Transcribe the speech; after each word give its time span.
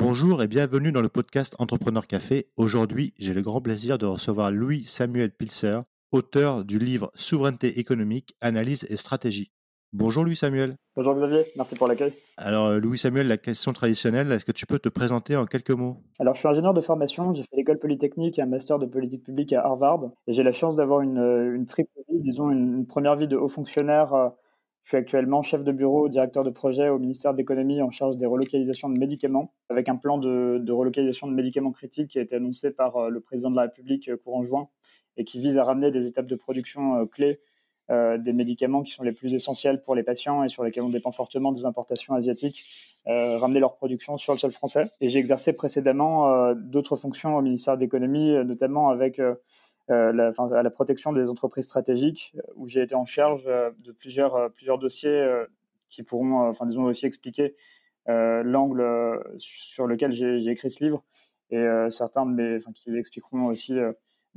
Bonjour 0.00 0.44
et 0.44 0.46
bienvenue 0.46 0.92
dans 0.92 1.00
le 1.00 1.08
podcast 1.08 1.56
Entrepreneur 1.58 2.06
Café. 2.06 2.46
Aujourd'hui, 2.56 3.14
j'ai 3.18 3.34
le 3.34 3.42
grand 3.42 3.60
plaisir 3.60 3.98
de 3.98 4.06
recevoir 4.06 4.52
Louis 4.52 4.84
Samuel 4.84 5.32
Pilser, 5.32 5.80
auteur 6.12 6.64
du 6.64 6.78
livre 6.78 7.10
Souveraineté 7.16 7.80
économique, 7.80 8.36
analyse 8.40 8.86
et 8.90 8.96
stratégie. 8.96 9.50
Bonjour 9.92 10.24
Louis 10.24 10.36
Samuel. 10.36 10.76
Bonjour 10.94 11.16
Xavier, 11.16 11.42
merci 11.56 11.74
pour 11.74 11.88
l'accueil. 11.88 12.12
Alors 12.36 12.66
euh, 12.66 12.78
Louis 12.78 12.96
Samuel, 12.96 13.26
la 13.26 13.38
question 13.38 13.72
traditionnelle, 13.72 14.30
est-ce 14.30 14.44
que 14.44 14.52
tu 14.52 14.66
peux 14.66 14.78
te 14.78 14.88
présenter 14.88 15.34
en 15.34 15.46
quelques 15.46 15.72
mots? 15.72 15.96
Alors 16.20 16.34
je 16.34 16.38
suis 16.38 16.48
ingénieur 16.48 16.74
de 16.74 16.80
formation, 16.80 17.34
j'ai 17.34 17.42
fait 17.42 17.56
l'école 17.56 17.80
polytechnique 17.80 18.38
et 18.38 18.42
un 18.42 18.46
master 18.46 18.78
de 18.78 18.86
politique 18.86 19.24
publique 19.24 19.52
à 19.52 19.64
Harvard 19.64 20.12
et 20.28 20.32
j'ai 20.32 20.44
la 20.44 20.52
chance 20.52 20.76
d'avoir 20.76 21.00
une, 21.00 21.18
une, 21.56 21.66
triple 21.66 21.90
vie, 22.08 22.20
disons 22.20 22.50
une, 22.50 22.86
première 22.86 23.16
vie 23.16 23.26
de 23.26 23.36
haut 23.36 23.48
fonctionnaire. 23.48 24.14
Euh, 24.88 24.90
je 24.90 24.96
suis 24.96 24.96
actuellement 24.96 25.42
chef 25.42 25.64
de 25.64 25.72
bureau, 25.72 26.08
directeur 26.08 26.44
de 26.44 26.50
projet 26.50 26.88
au 26.88 26.98
ministère 26.98 27.32
de 27.32 27.38
l'économie 27.38 27.82
en 27.82 27.90
charge 27.90 28.16
des 28.16 28.26
relocalisations 28.26 28.88
de 28.88 28.98
médicaments, 28.98 29.52
avec 29.68 29.88
un 29.88 29.96
plan 29.96 30.18
de, 30.18 30.70
relocalisation 30.70 31.26
de 31.28 31.34
médicaments 31.34 31.72
critiques 31.72 32.08
qui 32.08 32.18
a 32.18 32.22
été 32.22 32.36
annoncé 32.36 32.74
par 32.74 32.96
euh, 32.96 33.10
le 33.10 33.20
président 33.20 33.50
de 33.50 33.56
la 33.56 33.62
République 33.62 34.10
courant 34.22 34.42
juin 34.42 34.68
et 35.16 35.24
qui 35.24 35.40
vise 35.40 35.58
à 35.58 35.64
ramener 35.64 35.90
des 35.90 36.06
étapes 36.06 36.26
de 36.26 36.36
production 36.36 37.06
clés 37.06 37.40
euh, 37.90 38.18
des 38.18 38.34
médicaments 38.34 38.82
qui 38.82 38.92
sont 38.92 39.02
les 39.02 39.12
plus 39.12 39.32
essentiels 39.32 39.80
pour 39.80 39.94
les 39.94 40.02
patients 40.02 40.44
et 40.44 40.50
sur 40.50 40.62
lesquels 40.62 40.82
on 40.82 40.90
dépend 40.90 41.10
fortement 41.10 41.52
des 41.52 41.64
importations 41.64 42.14
asiatiques, 42.14 42.62
euh, 43.06 43.38
ramener 43.38 43.60
leur 43.60 43.76
production 43.76 44.18
sur 44.18 44.34
le 44.34 44.38
sol 44.38 44.50
français. 44.50 44.90
Et 45.00 45.08
j'ai 45.08 45.18
exercé 45.18 45.54
précédemment 45.54 46.28
euh, 46.28 46.54
d'autres 46.54 46.96
fonctions 46.96 47.34
au 47.38 47.40
ministère 47.40 47.76
de 47.76 47.80
l'économie, 47.80 48.30
notamment 48.44 48.90
avec 48.90 49.22
la, 49.88 50.30
à 50.54 50.62
la 50.62 50.70
protection 50.70 51.12
des 51.12 51.30
entreprises 51.30 51.66
stratégiques, 51.66 52.34
où 52.54 52.66
j'ai 52.66 52.82
été 52.82 52.94
en 52.94 53.06
charge 53.06 53.44
de 53.44 53.92
plusieurs, 53.92 54.50
plusieurs 54.52 54.78
dossiers 54.78 55.26
qui 55.88 56.02
pourront, 56.02 56.48
enfin 56.48 56.66
disons 56.66 56.84
aussi 56.84 57.06
expliquer 57.06 57.54
l'angle 58.06 58.84
sur 59.38 59.86
lequel 59.86 60.12
j'ai 60.12 60.50
écrit 60.50 60.70
ce 60.70 60.84
livre. 60.84 61.02
Et 61.50 61.66
certains 61.90 62.26
de 62.26 62.32
mes, 62.32 62.58
qui 62.74 62.96
expliqueront 62.96 63.46
aussi 63.46 63.74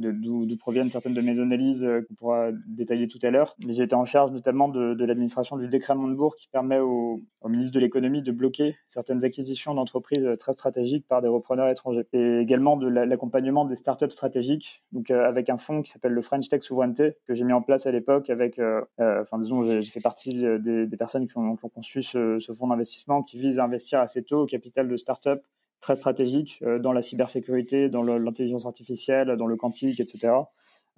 d'où 0.02 0.57
proviennent 0.57 0.89
certaines 0.89 1.13
de 1.13 1.21
mes 1.21 1.39
analyses 1.39 1.83
euh, 1.83 2.02
qu'on 2.02 2.13
pourra 2.16 2.49
détailler 2.67 3.07
tout 3.07 3.19
à 3.23 3.30
l'heure. 3.30 3.55
J'ai 3.67 3.83
été 3.83 3.95
en 3.95 4.05
charge 4.05 4.31
notamment 4.31 4.67
de, 4.69 5.03
l'administration 5.03 5.57
du 5.57 5.67
décret 5.67 5.95
Montebourg 5.95 6.35
qui 6.35 6.47
permet 6.47 6.80
au, 6.80 7.21
ministre 7.47 7.73
de 7.73 7.80
l'économie 7.80 8.22
de 8.22 8.31
bloquer 8.31 8.75
certaines 8.88 9.25
acquisitions 9.25 9.73
d'entreprises 9.73 10.27
très 10.39 10.53
stratégiques 10.53 11.07
par 11.07 11.22
des 11.22 11.27
repreneurs 11.27 11.69
étrangers. 11.69 12.05
Et 12.13 12.39
également 12.39 12.77
de 12.77 12.88
l'accompagnement 12.88 13.66
des 13.66 13.75
startups 13.75 14.11
stratégiques, 14.11 14.83
donc 14.91 15.11
euh, 15.11 15.27
avec 15.27 15.49
un 15.49 15.57
fonds 15.57 15.81
qui 15.81 15.91
s'appelle 15.91 16.13
le 16.13 16.22
French 16.22 16.47
Tech 16.49 16.61
Souveraineté 16.61 17.16
que 17.27 17.33
j'ai 17.33 17.44
mis 17.44 17.53
en 17.53 17.61
place 17.61 17.85
à 17.85 17.91
l'époque 17.91 18.29
avec, 18.29 18.59
euh, 18.59 18.81
enfin 18.99 19.38
disons, 19.39 19.81
j'ai 19.81 19.91
fait 19.91 20.02
partie 20.02 20.44
des, 20.59 20.97
personnes 20.97 21.27
qui 21.27 21.38
ont, 21.38 21.55
conçu 21.55 22.02
ce, 22.02 22.39
ce 22.39 22.52
fonds 22.52 22.67
d'investissement 22.67 23.23
qui 23.23 23.39
vise 23.39 23.59
à 23.59 23.63
investir 23.63 23.99
assez 23.99 24.23
tôt 24.23 24.41
au 24.41 24.45
capital 24.45 24.88
de 24.88 24.97
startups 24.97 25.41
très 25.81 25.95
stratégiques 25.95 26.59
euh, 26.61 26.79
dans 26.79 26.93
la 26.93 27.01
cybersécurité, 27.01 27.89
dans 27.89 28.03
l'intelligence 28.03 28.65
artificielle, 28.65 29.35
dans 29.35 29.47
le 29.47 29.57
quantique, 29.57 29.99
etc., 29.99 30.33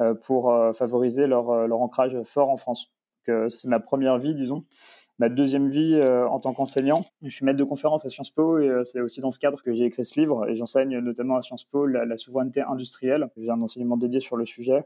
euh, 0.02 0.14
pour 0.14 0.52
euh, 0.52 0.74
favoriser 0.74 1.26
leur, 1.26 1.68
leur, 1.68 1.82
ancrage 1.82 2.22
fort 2.24 2.50
en 2.50 2.58
France. 2.58 2.92
c'est 3.26 3.68
ma 3.68 3.80
première 3.80 4.18
vie, 4.18 4.36
disons. 4.36 4.66
Ma 5.20 5.30
deuxième 5.30 5.70
vie 5.70 6.02
en 6.04 6.40
tant 6.40 6.54
qu'enseignant, 6.54 7.06
je 7.22 7.30
suis 7.30 7.46
maître 7.46 7.60
de 7.60 7.64
conférence 7.64 8.04
à 8.04 8.10
Sciences 8.10 8.32
Po 8.32 8.58
et 8.58 8.82
c'est 8.84 9.00
aussi 9.00 9.22
dans 9.22 9.30
ce 9.30 9.38
cadre 9.38 9.62
que 9.62 9.72
j'ai 9.72 9.86
écrit 9.86 10.04
ce 10.04 10.20
livre 10.20 10.50
et 10.50 10.56
j'enseigne 10.56 10.98
notamment 10.98 11.38
à 11.38 11.44
Sciences 11.44 11.66
Po 11.66 11.86
la, 11.86 12.18
souveraineté 12.18 12.62
industrielle. 12.62 13.30
J'ai 13.38 13.52
un 13.52 13.62
enseignement 13.62 13.96
dédié 13.96 14.20
sur 14.20 14.38
le 14.38 14.46
sujet. 14.46 14.84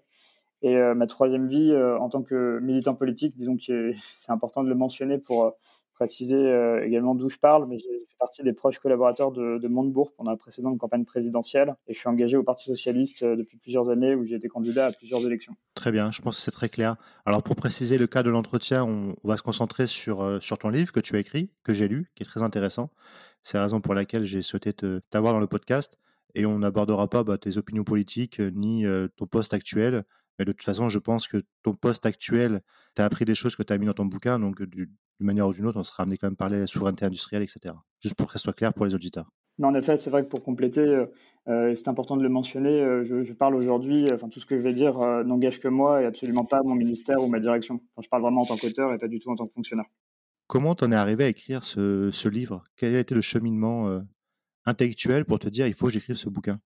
Et 0.61 0.75
ma 0.75 1.07
troisième 1.07 1.47
vie 1.47 1.73
en 1.73 2.09
tant 2.09 2.23
que 2.23 2.59
militant 2.59 2.93
politique, 2.93 3.37
disons 3.37 3.55
que 3.55 3.93
c'est 4.17 4.33
important 4.33 4.63
de 4.63 4.69
le 4.69 4.75
mentionner 4.75 5.17
pour 5.17 5.53
préciser 5.97 6.37
euh, 6.37 6.85
également 6.85 7.15
d'où 7.15 7.27
je 7.27 7.39
parle, 7.39 7.67
mais 7.67 7.79
j'ai 7.79 8.05
fait 8.07 8.17
partie 8.19 8.43
des 8.43 8.53
proches 8.53 8.77
collaborateurs 8.77 9.31
de, 9.31 9.57
de, 9.57 9.67
Montebourg 9.67 10.13
pendant 10.15 10.29
la 10.29 10.37
précédente 10.37 10.77
campagne 10.77 11.05
présidentielle 11.05 11.75
et 11.87 11.93
je 11.93 11.99
suis 11.99 12.07
engagé 12.07 12.37
au 12.37 12.43
Parti 12.43 12.65
socialiste 12.65 13.23
euh, 13.23 13.35
depuis 13.35 13.57
plusieurs 13.57 13.89
années 13.89 14.13
où 14.13 14.23
j'ai 14.23 14.35
été 14.35 14.47
candidat 14.47 14.87
à 14.87 14.91
plusieurs 14.91 15.25
élections. 15.25 15.55
Très 15.73 15.91
bien, 15.91 16.11
je 16.11 16.21
pense 16.21 16.37
que 16.37 16.43
c'est 16.43 16.51
très 16.51 16.69
clair. 16.69 16.97
Alors 17.25 17.41
pour 17.41 17.55
préciser 17.55 17.97
le 17.97 18.05
cas 18.05 18.21
de 18.21 18.29
l'entretien, 18.29 18.83
on, 18.85 19.15
va 19.23 19.37
se 19.37 19.43
concentrer 19.43 19.87
sur, 19.87 20.21
euh, 20.21 20.39
sur 20.39 20.59
ton 20.59 20.69
livre 20.69 20.91
que 20.91 20.99
tu 20.99 21.15
as 21.15 21.19
écrit, 21.19 21.49
que 21.63 21.73
j'ai 21.73 21.87
lu, 21.87 22.11
qui 22.15 22.21
est 22.21 22.27
très 22.27 22.43
intéressant. 22.43 22.91
C'est 23.41 23.57
la 23.57 23.63
raison 23.63 23.81
pour 23.81 23.95
laquelle 23.95 24.23
j'ai 24.23 24.43
souhaité 24.43 24.73
t'avoir 25.09 25.33
dans 25.33 25.39
le 25.39 25.47
podcast 25.47 25.97
et 26.35 26.45
on 26.45 26.59
n'abordera 26.59 27.09
pas 27.09 27.23
bah, 27.23 27.39
tes 27.39 27.57
opinions 27.57 27.83
politiques 27.83 28.39
ni 28.39 28.85
ton 29.15 29.25
poste 29.25 29.53
actuel. 29.53 30.03
Mais 30.39 30.45
de 30.45 30.51
toute 30.51 30.63
façon, 30.63 30.89
je 30.89 30.99
pense 30.99 31.27
que 31.27 31.43
ton 31.63 31.73
poste 31.73 32.05
actuel, 32.05 32.61
tu 32.95 33.01
as 33.01 33.05
appris 33.05 33.25
des 33.25 33.35
choses 33.35 33.55
que 33.55 33.63
tu 33.63 33.73
as 33.73 33.77
mis 33.77 33.85
dans 33.85 33.93
ton 33.93 34.05
bouquin, 34.05 34.39
donc 34.39 34.61
du, 34.63 34.85
d'une 35.19 35.25
manière 35.25 35.47
ou 35.47 35.53
d'une 35.53 35.65
autre, 35.65 35.79
on 35.79 35.83
sera 35.83 36.03
amené 36.03 36.17
quand 36.17 36.27
même 36.27 36.35
parler 36.35 36.57
de 36.57 36.61
la 36.61 36.67
souveraineté 36.67 37.05
industrielle, 37.05 37.43
etc. 37.43 37.73
Juste 37.99 38.15
pour 38.15 38.27
que 38.27 38.33
ça 38.33 38.39
soit 38.39 38.53
clair 38.53 38.73
pour 38.73 38.85
les 38.85 38.93
auditeurs. 38.93 39.29
Non, 39.59 39.69
en 39.69 39.73
effet, 39.73 39.97
c'est 39.97 40.11
vrai 40.11 40.23
que 40.23 40.29
pour 40.29 40.43
compléter, 40.43 40.81
euh, 40.81 41.05
euh, 41.47 41.73
c'est 41.73 41.87
important 41.87 42.15
de 42.15 42.21
le 42.21 42.29
mentionner, 42.29 42.79
euh, 42.81 43.03
je, 43.03 43.33
parle 43.33 43.55
aujourd'hui, 43.55 44.05
enfin 44.13 44.29
tout 44.29 44.39
ce 44.39 44.45
que 44.45 44.57
je 44.57 44.61
vais 44.61 44.73
dire 44.73 44.99
n'engage 45.25 45.59
que 45.59 45.67
moi 45.67 46.01
et 46.01 46.05
absolument 46.05 46.45
pas 46.45 46.61
mon 46.63 46.75
ministère 46.75 47.23
ou 47.23 47.27
ma 47.27 47.39
direction. 47.39 47.81
je 47.99 48.07
parle 48.07 48.21
vraiment 48.21 48.41
en 48.41 48.45
tant 48.45 48.55
qu'auteur 48.55 48.93
et 48.93 48.97
pas 48.97 49.07
du 49.07 49.19
tout 49.19 49.31
en 49.31 49.35
tant 49.35 49.47
que 49.47 49.53
fonctionnaire. 49.53 49.85
Comment 50.45 50.75
t'en 50.75 50.91
es 50.91 50.95
arrivé 50.95 51.23
à 51.25 51.27
écrire 51.27 51.63
ce, 51.63 52.27
livre? 52.27 52.63
Quel 52.75 52.95
a 52.95 52.99
été 52.99 53.15
le 53.15 53.21
cheminement 53.21 54.01
intellectuel 54.65 55.25
pour 55.25 55.39
te 55.39 55.49
dire 55.49 55.67
il 55.67 55.73
faut 55.73 55.87
que 55.87 55.93
j'écrive 55.93 56.15
ce 56.15 56.29
bouquin? 56.29 56.59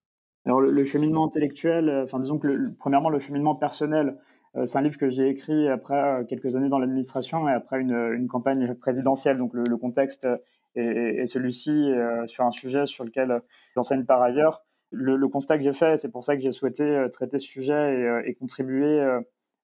Alors 0.44 0.60
le, 0.60 0.84
cheminement 0.84 1.24
intellectuel, 1.24 2.02
enfin 2.02 2.18
disons 2.18 2.38
que 2.38 2.70
premièrement 2.78 3.10
le 3.10 3.20
cheminement 3.20 3.54
personnel, 3.54 4.16
euh, 4.56 4.66
c'est 4.66 4.78
un 4.78 4.82
livre 4.82 4.98
que 4.98 5.08
j'ai 5.08 5.28
écrit 5.28 5.68
après 5.68 5.94
euh, 5.94 6.24
quelques 6.24 6.56
années 6.56 6.68
dans 6.68 6.78
l'administration 6.78 7.48
et 7.48 7.52
après 7.52 7.80
une, 7.80 8.26
campagne 8.28 8.74
présidentielle. 8.74 9.38
Donc 9.38 9.54
le, 9.54 9.76
contexte 9.76 10.26
est, 10.74 11.26
celui-ci 11.26 11.70
euh, 11.70 12.26
sur 12.26 12.44
un 12.44 12.50
sujet 12.50 12.86
sur 12.86 13.04
lequel 13.04 13.40
j'enseigne 13.74 14.04
par 14.04 14.20
ailleurs. 14.22 14.62
Le, 14.90 15.26
constat 15.28 15.56
que 15.56 15.64
j'ai 15.64 15.72
fait, 15.72 15.96
c'est 15.96 16.10
pour 16.10 16.24
ça 16.24 16.36
que 16.36 16.42
j'ai 16.42 16.52
souhaité 16.52 17.06
traiter 17.10 17.38
ce 17.38 17.46
sujet 17.46 18.22
et, 18.26 18.34
contribuer 18.34 19.02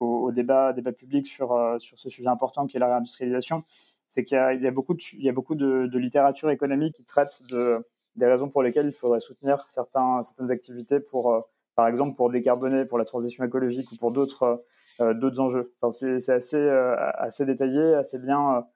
au, 0.01 0.33
débat, 0.33 0.73
débat 0.73 0.93
public 0.93 1.27
sur, 1.27 1.77
sur 1.79 1.99
ce 1.99 2.09
sujet 2.09 2.29
important 2.29 2.67
qui 2.67 2.79
est 2.79 2.81
la 2.81 2.87
réindustrialisation, 2.87 3.63
c'est 4.09 4.25
qu'il 4.25 4.39
y, 4.39 4.67
a 4.67 4.71
beaucoup, 4.71 4.95
de, 4.95 5.01
il 5.13 5.23
y 5.23 5.29
a 5.29 5.33
beaucoup 5.33 5.55
de, 5.55 5.99
littérature 5.99 6.49
économique 6.49 6.95
qui 6.95 7.05
traite 7.05 7.43
de, 7.51 7.87
des 8.19 8.27
raisons 8.27 8.49
pour 8.49 8.63
lesquelles 8.63 8.87
il 8.87 8.93
faudrait 8.93 9.21
soutenir 9.21 9.65
certains, 9.69 10.23
certaines 10.23 10.51
activités 10.51 11.01
pour, 11.01 11.49
par 11.75 11.89
exemple, 11.89 12.17
pour 12.17 12.31
décarboner, 12.31 12.85
pour 12.85 12.99
la 12.99 13.05
transition 13.05 13.45
écologique 13.45 13.91
ou 13.93 13.97
pour 13.97 14.11
d'autres 14.11 14.63
euh, 15.01 15.15
d'autres 15.15 15.39
enjeux. 15.39 15.73
C'est 15.91 16.29
assez, 16.31 16.57
euh, 16.57 16.97
assez 17.15 17.47
détaillé, 17.47 17.95
assez 17.95 18.19
bien, 18.19 18.67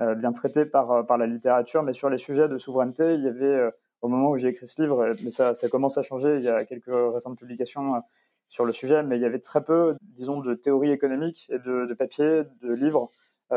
euh, 0.00 0.14
bien 0.16 0.32
traité 0.32 0.64
par, 0.64 1.06
par 1.06 1.18
la 1.18 1.26
littérature, 1.26 1.84
mais 1.84 1.92
sur 1.92 2.10
les 2.10 2.18
sujets 2.18 2.48
de 2.48 2.58
souveraineté, 2.58 3.14
il 3.14 3.22
y 3.22 3.28
avait, 3.28 3.70
au 4.02 4.08
moment 4.08 4.30
où 4.30 4.36
j'ai 4.36 4.48
écrit 4.48 4.66
ce 4.66 4.82
livre, 4.82 5.14
mais 5.22 5.30
ça, 5.30 5.54
ça 5.54 5.68
commence 5.68 5.96
à 5.96 6.02
changer, 6.02 6.36
il 6.38 6.44
y 6.44 6.48
a 6.48 6.64
quelques 6.64 6.90
récentes 7.12 7.38
publications 7.38 8.02
sur 8.48 8.64
le 8.64 8.72
sujet, 8.72 9.02
mais 9.04 9.16
il 9.16 9.22
y 9.22 9.24
avait 9.24 9.38
très 9.38 9.62
peu, 9.62 9.96
disons, 10.02 10.40
de 10.40 10.54
théorie 10.54 10.90
économique 10.90 11.46
et 11.50 11.58
de, 11.58 11.86
de 11.86 11.94
papiers, 11.94 12.42
de 12.60 12.72
livres 12.72 13.10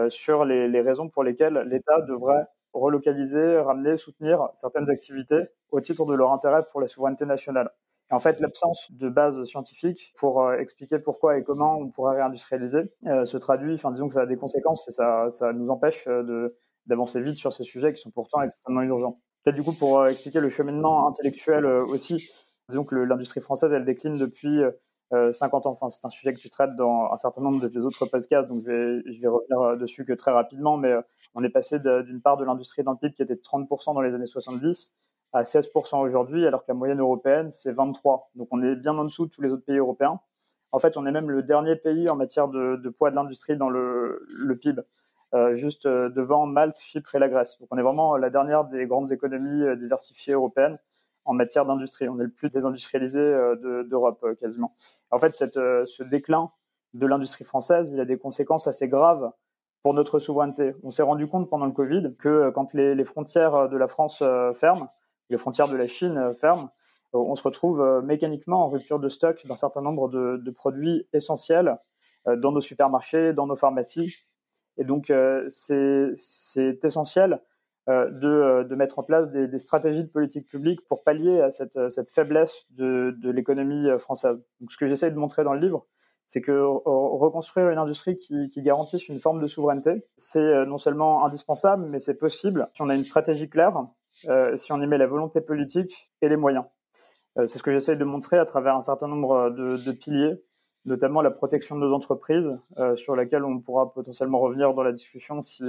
sur 0.09 0.45
les, 0.45 0.81
raisons 0.81 1.09
pour 1.09 1.23
lesquelles 1.23 1.65
l'État 1.67 2.01
devrait 2.01 2.45
relocaliser, 2.73 3.59
ramener, 3.59 3.97
soutenir 3.97 4.49
certaines 4.53 4.89
activités 4.89 5.41
au 5.71 5.81
titre 5.81 6.05
de 6.05 6.13
leur 6.13 6.31
intérêt 6.31 6.63
pour 6.71 6.81
la 6.81 6.87
souveraineté 6.87 7.25
nationale 7.25 7.71
en 8.11 8.19
fait, 8.19 8.39
l'absence 8.39 8.91
de 8.91 9.09
base 9.09 9.43
scientifique 9.45 10.13
pour 10.17 10.43
euh, 10.43 10.57
expliquer 10.57 10.99
pourquoi 10.99 11.37
et 11.37 11.43
comment 11.43 11.77
on 11.77 11.89
pourrait 11.89 12.17
réindustrialiser 12.17 12.91
euh, 13.07 13.25
se 13.25 13.37
traduit, 13.37 13.73
enfin 13.73 13.91
disons 13.91 14.07
que 14.07 14.13
ça 14.13 14.21
a 14.21 14.25
des 14.25 14.35
conséquences 14.35 14.87
et 14.87 14.91
ça, 14.91 15.29
ça 15.29 15.53
nous 15.53 15.69
empêche 15.69 16.05
euh, 16.07 16.23
de, 16.23 16.57
d'avancer 16.87 17.21
vite 17.21 17.37
sur 17.37 17.53
ces 17.53 17.63
sujets 17.63 17.93
qui 17.93 18.01
sont 18.01 18.11
pourtant 18.11 18.41
extrêmement 18.41 18.81
urgents. 18.81 19.19
Peut-être 19.43 19.55
du 19.55 19.63
coup 19.63 19.73
pour 19.73 20.05
expliquer 20.07 20.39
le 20.39 20.49
cheminement 20.49 21.07
intellectuel 21.07 21.65
aussi, 21.65 22.29
disons 22.69 22.83
que 22.83 22.95
l'industrie 22.95 23.41
française, 23.41 23.73
elle 23.73 23.85
décline 23.85 24.15
depuis 24.15 24.61
50 25.11 25.65
ans. 25.65 25.71
Enfin, 25.71 25.89
c'est 25.89 26.05
un 26.05 26.11
sujet 26.11 26.31
que 26.31 26.39
tu 26.39 26.49
traites 26.49 26.75
dans 26.75 27.09
un 27.11 27.17
certain 27.17 27.41
nombre 27.41 27.59
de 27.59 27.67
tes 27.67 27.79
autres 27.79 28.05
podcasts, 28.05 28.47
donc 28.47 28.61
je 28.61 28.67
vais, 28.67 29.01
je 29.11 29.19
vais 29.19 29.27
revenir 29.27 29.77
dessus 29.77 30.05
que 30.05 30.13
très 30.13 30.29
rapidement, 30.29 30.77
mais 30.77 30.93
on 31.33 31.43
est 31.43 31.49
passé 31.49 31.79
d'une 31.79 32.21
part 32.21 32.37
de 32.37 32.45
l'industrie 32.45 32.83
dans 32.83 32.91
le 32.91 32.97
PIB 32.97 33.13
qui 33.13 33.21
était 33.21 33.35
de 33.35 33.41
30% 33.41 33.93
dans 33.93 34.01
les 34.01 34.15
années 34.15 34.25
70 34.25 34.95
à 35.33 35.43
16% 35.43 36.01
aujourd'hui, 36.01 36.45
alors 36.45 36.61
que 36.61 36.67
la 36.69 36.73
moyenne 36.73 36.99
européenne, 36.99 37.51
c'est 37.51 37.71
23%. 37.71 38.23
Donc 38.35 38.47
on 38.51 38.61
est 38.61 38.75
bien 38.75 38.97
en 38.97 39.03
dessous 39.03 39.25
de 39.27 39.31
tous 39.31 39.41
les 39.41 39.51
autres 39.51 39.63
pays 39.63 39.77
européens. 39.77 40.19
En 40.73 40.79
fait, 40.79 40.97
on 40.97 41.05
est 41.05 41.11
même 41.11 41.29
le 41.29 41.43
dernier 41.43 41.75
pays 41.75 42.09
en 42.09 42.15
matière 42.15 42.47
de, 42.47 42.89
poids 42.89 43.11
de 43.11 43.15
l'industrie 43.15 43.57
dans 43.57 43.69
le, 43.69 44.57
PIB, 44.61 44.81
euh, 45.33 45.55
juste 45.55 45.85
euh, 45.85 46.09
devant 46.09 46.45
Malte, 46.45 46.77
Chypre 46.79 47.15
et 47.15 47.19
la 47.19 47.29
Grèce. 47.29 47.57
Donc 47.59 47.69
on 47.71 47.77
est 47.77 47.81
vraiment 47.81 48.17
la 48.17 48.29
dernière 48.29 48.65
des 48.65 48.85
grandes 48.85 49.11
économies 49.11 49.63
euh, 49.63 49.75
diversifiées 49.75 50.33
européennes 50.33 50.77
en 51.23 51.33
matière 51.33 51.65
d'industrie. 51.65 52.09
On 52.09 52.19
est 52.19 52.23
le 52.23 52.31
plus 52.31 52.49
désindustrialisé 52.49 53.19
d'Europe 53.85 54.25
quasiment. 54.39 54.73
En 55.11 55.19
fait, 55.19 55.35
ce 55.35 56.03
déclin 56.03 56.49
de 56.95 57.05
l'industrie 57.05 57.43
française, 57.43 57.91
il 57.91 57.99
a 57.99 58.05
des 58.05 58.17
conséquences 58.17 58.65
assez 58.65 58.89
graves 58.89 59.31
pour 59.83 59.93
notre 59.93 60.19
souveraineté. 60.19 60.73
On 60.83 60.89
s'est 60.89 61.03
rendu 61.03 61.27
compte 61.27 61.49
pendant 61.49 61.65
le 61.65 61.71
Covid 61.71 62.15
que 62.19 62.49
quand 62.51 62.73
les, 62.73 63.03
frontières 63.03 63.69
de 63.69 63.77
la 63.77 63.87
France 63.87 64.23
ferment, 64.53 64.89
les 65.31 65.37
frontières 65.37 65.69
de 65.69 65.77
la 65.77 65.87
Chine 65.87 66.17
euh, 66.17 66.33
ferment, 66.33 66.69
euh, 67.15 67.19
on 67.19 67.35
se 67.35 67.43
retrouve 67.43 67.81
euh, 67.81 68.01
mécaniquement 68.01 68.65
en 68.65 68.69
rupture 68.69 68.99
de 68.99 69.09
stock 69.09 69.45
d'un 69.47 69.55
certain 69.55 69.81
nombre 69.81 70.09
de, 70.09 70.51
produits 70.51 71.07
essentiels 71.13 71.77
dans 72.27 72.51
nos 72.51 72.61
supermarchés, 72.61 73.33
dans 73.33 73.47
nos 73.47 73.55
pharmacies. 73.55 74.13
Et 74.77 74.83
donc, 74.83 75.11
c'est 75.47 76.13
essentiel 76.83 77.41
de, 77.87 78.75
mettre 78.75 78.99
en 78.99 79.03
place 79.03 79.31
des, 79.31 79.57
stratégies 79.57 80.03
de 80.03 80.09
politique 80.09 80.45
publique 80.45 80.81
pour 80.87 81.03
pallier 81.03 81.41
à 81.41 81.49
cette, 81.49 81.79
faiblesse 82.13 82.65
de, 82.69 83.15
de 83.17 83.31
l'économie 83.31 83.87
française. 83.97 84.43
Donc, 84.59 84.71
ce 84.71 84.77
que 84.77 84.85
j'essaie 84.85 85.09
de 85.09 85.17
montrer 85.17 85.43
dans 85.43 85.53
le 85.53 85.59
livre, 85.59 85.87
c'est 86.31 86.39
que 86.39 86.61
reconstruire 86.85 87.71
une 87.71 87.77
industrie 87.77 88.17
qui, 88.17 88.49
garantisse 88.61 89.09
une 89.09 89.19
forme 89.19 89.41
de 89.41 89.47
souveraineté, 89.47 90.05
c'est 90.15 90.65
non 90.65 90.77
seulement 90.77 91.25
indispensable, 91.25 91.85
mais 91.89 91.99
c'est 91.99 92.17
possible 92.17 92.69
si 92.73 92.81
on 92.81 92.87
a 92.87 92.95
une 92.95 93.03
stratégie 93.03 93.49
claire, 93.49 93.85
euh, 94.29 94.55
si 94.55 94.71
on 94.71 94.81
y 94.81 94.87
met 94.87 94.97
la 94.97 95.07
volonté 95.07 95.41
politique 95.41 96.09
et 96.21 96.29
les 96.29 96.37
moyens. 96.37 96.63
Euh, 97.37 97.45
c'est 97.47 97.57
ce 97.57 97.63
que 97.63 97.73
j'essaie 97.73 97.97
de 97.97 98.05
montrer 98.05 98.37
à 98.37 98.45
travers 98.45 98.77
un 98.77 98.81
certain 98.81 99.09
nombre 99.09 99.49
de, 99.49 99.91
piliers, 99.91 100.41
notamment 100.85 101.21
la 101.21 101.31
protection 101.31 101.75
de 101.75 101.81
nos 101.81 101.93
entreprises, 101.93 102.57
euh, 102.79 102.95
sur 102.95 103.17
laquelle 103.17 103.43
on 103.43 103.59
pourra 103.59 103.91
potentiellement 103.93 104.39
revenir 104.39 104.73
dans 104.73 104.83
la 104.83 104.93
discussion 104.93 105.41
si 105.41 105.65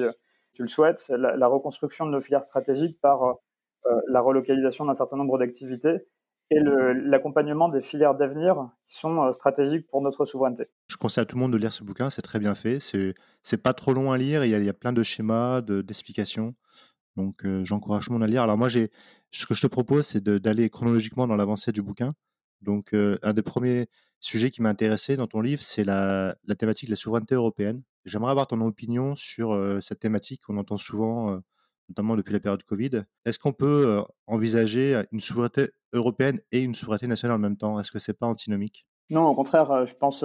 tu 0.55 0.63
le 0.63 0.69
souhaites, 0.69 1.09
la 1.09 1.49
reconstruction 1.49 2.07
de 2.07 2.13
nos 2.13 2.21
filières 2.21 2.45
stratégiques 2.45 3.01
par 3.01 3.39
la 4.07 4.21
relocalisation 4.21 4.85
d'un 4.85 4.93
certain 4.93 5.17
nombre 5.17 5.39
d'activités 5.39 6.07
l'accompagnement 6.61 7.69
des 7.69 7.81
filières 7.81 8.15
d'avenir 8.15 8.69
qui 8.87 8.97
sont 8.97 9.31
stratégiques 9.33 9.87
pour 9.89 10.03
notre 10.03 10.25
souveraineté. 10.25 10.65
Je 10.89 10.97
conseille 10.97 11.23
à 11.23 11.25
tout 11.25 11.37
le 11.37 11.41
monde 11.41 11.53
de 11.53 11.59
lire 11.59 11.73
ce 11.73 11.85
bouquin, 11.85 12.11
c'est 12.11 12.23
très 12.23 12.39
bien 12.39 12.55
fait, 12.55 12.79
c'est 12.81 13.63
pas 13.63 13.75
trop 13.75 13.93
long 13.93 14.13
à 14.13 14.19
lire, 14.19 14.45
il 14.45 14.51
y 14.51 14.55
a, 14.55 14.59
il 14.59 14.65
y 14.65 14.69
a 14.69 14.75
plein 14.75 14.93
de 14.93 15.03
schémas, 15.03 15.61
d'explications. 15.61 16.55
Donc, 17.17 17.45
j'encourage 17.65 18.07
tout 18.07 18.13
le 18.13 18.19
monde 18.19 18.25
à 18.25 18.27
lire. 18.27 18.43
Alors, 18.43 18.57
moi, 18.57 18.69
ce 18.71 19.47
que 19.47 19.55
je 19.55 19.61
te 19.61 19.67
propose, 19.67 20.07
c'est 20.07 20.25
d'aller 20.25 20.71
chronologiquement 20.71 21.27
dans 21.27 21.37
l'avancée 21.37 21.73
du 21.73 21.83
bouquin. 21.83 22.11
Donc, 22.63 22.95
un 22.95 23.33
des 23.33 23.43
premiers 23.43 23.89
sujets 24.21 24.51
qui 24.51 24.63
m'a 24.63 24.69
intéressé 24.69 25.17
dans 25.17 25.27
ton 25.27 25.41
livre, 25.41 25.63
c'est 25.63 25.85
la, 25.85 26.37
la, 26.45 26.55
thématique 26.55 26.89
de 26.89 26.93
la 26.93 26.97
souveraineté 26.97 27.35
européenne. 27.35 27.83
J'aimerais 28.05 28.31
avoir 28.31 28.47
ton 28.47 28.61
opinion 28.61 29.15
sur 29.17 29.79
cette 29.83 30.01
thématique 30.01 30.43
qu'on 30.47 30.57
entend 30.57 30.79
souvent, 30.79 31.41
notamment 31.89 32.17
depuis 32.17 32.33
la 32.33 32.41
période 32.41 32.63
Covid. 32.63 33.03
Est-ce 33.25 33.39
qu'on 33.39 33.53
peut 33.53 34.03
envisager 34.27 35.03
une 35.13 35.21
souveraineté 35.21 35.69
européenne 35.93 36.41
et 36.51 36.61
une 36.61 36.75
souveraineté 36.75 37.07
nationale 37.07 37.37
en 37.37 37.41
même 37.41 37.57
temps? 37.57 37.79
Est-ce 37.79 37.91
que 37.91 37.99
c'est 37.99 38.19
pas 38.19 38.27
antinomique? 38.27 38.87
Non, 39.11 39.27
au 39.27 39.35
contraire, 39.35 39.87
je 39.87 39.95
pense 39.95 40.25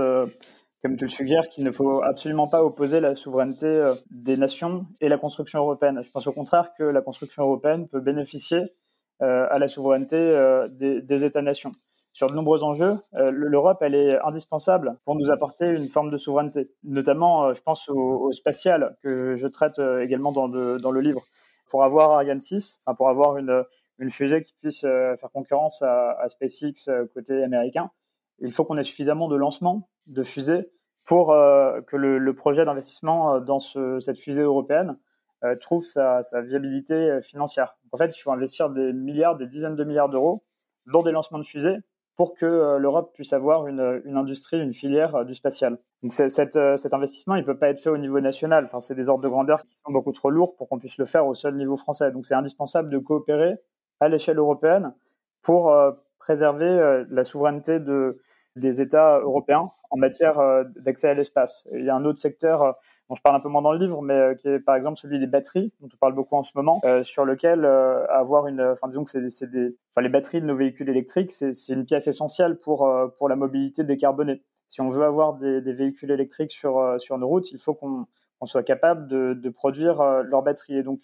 comme 0.81 0.95
tu 0.95 1.05
le 1.05 1.09
suggères, 1.09 1.49
qu'il 1.49 1.63
ne 1.63 1.71
faut 1.71 2.01
absolument 2.03 2.47
pas 2.47 2.63
opposer 2.63 2.99
la 2.99 3.15
souveraineté 3.15 3.67
euh, 3.67 3.93
des 4.11 4.37
nations 4.37 4.85
et 5.01 5.09
la 5.09 5.17
construction 5.17 5.59
européenne. 5.59 6.01
Je 6.03 6.11
pense 6.11 6.27
au 6.27 6.31
contraire 6.31 6.71
que 6.77 6.83
la 6.83 7.01
construction 7.01 7.43
européenne 7.43 7.87
peut 7.87 7.99
bénéficier 7.99 8.73
euh, 9.21 9.47
à 9.49 9.57
la 9.57 9.67
souveraineté 9.67 10.15
euh, 10.15 10.67
des, 10.69 11.25
États-nations. 11.25 11.71
Sur 12.13 12.29
de 12.29 12.35
nombreux 12.35 12.63
enjeux, 12.63 12.95
l'Europe, 13.13 13.77
elle 13.81 13.93
est 13.93 14.19
indispensable 14.21 14.97
pour 15.05 15.13
nous 15.13 15.29
apporter 15.29 15.67
une 15.67 15.87
forme 15.87 16.09
de 16.09 16.17
souveraineté. 16.17 16.71
Notamment, 16.83 17.53
je 17.53 17.61
pense 17.61 17.89
au, 17.89 18.31
spatial, 18.31 18.97
que 19.03 19.35
je 19.35 19.45
traite 19.45 19.79
également 20.01 20.31
dans, 20.31 20.47
le 20.47 20.99
livre. 20.99 21.21
Pour 21.69 21.83
avoir 21.83 22.11
Ariane 22.11 22.39
6, 22.39 22.79
enfin 22.81 22.95
pour 22.95 23.09
avoir 23.09 23.37
une, 23.37 23.63
une 23.99 24.09
fusée 24.09 24.41
qui 24.41 24.53
puisse 24.53 24.81
faire 24.81 25.31
concurrence 25.33 25.81
à, 25.81 26.27
SpaceX 26.27 26.89
côté 27.13 27.43
américain, 27.43 27.91
il 28.39 28.51
faut 28.51 28.65
qu'on 28.65 28.77
ait 28.77 28.83
suffisamment 28.83 29.27
de 29.27 29.35
lancements 29.35 29.89
de 30.05 30.23
fusées 30.23 30.69
pour 31.07 31.31
euh, 31.31 31.81
que 31.81 31.95
le, 31.95 32.33
projet 32.33 32.65
d'investissement 32.65 33.35
euh, 33.35 33.39
dans 33.39 33.59
cette 33.59 34.19
fusée 34.19 34.41
européenne 34.41 34.97
euh, 35.43 35.55
trouve 35.55 35.83
sa, 35.85 36.21
viabilité 36.41 37.19
financière. 37.21 37.77
en 37.91 37.97
fait, 37.97 38.15
il 38.15 38.19
faut 38.19 38.31
investir 38.31 38.69
des 38.69 38.93
milliards, 38.93 39.37
des 39.37 39.47
dizaines 39.47 39.75
de 39.75 39.83
milliards 39.83 40.09
d'euros 40.09 40.43
dans 40.85 41.01
des 41.01 41.11
lancements 41.11 41.39
de 41.39 41.45
fusées 41.45 41.77
pour 42.15 42.33
que 42.33 42.77
l'Europe 42.77 43.13
puisse 43.13 43.31
avoir 43.31 43.67
une, 43.67 44.17
industrie, 44.17 44.59
une 44.59 44.73
filière 44.73 45.23
du 45.23 45.35
spatial. 45.35 45.77
Donc 46.03 46.13
cet 46.13 46.93
investissement, 46.93 47.35
il 47.35 47.41
ne 47.41 47.45
peut 47.45 47.57
pas 47.57 47.69
être 47.69 47.79
fait 47.79 47.89
au 47.89 47.97
niveau 47.97 48.19
national. 48.19 48.65
Enfin, 48.65 48.79
c'est 48.79 48.95
des 48.95 49.09
ordres 49.09 49.23
de 49.23 49.29
grandeur 49.29 49.63
qui 49.63 49.73
sont 49.73 49.91
beaucoup 49.91 50.11
trop 50.11 50.29
lourds 50.29 50.55
pour 50.55 50.69
qu'on 50.69 50.77
puisse 50.77 50.97
le 50.97 51.05
faire 51.05 51.25
au 51.25 51.33
seul 51.33 51.55
niveau 51.55 51.75
français. 51.75 52.11
Donc 52.11 52.25
c'est 52.25 52.35
indispensable 52.35 52.89
de 52.89 52.97
coopérer 52.99 53.55
à 53.99 54.07
l'échelle 54.07 54.37
européenne 54.37 54.93
pour 55.41 55.73
préserver 56.19 57.03
la 57.09 57.23
souveraineté 57.23 57.79
de, 57.79 58.19
des 58.57 58.81
États 58.81 59.19
européens 59.19 59.71
en 59.89 59.97
matière 59.97 60.39
euh, 60.39 60.63
d'accès 60.75 61.07
à 61.07 61.13
l'espace. 61.13 61.67
Il 61.73 61.85
y 61.85 61.89
a 61.89 61.95
un 61.95 62.03
autre 62.05 62.19
secteur 62.19 62.61
euh, 62.61 62.71
dont 63.09 63.15
je 63.15 63.21
parle 63.21 63.35
un 63.35 63.39
peu 63.39 63.49
moins 63.49 63.61
dans 63.61 63.71
le 63.71 63.79
livre, 63.79 64.01
mais 64.01 64.13
euh, 64.13 64.35
qui 64.35 64.49
est 64.49 64.59
par 64.59 64.75
exemple 64.75 64.99
celui 64.99 65.19
des 65.19 65.27
batteries, 65.27 65.71
dont 65.79 65.87
on 65.93 65.97
parle 65.97 66.13
beaucoup 66.13 66.35
en 66.35 66.43
ce 66.43 66.51
moment, 66.55 66.81
sur 67.03 67.23
lequel 67.23 67.65
avoir 67.65 68.47
une, 68.47 68.61
enfin 68.61 68.87
disons 68.87 69.03
que 69.03 69.11
c'est 69.29 69.49
des, 69.49 69.77
enfin 69.91 70.01
les 70.01 70.09
batteries 70.09 70.41
de 70.41 70.45
nos 70.45 70.55
véhicules 70.55 70.89
électriques, 70.89 71.31
c'est 71.31 71.73
une 71.73 71.85
pièce 71.85 72.07
essentielle 72.07 72.57
pour 72.59 72.89
pour 73.17 73.29
la 73.29 73.35
mobilité 73.35 73.83
décarbonée. 73.83 74.41
Si 74.67 74.81
on 74.81 74.89
veut 74.89 75.05
avoir 75.05 75.35
des, 75.35 75.61
véhicules 75.61 76.11
électriques 76.11 76.51
sur 76.51 76.95
sur 76.99 77.17
nos 77.17 77.27
routes, 77.27 77.51
il 77.51 77.59
faut 77.59 77.73
qu'on 77.73 78.45
soit 78.45 78.63
capable 78.63 79.07
de, 79.07 79.49
produire 79.49 80.01
euh, 80.01 80.23
leurs 80.23 80.43
batteries. 80.43 80.77
Et 80.77 80.83
donc, 80.83 81.01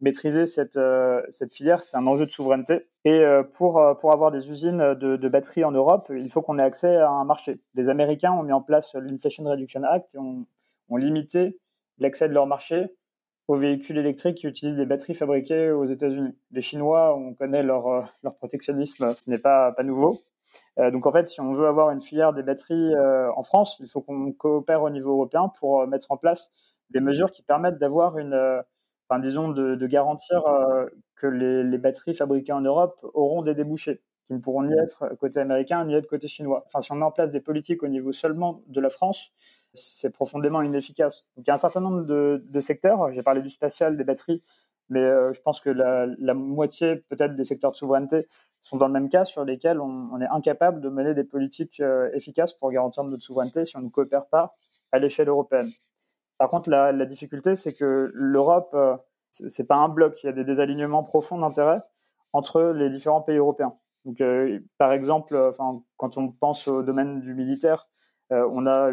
maîtriser 0.00 0.46
cette, 0.46 0.76
euh, 0.76 1.22
cette 1.30 1.52
filière, 1.52 1.82
c'est 1.82 1.96
un 1.96 2.06
enjeu 2.06 2.26
de 2.26 2.30
souveraineté. 2.30 2.86
Et 3.04 3.10
euh, 3.10 3.42
pour, 3.42 3.82
pour 4.00 4.12
avoir 4.12 4.30
des 4.30 4.50
usines 4.50 4.94
de, 4.94 5.28
batteries 5.28 5.64
en 5.64 5.72
Europe, 5.72 6.10
il 6.14 6.30
faut 6.30 6.42
qu'on 6.42 6.58
ait 6.58 6.64
accès 6.64 6.96
à 6.96 7.10
un 7.10 7.24
marché. 7.24 7.60
Les 7.74 7.88
Américains 7.88 8.32
ont 8.32 8.42
mis 8.42 8.52
en 8.52 8.60
place 8.60 8.94
l'Inflation 8.94 9.44
Reduction 9.44 9.82
Act 9.84 10.14
et 10.14 10.18
ont, 10.18 10.46
limité 10.96 11.58
l'accès 11.98 12.28
de 12.28 12.34
leur 12.34 12.46
marché 12.46 12.86
aux 13.48 13.56
véhicules 13.56 13.98
électriques 13.98 14.36
qui 14.36 14.46
utilisent 14.46 14.76
des 14.76 14.86
batteries 14.86 15.14
fabriquées 15.14 15.72
aux 15.72 15.84
États-Unis. 15.84 16.36
Les 16.52 16.60
Chinois, 16.60 17.16
on 17.16 17.34
connaît 17.34 17.64
leur, 17.64 18.08
leur 18.22 18.36
protectionnisme 18.36 19.12
qui 19.16 19.30
n'est 19.30 19.38
pas, 19.38 19.72
pas 19.72 19.82
nouveau. 19.82 20.22
Donc 20.76 21.06
en 21.06 21.12
fait, 21.12 21.26
si 21.26 21.40
on 21.40 21.50
veut 21.50 21.66
avoir 21.66 21.90
une 21.90 22.00
filière 22.00 22.32
des 22.32 22.42
batteries 22.42 22.94
en 23.36 23.42
France, 23.42 23.76
il 23.80 23.88
faut 23.88 24.00
qu'on 24.00 24.32
coopère 24.32 24.82
au 24.82 24.90
niveau 24.90 25.12
européen 25.12 25.50
pour 25.58 25.86
mettre 25.86 26.10
en 26.10 26.16
place 26.16 26.52
des 26.90 27.00
mesures 27.00 27.30
qui 27.30 27.42
permettent 27.42 27.78
d'avoir 27.78 28.18
une, 28.18 28.32
euh, 28.32 28.62
disons, 29.20 29.48
de, 29.48 29.86
garantir 29.86 30.46
euh, 30.46 30.86
que 31.16 31.26
les, 31.26 31.78
batteries 31.78 32.14
fabriquées 32.14 32.52
en 32.52 32.60
Europe 32.60 32.98
auront 33.14 33.42
des 33.42 33.54
débouchés 33.54 34.00
qui 34.24 34.32
ne 34.32 34.38
pourront 34.38 34.62
ni 34.62 34.72
être 34.72 35.14
côté 35.20 35.38
américain 35.38 35.84
ni 35.84 35.94
être 35.94 36.06
côté 36.06 36.28
chinois. 36.28 36.64
Enfin, 36.66 36.80
si 36.80 36.90
on 36.92 36.94
met 36.94 37.04
en 37.04 37.10
place 37.10 37.30
des 37.30 37.40
politiques 37.40 37.82
au 37.82 37.88
niveau 37.88 38.12
seulement 38.12 38.62
de 38.68 38.80
la 38.80 38.88
France, 38.88 39.32
c'est 39.74 40.14
profondément 40.14 40.62
inefficace. 40.62 41.28
Donc, 41.36 41.46
il 41.46 41.48
y 41.48 41.50
a 41.50 41.54
un 41.54 41.58
certain 41.58 41.80
nombre 41.80 42.02
de 42.02 42.60
secteurs. 42.60 43.12
J'ai 43.12 43.22
parlé 43.22 43.42
du 43.42 43.50
spatial, 43.50 43.96
des 43.96 44.04
batteries, 44.04 44.42
mais 44.88 45.00
euh, 45.00 45.32
je 45.32 45.40
pense 45.40 45.60
que 45.60 45.70
la, 45.70 46.34
moitié 46.34 46.96
peut-être 47.08 47.34
des 47.34 47.44
secteurs 47.44 47.72
de 47.72 47.76
souveraineté 47.76 48.26
sont 48.62 48.76
dans 48.76 48.86
le 48.86 48.92
même 48.92 49.08
cas 49.08 49.24
sur 49.24 49.44
lesquels 49.44 49.80
on, 49.80 50.20
est 50.20 50.28
incapable 50.28 50.80
de 50.80 50.88
mener 50.88 51.14
des 51.14 51.24
politiques 51.24 51.82
efficaces 52.14 52.54
pour 52.54 52.70
garantir 52.70 53.04
notre 53.04 53.22
souveraineté 53.22 53.66
si 53.66 53.76
on 53.76 53.80
ne 53.80 53.90
coopère 53.90 54.26
pas 54.26 54.56
à 54.90 54.98
l'échelle 54.98 55.28
européenne. 55.28 55.68
Par 56.38 56.48
contre, 56.48 56.68
la, 56.68 57.06
difficulté, 57.06 57.54
c'est 57.54 57.74
que 57.74 58.10
l'Europe, 58.12 58.70
euh, 58.74 58.96
c'est 59.30 59.66
pas 59.66 59.76
un 59.76 59.88
bloc. 59.88 60.18
Il 60.22 60.26
y 60.26 60.28
a 60.28 60.32
des 60.32 60.44
désalignements 60.44 61.04
profonds 61.04 61.38
d'intérêts 61.38 61.80
entre 62.32 62.62
les 62.62 62.90
différents 62.90 63.22
pays 63.22 63.36
européens. 63.36 63.74
Donc, 64.04 64.20
euh, 64.20 64.60
par 64.78 64.92
exemple, 64.92 65.34
euh, 65.34 65.50
enfin, 65.50 65.82
quand 65.96 66.18
on 66.18 66.30
pense 66.30 66.68
au 66.68 66.82
domaine 66.82 67.20
du 67.20 67.34
militaire, 67.34 67.88
on 68.30 68.66
a 68.66 68.90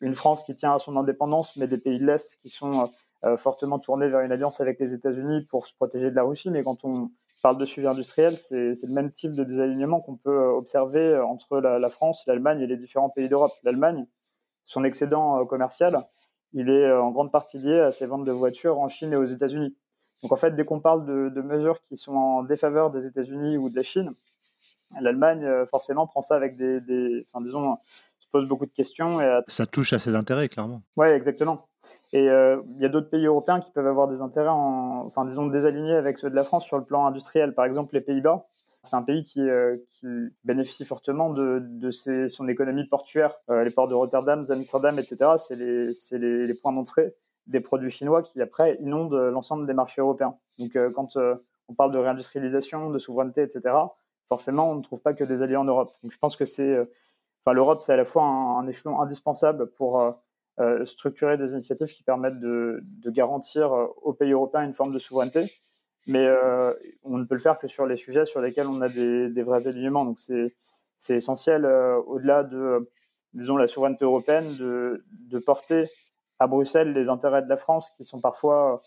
une 0.00 0.14
France 0.14 0.42
qui 0.42 0.54
tient 0.56 0.74
à 0.74 0.78
son 0.80 0.96
indépendance, 0.96 1.56
mais 1.56 1.68
des 1.68 1.78
pays 1.78 2.00
de 2.00 2.06
l'Est 2.06 2.40
qui 2.40 2.48
sont 2.48 2.90
fortement 3.36 3.78
tournés 3.78 4.08
vers 4.08 4.20
une 4.20 4.32
alliance 4.32 4.60
avec 4.60 4.80
les 4.80 4.94
États-Unis 4.94 5.46
pour 5.48 5.66
se 5.66 5.74
protéger 5.74 6.10
de 6.10 6.16
la 6.16 6.24
Russie. 6.24 6.50
Mais 6.50 6.62
quand 6.62 6.84
on 6.84 7.10
parle 7.42 7.56
de 7.56 7.64
sujet 7.64 7.86
industriel, 7.86 8.34
c'est 8.36 8.72
le 8.82 8.92
même 8.92 9.12
type 9.12 9.32
de 9.32 9.44
désalignement 9.44 10.00
qu'on 10.00 10.16
peut 10.16 10.46
observer 10.48 11.18
entre 11.18 11.58
la, 11.58 11.88
France, 11.88 12.24
l'Allemagne 12.26 12.60
et 12.60 12.66
les 12.66 12.76
différents 12.76 13.10
pays 13.10 13.28
d'Europe. 13.28 13.52
L'Allemagne, 13.62 14.06
son 14.64 14.84
excédent 14.84 15.44
commercial, 15.46 15.98
il 16.52 16.68
est 16.68 16.84
euh, 16.84 17.02
en 17.02 17.10
grande 17.10 17.32
partie 17.32 17.58
lié 17.58 17.80
à 17.80 17.92
ces 17.92 18.06
ventes 18.06 18.24
de 18.24 18.32
voitures 18.32 18.78
en 18.78 18.88
Chine 18.88 19.12
et 19.12 19.16
aux 19.16 19.24
États-Unis. 19.24 19.74
Donc 20.22 20.32
en 20.32 20.36
fait, 20.36 20.54
dès 20.54 20.64
qu'on 20.64 20.80
parle 20.80 21.04
de, 21.04 21.42
mesures 21.42 21.82
qui 21.82 21.96
sont 21.96 22.14
en 22.14 22.42
défaveur 22.42 22.90
des 22.90 23.06
États-Unis 23.06 23.56
ou 23.56 23.70
de 23.70 23.76
la 23.76 23.82
Chine, 23.82 24.12
l'Allemagne 25.00 25.44
euh, 25.44 25.66
forcément 25.66 26.06
prend 26.06 26.20
ça 26.20 26.36
avec 26.36 26.54
des, 26.54 26.80
disons, 27.40 27.78
pose 28.32 28.46
beaucoup 28.46 28.66
de 28.66 28.72
questions. 28.72 29.20
Et 29.20 29.40
Ça 29.46 29.66
touche 29.66 29.92
à 29.92 29.98
ses 29.98 30.14
intérêts, 30.14 30.48
clairement. 30.48 30.82
Oui, 30.96 31.08
exactement. 31.08 31.68
Et 32.12 32.28
euh, 32.28 32.60
il 32.76 32.82
y 32.82 32.84
a 32.84 32.88
d'autres 32.88 33.10
pays 33.10 33.26
européens 33.26 33.60
qui 33.60 33.70
peuvent 33.70 33.86
avoir 33.86 34.08
des 34.08 34.20
intérêts, 34.20 34.48
en, 34.48 35.04
enfin 35.06 35.24
disons, 35.24 35.46
désalignés 35.46 35.94
avec 35.94 36.18
ceux 36.18 36.30
de 36.30 36.34
la 36.34 36.44
France 36.44 36.64
sur 36.64 36.78
le 36.78 36.84
plan 36.84 37.06
industriel. 37.06 37.54
Par 37.54 37.64
exemple, 37.64 37.94
les 37.94 38.00
Pays-Bas 38.00 38.46
c'est 38.82 38.96
un 38.96 39.02
pays 39.02 39.22
qui, 39.22 39.40
euh, 39.40 39.76
qui, 39.88 40.06
bénéficie 40.44 40.84
fortement 40.84 41.30
de, 41.30 41.60
de 41.62 41.90
ses, 41.90 42.28
son 42.28 42.48
économie 42.48 42.84
portuaire. 42.84 43.36
Euh, 43.48 43.62
les 43.62 43.70
ports 43.70 43.88
de 43.88 43.94
Rotterdam, 43.94 44.44
Amsterdam, 44.48 44.98
etc., 44.98 45.32
c'est 45.36 45.56
les, 45.56 45.92
les, 46.18 46.46
les, 46.46 46.54
points 46.54 46.72
d'entrée 46.72 47.14
des 47.46 47.60
produits 47.60 47.90
chinois 47.90 48.22
qui, 48.22 48.40
après, 48.42 48.76
inondent 48.80 49.14
l'ensemble 49.14 49.66
des 49.66 49.72
marchés 49.72 50.00
européens. 50.00 50.36
Donc, 50.58 50.74
euh, 50.74 50.90
quand 50.90 51.16
on 51.68 51.74
parle 51.74 51.92
de 51.92 51.98
réindustrialisation, 51.98 52.90
de 52.90 52.98
souveraineté, 52.98 53.42
etc., 53.42 53.74
forcément, 54.28 54.72
on 54.72 54.74
ne 54.74 54.82
trouve 54.82 55.00
pas 55.00 55.14
que 55.14 55.24
des 55.24 55.42
alliés 55.42 55.56
en 55.56 55.64
Europe. 55.64 55.92
Donc, 56.02 56.10
je 56.10 56.18
pense 56.18 56.34
que 56.34 56.44
c'est, 56.44 56.76
enfin, 57.44 57.54
l'Europe, 57.54 57.82
c'est 57.82 57.92
à 57.92 57.96
la 57.96 58.04
fois 58.04 58.24
un, 58.24 58.66
échelon 58.66 59.00
indispensable 59.00 59.70
pour 59.72 60.16
structurer 60.84 61.36
des 61.36 61.52
initiatives 61.52 61.88
qui 61.88 62.02
permettent 62.02 62.38
de, 62.38 62.82
garantir 63.06 63.72
aux 64.02 64.12
pays 64.12 64.32
européens 64.32 64.62
une 64.62 64.72
forme 64.72 64.92
de 64.92 64.98
souveraineté, 64.98 65.50
mais 66.06 66.26
euh, 66.26 66.72
on 67.04 67.18
ne 67.18 67.24
peut 67.24 67.34
le 67.34 67.40
faire 67.40 67.58
que 67.58 67.68
sur 67.68 67.86
les 67.86 67.96
sujets 67.96 68.26
sur 68.26 68.40
lesquels 68.40 68.66
on 68.66 68.80
a 68.80 68.88
des, 68.88 69.42
vrais 69.42 69.68
alignements. 69.68 70.04
Donc 70.04 70.18
c'est 70.18 71.16
essentiel 71.16 71.64
euh, 71.64 71.96
au-delà 72.06 72.42
de 72.42 72.90
disons 73.34 73.56
la 73.56 73.66
souveraineté 73.66 74.04
européenne 74.04 74.46
de, 74.56 75.38
porter 75.38 75.88
à 76.38 76.46
Bruxelles 76.46 76.92
les 76.92 77.08
intérêts 77.08 77.42
de 77.42 77.48
la 77.48 77.56
France 77.56 77.90
qui 77.96 78.04
sont 78.04 78.20
parfois 78.20 78.80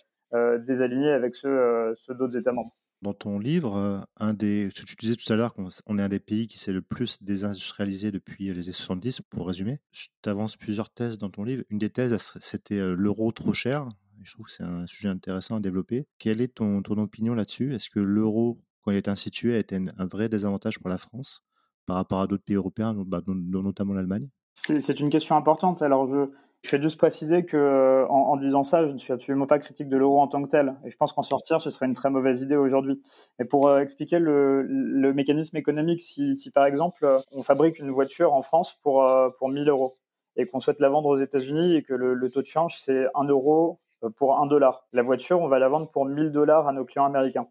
désalignés 0.60 1.12
avec 1.12 1.36
ceux 1.36 1.96
d'autres 2.10 2.38
États 2.38 2.52
membres. 2.52 2.76
Dans 3.06 3.14
ton 3.14 3.38
livre, 3.38 4.04
un 4.18 4.34
des, 4.34 4.70
tu 4.74 4.96
disais 4.96 5.16
tout 5.16 5.32
à 5.32 5.36
l'heure 5.36 5.54
qu'on 5.54 5.70
est 5.70 6.02
un 6.02 6.10
des 6.10 6.20
pays 6.20 6.48
qui 6.48 6.58
s'est 6.58 6.72
le 6.72 6.82
plus 6.82 7.22
désindustrialisé 7.22 8.10
depuis 8.10 8.46
les 8.46 8.64
années 8.64 8.72
70, 8.72 9.22
pour 9.30 9.46
résumer. 9.46 9.80
Tu 9.92 10.10
avances 10.24 10.56
plusieurs 10.56 10.90
thèses 10.90 11.20
dans 11.20 11.30
ton 11.30 11.44
livre. 11.44 11.62
Une 11.70 11.78
des 11.78 11.92
thèses, 11.92 12.18
c'était 12.40 12.80
l'euro 12.80 13.32
trop 13.32 13.54
cher. 13.54 13.88
Je 14.24 14.34
trouve 14.34 14.48
que 14.48 14.52
c'est 14.52 14.64
un 14.64 14.88
sujet 14.88 15.10
intéressant 15.10 15.58
à 15.58 15.60
développer. 15.60 16.08
Quelle 16.18 16.42
est 16.42 16.56
ton, 16.56 16.82
ton 16.82 16.98
opinion 16.98 17.36
là-dessus? 17.36 17.76
Est-ce 17.76 17.92
que 17.92 18.00
l'euro, 18.00 18.60
quand 18.82 18.90
il 18.90 18.98
est 18.98 19.08
institué, 19.08 19.54
a 19.54 19.60
été 19.60 19.76
un 19.76 20.08
vrai 20.08 20.28
désavantage 20.28 20.80
pour 20.80 20.90
la 20.90 20.98
France 20.98 21.44
par 21.86 21.98
rapport 21.98 22.22
à 22.22 22.26
d'autres 22.26 22.44
pays 22.44 22.56
européens, 22.56 22.96
bah, 23.06 23.22
notamment 23.28 23.94
l'Allemagne? 23.94 24.30
C'est 24.56 25.00
une 25.00 25.12
question 25.12 25.36
importante. 25.36 25.84
Alors, 25.84 26.08
je, 26.08 26.32
je 26.65 26.69
fais 26.69 26.81
juste 26.81 26.98
préciser 26.98 27.45
que 27.45 27.57
euh, 27.57 28.07
en, 28.07 28.36
disant 28.38 28.63
ça, 28.63 28.88
je 28.88 28.91
ne 28.91 28.98
suis 28.98 29.13
absolument 29.13 29.45
pas 29.45 29.60
critique 29.60 29.88
de 29.88 29.98
l'euro 29.98 30.19
en 30.19 30.27
tant 30.27 30.41
que 30.41 30.48
tel. 30.48 30.75
Et 30.84 30.89
je 30.89 30.98
pense 30.98 31.13
qu'en 31.13 31.22
sortir, 31.22 31.62
ce 31.62 31.69
serait 31.69 31.86
une 31.86 31.93
très 31.93 32.10
mauvaise 32.10 32.41
idée 32.41 32.55
aujourd'hui. 32.55 33.01
Et 33.39 33.45
pour 33.45 33.67
euh, 33.67 33.79
expliquer 33.79 34.17
le, 34.17 35.13
mécanisme 35.13 35.55
économique, 35.57 36.01
si, 36.01 36.34
par 36.53 36.65
exemple 36.65 37.07
on 37.31 37.43
fabrique 37.43 37.77
une 37.79 37.91
voiture 37.91 38.34
en 38.34 38.41
France 38.41 38.74
pour, 38.81 39.07
euh, 39.07 39.29
pour 39.38 39.50
1000 39.50 39.69
euros 39.69 39.98
et 40.36 40.45
qu'on 40.48 40.60
souhaite 40.60 40.79
la 40.79 40.89
vendre 40.89 41.07
aux 41.07 41.15
États-Unis 41.15 41.75
et 41.75 41.84
que 41.84 41.93
le, 41.93 42.15
le 42.15 42.29
taux 42.29 42.41
de 42.41 42.48
change 42.48 42.77
c'est 42.79 43.05
1 43.13 43.25
euro 43.25 43.79
pour 44.17 44.39
1 44.39 44.48
dollar, 44.48 44.86
la 44.91 45.01
voiture, 45.01 45.39
on 45.39 45.48
va 45.48 45.60
la 45.60 45.69
vendre 45.69 45.89
pour 45.89 46.05
1000 46.05 46.31
dollars 46.31 46.67
à 46.67 46.74
nos 46.74 46.84
clients 46.84 47.05
américains. 47.05 47.48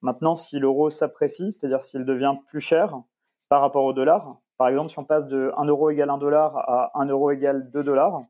Maintenant, 0.00 0.34
si 0.34 0.58
l'euro 0.58 0.90
s'apprécie, 0.90 1.52
c'est-à-dire 1.52 1.82
s'il 1.82 2.04
devient 2.04 2.34
plus 2.48 2.60
cher 2.60 2.98
par 3.48 3.60
rapport 3.60 3.84
au 3.84 3.92
dollar, 3.92 4.40
par 4.58 4.68
exemple, 4.68 4.90
si 4.90 4.98
on 4.98 5.04
passe 5.04 5.26
de 5.26 5.52
1 5.56 5.64
euro 5.66 5.90
égale 5.90 6.10
1 6.10 6.18
dollar 6.18 6.56
à 6.56 6.90
1 6.94 7.06
euro 7.06 7.30
égale 7.30 7.70
2 7.70 7.84
dollars, 7.84 8.22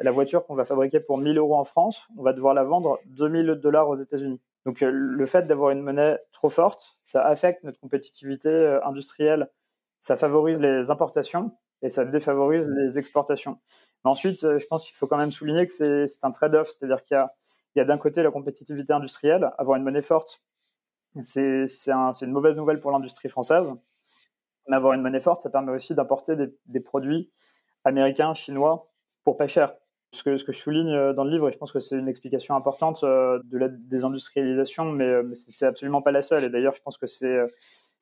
la 0.00 0.10
voiture 0.10 0.46
qu'on 0.46 0.54
va 0.54 0.64
fabriquer 0.64 1.00
pour 1.00 1.18
1000 1.18 1.36
euros 1.38 1.56
en 1.56 1.64
France, 1.64 2.08
on 2.16 2.22
va 2.22 2.32
devoir 2.32 2.54
la 2.54 2.64
vendre 2.64 2.98
2000 3.06 3.60
dollars 3.62 3.88
aux 3.88 3.96
États-Unis. 3.96 4.40
Donc 4.64 4.82
euh, 4.82 4.90
le 4.90 5.26
fait 5.26 5.46
d'avoir 5.46 5.70
une 5.70 5.82
monnaie 5.82 6.18
trop 6.32 6.48
forte, 6.48 6.98
ça 7.04 7.24
affecte 7.26 7.64
notre 7.64 7.80
compétitivité 7.80 8.48
euh, 8.48 8.84
industrielle, 8.84 9.50
ça 10.00 10.16
favorise 10.16 10.60
les 10.60 10.90
importations 10.90 11.52
et 11.82 11.90
ça 11.90 12.04
défavorise 12.04 12.68
les 12.68 12.98
exportations. 12.98 13.58
Ensuite, 14.04 14.42
euh, 14.44 14.58
je 14.58 14.66
pense 14.66 14.84
qu'il 14.84 14.94
faut 14.96 15.06
quand 15.06 15.18
même 15.18 15.30
souligner 15.30 15.66
que 15.66 15.72
c'est 15.72 16.24
un 16.24 16.30
trade-off, 16.30 16.68
c'est-à-dire 16.70 17.04
qu'il 17.04 17.22
y 17.76 17.80
a, 17.80 17.84
d'un 17.84 17.98
côté 17.98 18.22
la 18.22 18.30
compétitivité 18.30 18.92
industrielle, 18.92 19.50
avoir 19.58 19.76
une 19.76 19.84
monnaie 19.84 20.02
forte, 20.02 20.42
c'est 21.22 21.66
une 22.22 22.32
mauvaise 22.32 22.56
nouvelle 22.56 22.80
pour 22.80 22.90
l'industrie 22.90 23.28
française, 23.28 23.74
mais 24.68 24.76
avoir 24.76 24.94
une 24.94 25.02
monnaie 25.02 25.20
forte, 25.20 25.42
ça 25.42 25.50
permet 25.50 25.72
aussi 25.72 25.94
d'importer 25.94 26.36
des 26.66 26.80
produits 26.80 27.30
américains, 27.84 28.32
chinois, 28.34 28.90
pour 29.24 29.36
pas 29.36 29.48
cher. 29.48 29.74
Ce 30.12 30.24
que, 30.24 30.36
je 30.36 30.52
souligne 30.52 30.92
euh, 30.92 31.12
dans 31.12 31.22
le 31.22 31.30
livre, 31.30 31.48
et 31.48 31.52
je 31.52 31.58
pense 31.58 31.70
que 31.70 31.78
c'est 31.78 31.96
une 31.96 32.08
explication 32.08 32.56
importante 32.56 33.04
euh, 33.04 33.38
de 33.44 33.58
la 33.58 33.68
désindustrialisation, 33.68 34.86
mais, 34.86 35.04
euh, 35.04 35.22
mais 35.22 35.36
c'est 35.36 35.66
absolument 35.66 36.02
pas 36.02 36.10
la 36.10 36.20
seule. 36.20 36.42
Et 36.42 36.48
d'ailleurs, 36.48 36.74
je 36.74 36.82
pense 36.82 36.98
que 36.98 37.06
c'est 37.06 37.38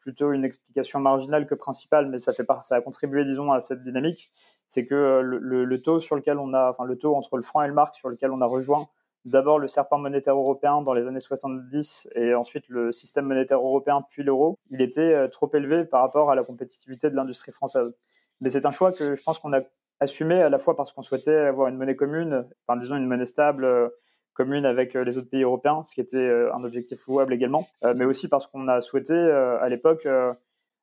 plutôt 0.00 0.32
une 0.32 0.44
explication 0.44 1.00
marginale 1.00 1.46
que 1.46 1.54
principale, 1.54 2.08
mais 2.08 2.18
ça 2.18 2.32
a 2.70 2.80
contribué, 2.80 3.24
disons, 3.24 3.52
à 3.52 3.60
cette 3.60 3.82
dynamique. 3.82 4.30
C'est 4.68 4.86
que 4.86 5.20
le, 5.22 5.64
le, 5.64 5.82
taux 5.82 6.00
sur 6.00 6.16
lequel 6.16 6.38
on 6.38 6.54
a, 6.54 6.70
enfin, 6.70 6.84
le 6.84 6.96
taux 6.96 7.14
entre 7.14 7.36
le 7.36 7.42
franc 7.42 7.62
et 7.62 7.68
le 7.68 7.74
marque 7.74 7.96
sur 7.96 8.08
lequel 8.08 8.30
on 8.30 8.40
a 8.40 8.46
rejoint 8.46 8.88
d'abord 9.24 9.58
le 9.58 9.68
serpent 9.68 9.98
monétaire 9.98 10.36
européen 10.36 10.80
dans 10.80 10.94
les 10.94 11.08
années 11.08 11.20
70 11.20 12.08
et 12.14 12.34
ensuite 12.34 12.66
le 12.68 12.92
système 12.92 13.26
monétaire 13.26 13.58
européen 13.58 14.02
puis 14.08 14.22
l'euro, 14.22 14.56
il 14.70 14.80
était 14.80 15.28
trop 15.28 15.50
élevé 15.52 15.84
par 15.84 16.00
rapport 16.00 16.30
à 16.30 16.34
la 16.34 16.44
compétitivité 16.44 17.10
de 17.10 17.16
l'industrie 17.16 17.52
française. 17.52 17.92
Mais 18.40 18.48
c'est 18.48 18.64
un 18.64 18.70
choix 18.70 18.92
que 18.92 19.14
je 19.14 19.22
pense 19.22 19.38
qu'on 19.38 19.52
a 19.52 19.60
assumé 20.00 20.42
à 20.42 20.48
la 20.48 20.58
fois 20.58 20.76
parce 20.76 20.92
qu'on 20.92 21.02
souhaitait 21.02 21.36
avoir 21.36 21.68
une 21.68 21.76
monnaie 21.76 21.96
commune, 21.96 22.46
enfin 22.66 22.78
disons 22.78 22.96
une 22.96 23.06
monnaie 23.06 23.26
stable 23.26 23.64
euh, 23.64 23.88
commune 24.34 24.64
avec 24.66 24.94
euh, 24.94 25.04
les 25.04 25.18
autres 25.18 25.28
pays 25.28 25.42
européens, 25.42 25.82
ce 25.84 25.94
qui 25.94 26.00
était 26.00 26.16
euh, 26.16 26.54
un 26.54 26.64
objectif 26.64 27.06
louable 27.06 27.32
également, 27.32 27.66
mais 27.96 28.04
aussi 28.04 28.28
parce 28.28 28.46
qu'on 28.46 28.68
a 28.68 28.80
souhaité 28.80 29.14
à 29.14 29.68
l'époque 29.68 30.06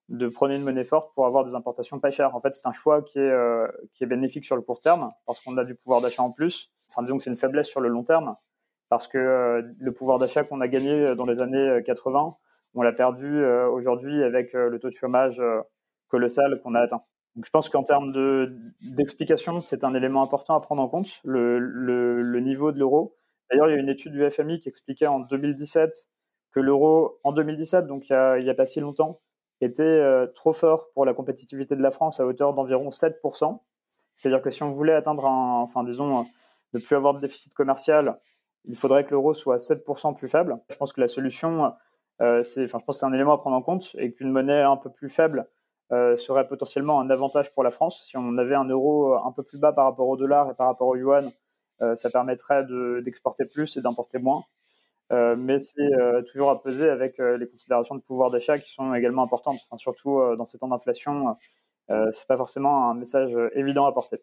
de 0.10 0.27
prendre 0.27 0.53
une 0.53 0.63
monnaie 0.63 0.84
forte 0.84 1.13
pour 1.15 1.25
avoir 1.25 1.43
des 1.43 1.55
importations 1.55 2.00
pas 2.00 2.12
chères. 2.12 2.36
En 2.36 2.39
fait, 2.39 2.53
c'est 2.53 2.67
un 2.67 2.74
choix 2.74 3.01
qui 3.01 3.19
est, 3.19 3.34
qui 3.93 4.03
est 4.03 4.07
bénéfique 4.07 4.45
sur 4.45 4.55
le 4.55 4.62
court 4.62 4.81
terme 4.81 5.12
parce 5.25 5.39
qu'on 5.39 5.57
a 5.57 5.63
du 5.63 5.75
pouvoir 5.75 6.01
d'achat 6.01 6.22
en 6.22 6.31
plus. 6.31 6.72
Enfin, 6.91 7.01
disons 7.01 7.17
que 7.17 7.24
c'est 7.24 7.29
une 7.29 7.36
faiblesse 7.36 7.67
sur 7.67 7.81
le 7.81 7.89
long 7.89 8.03
terme 8.03 8.36
parce 8.89 9.07
que 9.07 9.63
le 9.79 9.91
pouvoir 9.93 10.19
d'achat 10.19 10.43
qu'on 10.43 10.62
a 10.62 10.67
gagné 10.67 11.15
dans 11.15 11.25
les 11.25 11.41
années 11.41 11.81
80, 11.86 12.36
on 12.75 12.81
l'a 12.81 12.93
perdu 12.93 13.43
aujourd'hui 13.45 14.24
avec 14.24 14.53
le 14.53 14.77
taux 14.79 14.89
de 14.89 14.93
chômage 14.93 15.41
colossal 16.07 16.62
qu'on 16.62 16.75
a 16.75 16.81
atteint. 16.81 17.01
Je 17.43 17.49
pense 17.49 17.67
qu'en 17.67 17.83
termes 17.83 18.13
d'explication, 18.81 19.59
c'est 19.59 19.83
un 19.83 19.93
élément 19.93 20.23
important 20.23 20.55
à 20.55 20.61
prendre 20.61 20.81
en 20.81 20.87
compte, 20.87 21.19
le, 21.25 22.39
niveau 22.39 22.71
de 22.71 22.79
l'euro. 22.79 23.17
D'ailleurs, 23.49 23.69
il 23.69 23.73
y 23.73 23.75
a 23.75 23.79
une 23.79 23.89
étude 23.89 24.13
du 24.13 24.29
FMI 24.29 24.59
qui 24.59 24.69
expliquait 24.69 25.07
en 25.07 25.19
2017 25.19 25.93
que 26.51 26.59
l'euro, 26.61 27.19
en 27.23 27.33
2017, 27.33 27.87
donc 27.87 28.09
il 28.09 28.43
n'y 28.43 28.49
a, 28.49 28.53
pas 28.53 28.65
si 28.65 28.79
longtemps, 28.79 29.19
était 29.59 29.83
euh, 29.83 30.27
trop 30.27 30.53
fort 30.53 30.89
pour 30.93 31.05
la 31.05 31.13
compétitivité 31.13 31.75
de 31.75 31.81
la 31.81 31.91
France 31.91 32.19
à 32.19 32.25
hauteur 32.25 32.53
d'environ 32.53 32.89
7%. 32.89 33.59
C'est-à-dire 34.15 34.41
que 34.41 34.49
si 34.49 34.63
on 34.63 34.71
voulait 34.71 34.93
atteindre 34.93 35.25
enfin 35.25 35.83
disons, 35.83 36.25
ne 36.73 36.79
plus 36.79 36.95
avoir 36.95 37.13
de 37.13 37.19
déficit 37.19 37.53
commercial, 37.53 38.19
il 38.63 38.75
faudrait 38.75 39.05
que 39.05 39.11
l'euro 39.11 39.33
soit 39.33 39.57
7% 39.57 40.15
plus 40.15 40.29
faible. 40.29 40.57
Je 40.69 40.75
pense 40.77 40.93
que 40.93 41.01
la 41.01 41.07
solution, 41.09 41.73
euh, 42.21 42.43
c'est, 42.43 42.63
enfin, 42.63 42.79
c'est 42.89 43.05
un 43.05 43.13
élément 43.13 43.33
à 43.33 43.37
prendre 43.37 43.57
en 43.57 43.61
compte 43.61 43.95
et 43.97 44.13
qu'une 44.13 44.31
monnaie 44.31 44.61
un 44.61 44.77
peu 44.77 44.89
plus 44.89 45.09
faible 45.09 45.47
euh, 45.91 46.17
serait 46.17 46.47
potentiellement 46.47 46.99
un 46.99 47.11
avantage 47.11 47.53
pour 47.53 47.63
la 47.63 47.69
France. 47.69 48.05
Si 48.07 48.17
on 48.17 48.37
avait 48.37 48.55
un 48.55 48.65
euro 48.65 49.13
un 49.13 49.31
peu 49.31 49.43
plus 49.43 49.59
bas 49.59 49.71
par 49.71 49.85
rapport 49.85 50.07
au 50.07 50.17
dollar 50.17 50.49
et 50.49 50.55
par 50.55 50.65
rapport 50.67 50.87
au 50.87 50.95
yuan, 50.95 51.29
euh, 51.81 51.95
ça 51.95 52.09
permettrait 52.09 52.65
d'exporter 53.03 53.45
plus 53.45 53.77
et 53.77 53.81
d'importer 53.81 54.17
moins. 54.17 54.43
Euh, 55.11 55.35
mais 55.37 55.59
c'est 55.59 55.91
toujours 56.27 56.49
à 56.49 56.63
peser 56.63 56.89
avec 56.89 57.19
les 57.19 57.47
considérations 57.47 57.93
de 57.93 58.01
pouvoir 58.01 58.31
d'achat 58.31 58.57
qui 58.57 58.71
sont 58.71 58.95
également 58.95 59.23
importantes, 59.23 59.59
surtout 59.77 60.19
dans 60.35 60.45
ces 60.45 60.57
temps 60.57 60.69
d'inflation. 60.69 61.37
c'est 61.87 62.27
pas 62.27 62.37
forcément 62.37 62.89
un 62.89 62.95
message 62.95 63.31
évident 63.53 63.85
à 63.85 63.91
porter. 63.91 64.17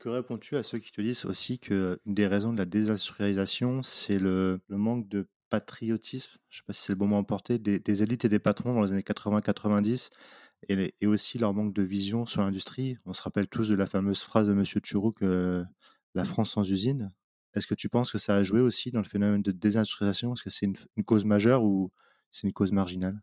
Que 0.00 0.08
réponds-tu 0.08 0.56
à 0.56 0.64
ceux 0.64 0.78
qui 0.78 0.90
te 0.90 1.00
disent 1.00 1.24
aussi 1.24 1.60
qu'une 1.60 1.96
des 2.06 2.26
raisons 2.26 2.52
de 2.52 2.58
la 2.58 2.64
désindustrialisation, 2.64 3.82
c'est 3.82 4.18
le, 4.18 4.60
manque 4.68 5.08
de 5.08 5.28
patriotisme, 5.48 6.32
je 6.50 6.56
ne 6.56 6.60
sais 6.60 6.64
pas 6.66 6.72
si 6.72 6.82
c'est 6.82 6.92
le 6.92 6.98
bon 6.98 7.06
mot 7.06 7.16
à 7.16 7.22
porter, 7.22 7.58
des, 7.58 8.02
élites 8.02 8.24
et 8.24 8.28
des 8.28 8.40
patrons 8.40 8.74
dans 8.74 8.82
les 8.82 8.92
années 8.92 9.02
80-90 9.02 10.10
et, 10.68 11.06
aussi 11.06 11.38
leur 11.38 11.54
manque 11.54 11.72
de 11.72 11.82
vision 11.82 12.26
sur 12.26 12.42
l'industrie. 12.42 12.96
On 13.04 13.12
se 13.12 13.22
rappelle 13.22 13.48
tous 13.48 13.68
de 13.68 13.74
la 13.74 13.86
fameuse 13.86 14.22
phrase 14.22 14.48
de 14.48 14.52
M. 14.52 14.64
Turou 14.82 15.12
que 15.12 15.64
la 16.14 16.24
France 16.24 16.52
sans 16.52 16.70
usine. 16.70 17.12
Est-ce 17.54 17.66
que 17.66 17.74
tu 17.74 17.88
penses 17.88 18.10
que 18.10 18.18
ça 18.18 18.34
a 18.34 18.42
joué 18.42 18.60
aussi 18.60 18.90
dans 18.90 19.00
le 19.00 19.04
phénomène 19.04 19.42
de 19.42 19.52
désindustrialisation? 19.52 20.32
Est-ce 20.32 20.42
que 20.42 20.50
c'est 20.50 20.66
une, 20.66 21.04
cause 21.04 21.24
majeure 21.24 21.62
ou 21.62 21.90
c'est 22.32 22.46
une 22.46 22.52
cause 22.52 22.72
marginale? 22.72 23.20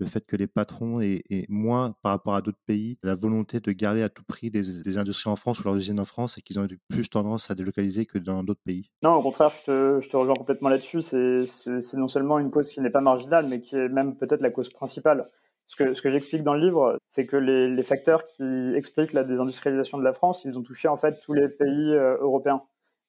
Le 0.00 0.06
fait 0.06 0.24
que 0.26 0.36
les 0.36 0.46
patrons 0.46 1.00
aient, 1.00 1.22
moins, 1.48 1.96
par 2.02 2.12
rapport 2.12 2.36
à 2.36 2.40
d'autres 2.40 2.60
pays, 2.66 2.98
la 3.02 3.16
volonté 3.16 3.58
de 3.58 3.72
garder 3.72 4.02
à 4.02 4.08
tout 4.08 4.22
prix 4.22 4.48
des, 4.48 4.96
industries 4.96 5.30
en 5.30 5.34
France 5.34 5.58
ou 5.60 5.64
leurs 5.64 5.76
usines 5.76 5.98
en 5.98 6.04
France 6.04 6.38
et 6.38 6.42
qu'ils 6.42 6.60
ont 6.60 6.66
eu 6.66 6.78
plus 6.88 7.10
tendance 7.10 7.50
à 7.50 7.56
délocaliser 7.56 8.06
que 8.06 8.18
dans 8.18 8.44
d'autres 8.44 8.62
pays? 8.64 8.90
Non, 9.02 9.14
au 9.14 9.22
contraire, 9.22 9.50
je 9.66 10.08
te 10.08 10.16
rejoins 10.16 10.36
complètement 10.36 10.68
là-dessus. 10.68 11.00
C'est 11.00 11.96
non 11.96 12.08
seulement 12.08 12.38
une 12.38 12.50
cause 12.50 12.70
qui 12.70 12.80
n'est 12.80 12.90
pas 12.90 13.00
marginale, 13.00 13.46
mais 13.48 13.60
qui 13.60 13.74
est 13.74 13.88
même 13.88 14.16
peut-être 14.16 14.42
la 14.42 14.50
cause 14.50 14.70
principale. 14.70 15.24
Ce 15.68 15.76
que, 15.76 16.10
j'explique 16.10 16.42
dans 16.42 16.54
le 16.54 16.60
livre, 16.60 16.98
c'est 17.08 17.26
que 17.26 17.36
les, 17.36 17.68
les, 17.68 17.82
facteurs 17.82 18.26
qui 18.26 18.72
expliquent 18.74 19.12
la 19.12 19.22
désindustrialisation 19.22 19.98
de 19.98 20.02
la 20.02 20.14
France, 20.14 20.42
ils 20.46 20.58
ont 20.58 20.62
touché 20.62 20.88
en 20.88 20.96
fait 20.96 21.20
tous 21.20 21.34
les 21.34 21.46
pays 21.46 21.94
euh, 21.94 22.16
européens. 22.20 22.62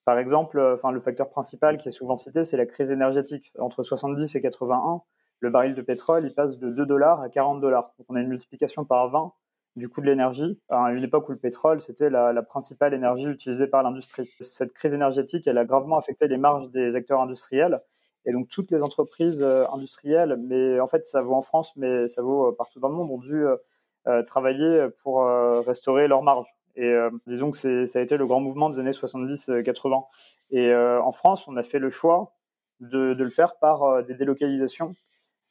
Par 0.04 0.20
exemple, 0.20 0.60
euh, 0.60 0.74
enfin, 0.74 0.92
le 0.92 1.00
facteur 1.00 1.30
principal 1.30 1.78
qui 1.78 1.88
est 1.88 1.92
souvent 1.92 2.18
cité, 2.18 2.44
c'est 2.44 2.58
la 2.58 2.66
crise 2.66 2.92
énergétique. 2.92 3.54
Entre 3.60 3.82
70 3.82 4.36
et 4.36 4.42
81, 4.42 5.02
le 5.40 5.50
baril 5.50 5.74
de 5.74 5.82
pétrole, 5.82 6.26
il 6.26 6.34
passe 6.34 6.60
de 6.60 6.70
2 6.70 6.86
dollars 6.86 7.22
à 7.22 7.30
40 7.30 7.62
dollars. 7.62 7.94
Donc 7.98 8.08
on 8.10 8.16
a 8.16 8.20
une 8.20 8.28
multiplication 8.28 8.84
par 8.84 9.08
20 9.08 9.32
du 9.78 9.88
coût 9.88 10.02
de 10.02 10.08
l'énergie, 10.08 10.60
à 10.68 10.92
une 10.92 11.04
époque 11.04 11.30
où 11.30 11.32
le 11.32 11.38
pétrole, 11.38 11.80
c'était 11.80 12.10
la, 12.10 12.34
la, 12.34 12.42
principale 12.44 12.94
énergie 12.94 13.28
utilisée 13.28 13.68
par 13.68 13.84
l'industrie. 13.84 14.30
Cette 14.42 14.74
crise 14.74 14.94
énergétique, 14.94 15.48
elle 15.48 15.58
a 15.58 15.64
gravement 15.64 15.98
affecté 15.98 16.28
les 16.28 16.38
marges 16.38 16.70
des 16.72 16.98
acteurs 16.98 17.22
industriels 17.22 17.80
et 18.26 18.32
donc 18.32 18.50
toutes 18.50 18.72
les 18.72 18.84
entreprises 18.84 19.42
euh, 19.42 19.66
industrielles, 19.72 20.38
mais 20.40 20.80
en 20.80 20.88
fait 20.88 21.06
ça 21.06 21.22
vaut 21.22 21.36
en 21.36 21.42
France, 21.42 21.74
mais 21.76 22.08
ça 22.08 22.22
vaut 22.22 22.48
euh, 22.48 22.56
partout 22.56 22.80
dans 22.80 22.90
le 22.90 22.96
monde, 22.96 23.12
ont 23.12 23.18
dû 23.18 23.46
euh, 23.46 24.24
travailler 24.24 24.88
pour 25.04 25.24
restaurer 25.66 26.08
leurs 26.08 26.24
marges. 26.24 26.48
Et 26.76 26.96
disons 27.28 27.52
que 27.52 27.86
ça 27.86 28.00
a 28.00 28.02
été 28.02 28.18
le 28.18 28.26
grand 28.26 28.40
mouvement 28.40 28.70
des 28.70 28.80
années 28.80 28.92
70-80. 28.92 30.06
Et 30.52 30.74
en 30.74 31.12
France, 31.12 31.48
on 31.48 31.58
a 31.58 31.64
fait 31.64 31.78
le 31.78 31.92
choix 31.92 32.34
de, 32.80 33.14
le 33.14 33.30
faire 33.30 33.58
par 33.60 34.04
des 34.06 34.16
délocalisations 34.16 34.96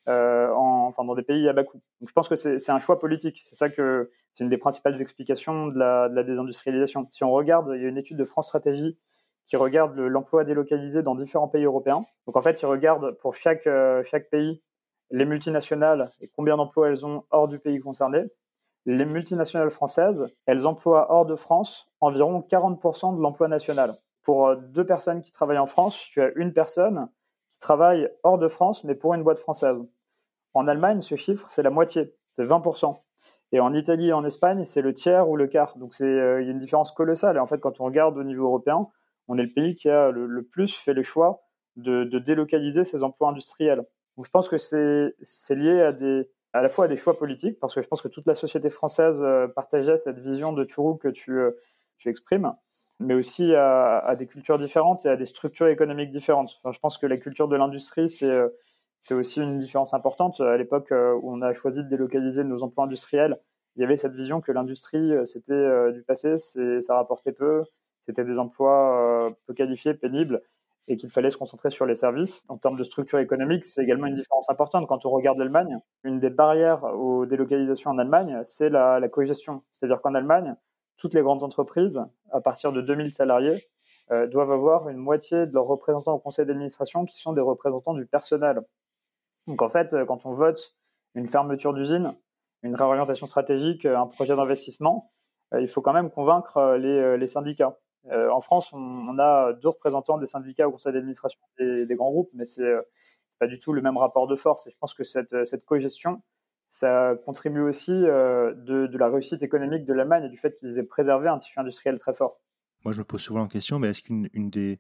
en, 0.08 0.86
enfin, 0.88 1.04
dans 1.04 1.14
des 1.14 1.22
pays 1.22 1.48
à 1.48 1.52
bas 1.52 1.62
coût. 1.62 1.80
Donc 2.00 2.08
je 2.08 2.14
pense 2.14 2.28
que 2.28 2.34
c'est 2.34 2.72
un 2.72 2.80
choix 2.80 2.98
politique. 2.98 3.42
C'est 3.44 3.54
ça 3.54 3.68
que 3.68 4.10
c'est 4.32 4.42
une 4.42 4.50
des 4.50 4.58
principales 4.58 5.00
explications 5.00 5.68
de 5.68 5.78
la, 5.78 6.08
de 6.08 6.16
la, 6.16 6.24
désindustrialisation. 6.24 7.06
Si 7.12 7.22
on 7.22 7.30
regarde, 7.30 7.70
il 7.76 7.82
y 7.82 7.84
a 7.84 7.88
une 7.88 7.98
étude 7.98 8.16
de 8.16 8.24
France 8.24 8.48
Stratégie 8.48 8.98
qui 9.48 9.56
regarde 9.56 9.96
l'emploi 9.96 10.44
délocalisé 10.44 11.02
dans 11.02 11.14
différents 11.14 11.48
pays 11.48 11.64
européens. 11.64 12.04
Donc 12.26 12.36
en 12.36 12.42
fait, 12.42 12.60
ils 12.60 12.66
regardent 12.66 13.12
pour 13.12 13.34
chaque, 13.34 13.66
euh, 13.66 14.02
chaque 14.04 14.28
pays 14.28 14.62
les 15.10 15.24
multinationales 15.24 16.10
et 16.20 16.28
combien 16.28 16.58
d'emplois 16.58 16.88
elles 16.88 17.06
ont 17.06 17.24
hors 17.30 17.48
du 17.48 17.58
pays 17.58 17.80
concerné. 17.80 18.24
Les 18.84 19.06
multinationales 19.06 19.70
françaises, 19.70 20.28
elles 20.44 20.66
emploient 20.66 21.10
hors 21.10 21.24
de 21.24 21.34
France 21.34 21.88
environ 22.02 22.40
40% 22.46 23.16
de 23.16 23.22
l'emploi 23.22 23.48
national. 23.48 23.96
Pour 24.22 24.48
euh, 24.48 24.56
deux 24.56 24.84
personnes 24.84 25.22
qui 25.22 25.32
travaillent 25.32 25.56
en 25.56 25.66
France, 25.66 25.96
tu 26.10 26.20
as 26.20 26.30
une 26.36 26.52
personne 26.52 27.08
qui 27.50 27.58
travaillent 27.58 28.10
hors 28.24 28.36
de 28.36 28.48
France, 28.48 28.84
mais 28.84 28.94
pour 28.94 29.14
une 29.14 29.22
boîte 29.22 29.38
française. 29.38 29.88
En 30.52 30.68
Allemagne, 30.68 31.00
ce 31.00 31.14
chiffre, 31.14 31.46
c'est 31.48 31.62
la 31.62 31.70
moitié, 31.70 32.14
c'est 32.36 32.44
20%. 32.44 33.00
Et 33.52 33.60
en 33.60 33.72
Italie 33.72 34.08
et 34.08 34.12
en 34.12 34.26
Espagne, 34.26 34.66
c'est 34.66 34.82
le 34.82 34.92
tiers 34.92 35.26
ou 35.26 35.36
le 35.36 35.46
quart. 35.46 35.78
Donc 35.78 35.94
c'est, 35.94 36.04
il 36.04 36.44
y 36.44 36.48
a 36.48 36.50
une 36.50 36.58
différence 36.58 36.92
colossale. 36.92 37.36
Et 37.36 37.40
en 37.40 37.46
fait, 37.46 37.58
quand 37.60 37.80
on 37.80 37.84
regarde 37.84 38.18
au 38.18 38.24
niveau 38.24 38.44
européen, 38.44 38.88
on 39.28 39.38
est 39.38 39.42
le 39.42 39.52
pays 39.52 39.74
qui 39.74 39.88
a 39.88 40.10
le, 40.10 40.42
plus 40.42 40.74
fait 40.74 40.94
le 40.94 41.02
choix 41.02 41.42
de, 41.76 42.04
délocaliser 42.18 42.84
ses 42.84 43.02
emplois 43.02 43.28
industriels. 43.28 43.84
Donc 44.16 44.26
je 44.26 44.30
pense 44.30 44.48
que 44.48 44.58
c'est, 44.58 45.14
lié 45.54 45.82
à 45.82 45.92
à 46.54 46.62
la 46.62 46.68
fois 46.68 46.86
à 46.86 46.88
des 46.88 46.96
choix 46.96 47.16
politiques, 47.16 47.60
parce 47.60 47.74
que 47.74 47.82
je 47.82 47.88
pense 47.88 48.02
que 48.02 48.08
toute 48.08 48.26
la 48.26 48.34
société 48.34 48.70
française 48.70 49.20
euh, 49.22 49.46
partageait 49.48 49.98
cette 49.98 50.18
vision 50.18 50.52
de 50.52 50.64
Turou 50.64 50.94
que 50.96 51.08
tu, 51.08 51.38
euh, 51.38 51.52
tu 51.98 52.08
exprimes, 52.08 52.52
mais 53.00 53.14
aussi 53.14 53.54
à, 53.54 54.14
des 54.18 54.26
cultures 54.26 54.58
différentes 54.58 55.04
et 55.04 55.08
à 55.08 55.16
des 55.16 55.26
structures 55.26 55.68
économiques 55.68 56.10
différentes. 56.10 56.60
je 56.64 56.78
pense 56.78 56.98
que 56.98 57.06
la 57.06 57.16
culture 57.16 57.48
de 57.48 57.56
l'industrie, 57.56 58.08
c'est, 58.08 58.30
euh, 58.30 58.48
aussi 59.10 59.40
une 59.40 59.58
différence 59.58 59.94
importante. 59.94 60.40
À 60.40 60.56
l'époque 60.56 60.90
où 60.90 61.32
on 61.32 61.40
a 61.40 61.54
choisi 61.54 61.84
de 61.84 61.88
délocaliser 61.88 62.44
nos 62.44 62.62
emplois 62.62 62.84
industriels, 62.84 63.36
il 63.76 63.82
y 63.82 63.84
avait 63.84 63.96
cette 63.96 64.14
vision 64.14 64.40
que 64.40 64.52
l'industrie, 64.52 65.12
c'était 65.24 65.92
du 65.92 66.02
passé, 66.02 66.36
ça 66.36 66.96
rapportait 66.96 67.32
peu, 67.32 67.62
c'était 68.08 68.24
des 68.24 68.38
emplois 68.38 69.30
peu 69.46 69.52
qualifiés, 69.52 69.92
pénibles, 69.92 70.42
et 70.88 70.96
qu'il 70.96 71.10
fallait 71.10 71.30
se 71.30 71.36
concentrer 71.36 71.70
sur 71.70 71.84
les 71.84 71.94
services. 71.94 72.44
En 72.48 72.56
termes 72.56 72.76
de 72.76 72.82
structure 72.82 73.18
économique, 73.18 73.64
c'est 73.64 73.82
également 73.82 74.06
une 74.06 74.14
différence 74.14 74.48
importante. 74.48 74.88
Quand 74.88 75.04
on 75.04 75.10
regarde 75.10 75.38
l'Allemagne, 75.38 75.78
une 76.02 76.18
des 76.18 76.30
barrières 76.30 76.82
aux 76.84 77.26
délocalisations 77.26 77.90
en 77.90 77.98
Allemagne, 77.98 78.40
c'est 78.44 78.70
la, 78.70 78.98
la 78.98 79.08
cogestion. 79.08 79.62
C'est-à-dire 79.70 80.00
qu'en 80.00 80.14
Allemagne, 80.14 80.56
toutes 80.96 81.12
les 81.12 81.20
grandes 81.20 81.42
entreprises, 81.42 82.02
à 82.32 82.40
partir 82.40 82.72
de 82.72 82.80
2000 82.80 83.12
salariés, 83.12 83.56
euh, 84.10 84.26
doivent 84.26 84.52
avoir 84.52 84.88
une 84.88 84.96
moitié 84.96 85.46
de 85.46 85.52
leurs 85.52 85.66
représentants 85.66 86.14
au 86.14 86.18
conseil 86.18 86.46
d'administration 86.46 87.04
qui 87.04 87.18
sont 87.18 87.34
des 87.34 87.42
représentants 87.42 87.94
du 87.94 88.06
personnel. 88.06 88.62
Donc 89.46 89.60
en 89.60 89.68
fait, 89.68 89.94
quand 90.06 90.24
on 90.24 90.32
vote 90.32 90.74
une 91.14 91.26
fermeture 91.26 91.74
d'usine, 91.74 92.14
une 92.62 92.74
réorientation 92.74 93.26
stratégique, 93.26 93.84
un 93.84 94.06
projet 94.06 94.34
d'investissement, 94.34 95.12
euh, 95.52 95.60
il 95.60 95.68
faut 95.68 95.82
quand 95.82 95.92
même 95.92 96.10
convaincre 96.10 96.76
les, 96.80 97.18
les 97.18 97.26
syndicats. 97.26 97.78
Euh, 98.06 98.30
en 98.30 98.40
France, 98.40 98.72
on, 98.72 99.18
a 99.18 99.52
deux 99.52 99.68
représentants 99.68 100.18
des 100.18 100.26
syndicats 100.26 100.68
au 100.68 100.72
conseil 100.72 100.92
d'administration 100.92 101.40
des, 101.58 101.94
grands 101.94 102.10
groupes, 102.10 102.30
mais 102.32 102.44
c'est 102.44 102.62
n'est 102.62 102.80
pas 103.38 103.46
du 103.46 103.58
tout 103.58 103.72
le 103.72 103.82
même 103.82 103.96
rapport 103.96 104.26
de 104.26 104.36
force. 104.36 104.66
Et 104.66 104.70
je 104.70 104.76
pense 104.78 104.94
que 104.94 105.04
cette, 105.04 105.44
cette 105.44 105.64
cogestion, 105.64 106.22
ça 106.68 107.14
contribue 107.24 107.60
aussi 107.60 107.92
euh, 107.92 108.54
de, 108.54 108.96
la 108.96 109.08
réussite 109.08 109.42
économique 109.42 109.84
de 109.84 109.92
l'Allemagne 109.92 110.24
et 110.24 110.28
du 110.28 110.36
fait 110.36 110.54
qu'ils 110.54 110.78
aient 110.78 110.84
préservé 110.84 111.28
un 111.28 111.38
tissu 111.38 111.58
industriel 111.58 111.98
très 111.98 112.12
fort. 112.12 112.40
Moi, 112.84 112.92
je 112.92 112.98
me 112.98 113.04
pose 113.04 113.20
souvent 113.20 113.42
la 113.42 113.48
question, 113.48 113.78
mais 113.78 113.88
est-ce 113.88 114.02
qu'une 114.02 114.28
des, 114.50 114.78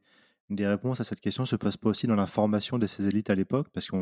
des, 0.50 0.66
réponses 0.66 1.00
à 1.00 1.04
cette 1.04 1.20
question 1.20 1.46
se 1.46 1.56
pose 1.56 1.76
pas 1.76 1.88
aussi 1.88 2.06
dans 2.06 2.14
la 2.14 2.26
formation 2.26 2.78
de 2.78 2.86
ces 2.86 3.08
élites 3.08 3.30
à 3.30 3.34
l'époque? 3.34 3.68
Parce 3.72 3.88
que 3.88 3.96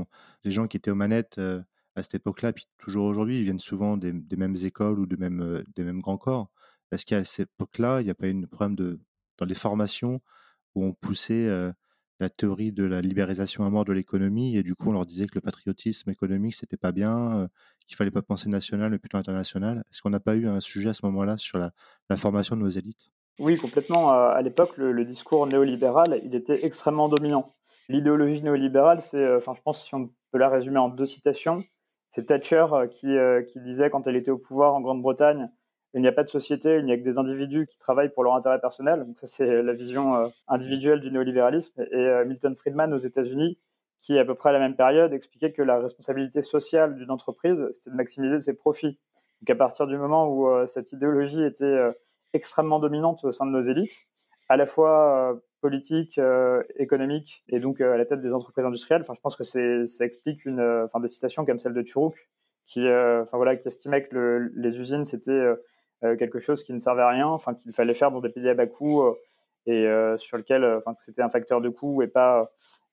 les 0.45 0.51
gens 0.51 0.67
qui 0.67 0.77
étaient 0.77 0.91
aux 0.91 0.97
manettes 0.97 1.39
euh, 1.39 1.63
à 1.95 2.03
cette 2.03 2.17
époque-là, 2.17 2.53
puis 2.53 2.67
toujours 2.79 3.07
aujourd'hui, 3.07 3.39
ils 3.39 3.45
viennent 3.45 3.59
souvent 3.59 3.97
des, 3.97 4.13
mêmes 4.37 4.57
écoles 4.65 4.99
ou 4.99 5.07
des 5.07 5.17
mêmes, 5.17 5.65
des 5.77 5.85
mêmes 5.85 6.01
grands 6.01 6.19
corps. 6.19 6.51
Est-ce 6.93 7.05
qu'à 7.05 7.25
cette 7.25 7.51
époque-là, 7.51 8.01
il 8.01 8.05
n'y 8.05 8.11
a 8.11 8.15
pas 8.15 8.27
eu 8.27 8.37
un 8.37 8.47
problème 8.47 8.99
dans 9.39 9.47
les 9.47 9.55
formations 9.55 10.21
où 10.75 10.85
on 10.85 10.93
poussait 10.93 11.49
la 12.21 12.29
théorie 12.29 12.73
de 12.73 12.85
la 12.85 13.01
libéralisation 13.01 13.65
à 13.65 13.71
mort 13.71 13.85
de 13.85 13.93
l'économie 13.93 14.57
et 14.57 14.63
du 14.63 14.75
coup 14.75 14.89
on 14.89 14.93
leur 14.93 15.05
disait 15.05 15.27
que 15.27 15.35
le 15.35 15.41
patriotisme 15.41 16.11
économique 16.11 16.55
c'était 16.55 16.77
pas 16.77 16.93
bien, 16.93 17.49
qu'il 17.87 17.97
fallait 17.97 18.11
pas 18.11 18.23
penser 18.23 18.49
national 18.49 18.91
mais 18.91 18.99
plutôt 18.99 19.19
international. 19.19 19.83
Est-ce 19.91 20.01
qu'on 20.01 20.11
n'a 20.11 20.21
pas 20.21 20.35
eu 20.35 20.47
un 20.47 20.61
sujet 20.61 20.91
à 20.91 20.95
ce 20.95 21.05
moment-là 21.07 21.37
sur 21.37 21.59
la, 21.59 21.73
formation 22.17 22.57
de 22.57 22.63
nos 22.63 22.69
élites? 22.69 23.11
Oui, 23.39 23.59
complètement. 23.59 24.11
À 24.11 24.41
l'époque, 24.41 24.79
le, 24.79 25.05
discours 25.05 25.47
néolibéral, 25.47 26.21
il 26.25 26.35
était 26.35 26.65
extrêmement 26.65 27.11
dominant. 27.11 27.55
L'idéologie 27.91 28.43
néolibérale, 28.43 29.03
c'est, 29.03 29.37
enfin, 29.37 29.53
je 29.55 29.61
pense 29.61 29.85
si 29.85 29.95
on 29.95 30.11
peut 30.33 30.39
la 30.39 30.49
résumer 30.49 30.79
en 30.79 30.89
deux 30.89 31.05
citations, 31.05 31.63
c'est 32.09 32.27
Thatcher 32.27 32.67
qui 32.91 33.61
disait 33.61 33.91
quand 33.91 34.07
elle 34.07 34.17
était 34.17 34.31
au 34.31 34.39
pouvoir 34.39 34.75
en 34.75 34.81
Grande-Bretagne 34.81 35.51
il 35.95 36.03
n'y 36.03 36.09
a 36.09 36.13
pas 36.13 36.23
de 36.23 36.29
société, 36.29 36.77
il 36.79 36.85
n'y 36.85 36.93
a 36.93 36.99
que 36.99 37.03
des 37.03 37.19
individus 37.19 37.67
qui 37.67 37.79
travaillent 37.79 38.11
pour 38.11 38.23
leur 38.25 38.35
intérêt 38.35 38.61
personnel. 38.61 39.05
Donc 39.05 39.17
ça, 39.19 39.27
c'est 39.27 39.63
la 39.63 39.73
vision 39.73 40.15
euh, 40.15 40.27
individuelle 40.49 41.01
du 41.01 41.11
néolibéralisme. 41.11 41.81
Et 41.91 41.97
euh, 41.97 42.25
Milton 42.25 42.55
Friedman 42.55 42.93
aux 42.93 42.99
États-Unis, 42.99 43.59
qui 43.99 44.19
à 44.19 44.25
peu 44.25 44.35
près 44.35 44.51
à 44.51 44.53
la 44.53 44.59
même 44.59 44.77
période 44.77 45.13
expliquait 45.13 45.53
que 45.53 45.63
la 45.63 45.79
responsabilité 45.79 46.43
sociale 46.43 46.97
d'une 46.97 47.11
entreprise, 47.11 47.67
c'était 47.73 47.91
de 47.91 47.97
maximiser 47.97 48.39
ses 48.39 48.57
profits. 48.57 48.99
Donc 49.41 49.51
à 49.51 49.55
partir 49.55 49.87
du 49.87 49.97
moment 49.97 50.29
où 50.29 50.49
euh, 50.49 50.67
cette 50.67 50.93
idéologie 50.93 51.43
était 51.43 51.79
extrêmement 52.35 52.79
dominante 52.79 53.25
au 53.25 53.33
sein 53.33 53.47
de 53.47 53.51
nos 53.51 53.63
élites, 53.63 53.97
à 54.49 54.57
la 54.57 54.67
fois 54.67 55.41
politique, 55.63 56.21
économique, 56.77 57.43
et 57.49 57.59
donc 57.59 57.81
à 57.81 57.97
la 57.97 58.05
tête 58.05 58.21
des 58.21 58.35
entreprises 58.35 58.67
industrielles. 58.67 59.03
Je 59.03 59.21
pense 59.21 59.37
que 59.37 59.45
ça 59.45 60.05
explique 60.05 60.45
une, 60.45 60.87
des 61.01 61.09
citations 61.09 61.47
comme 61.47 61.59
celle 61.59 61.73
de 61.73 61.83
Turok, 61.83 62.29
qui, 62.67 62.81
enfin 62.81 63.37
voilà, 63.39 63.57
qui 63.57 63.67
estimait 63.67 64.05
que 64.05 64.51
les 64.55 64.81
usines 64.81 65.05
c'était 65.05 65.43
quelque 66.03 66.39
chose 66.39 66.63
qui 66.63 66.73
ne 66.73 66.79
servait 66.79 67.03
à 67.03 67.09
rien, 67.09 67.27
enfin 67.27 67.55
qu'il 67.55 67.73
fallait 67.73 67.95
faire 67.95 68.11
dans 68.11 68.21
des 68.21 68.29
pays 68.29 68.49
à 68.49 68.55
bas 68.55 68.67
coût 68.67 69.03
euh, 69.03 69.15
et 69.67 69.87
euh, 69.87 70.17
sur 70.17 70.37
lequel, 70.37 70.65
enfin 70.77 70.95
que 70.95 71.01
c'était 71.01 71.23
un 71.23 71.29
facteur 71.29 71.61
de 71.61 71.69
coût 71.69 72.03
et 72.03 72.07
pas 72.07 72.49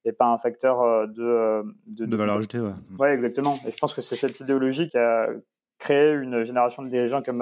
et 0.06 0.12
pas 0.12 0.26
un 0.26 0.38
facteur 0.38 1.08
de, 1.08 1.64
de, 1.88 2.16
valeur 2.18 2.36
ajoutée. 2.36 2.60
Ouais. 2.60 2.74
ouais, 3.00 3.14
exactement. 3.14 3.58
Et 3.66 3.72
je 3.72 3.78
pense 3.78 3.94
que 3.94 4.02
c'est 4.02 4.18
cette 4.18 4.38
idéologie 4.42 4.90
qui 4.90 4.98
a 4.98 5.30
créé 5.78 6.12
une 6.12 6.44
génération 6.44 6.84
de 6.84 6.90
dirigeants 6.90 7.22
comme, 7.22 7.42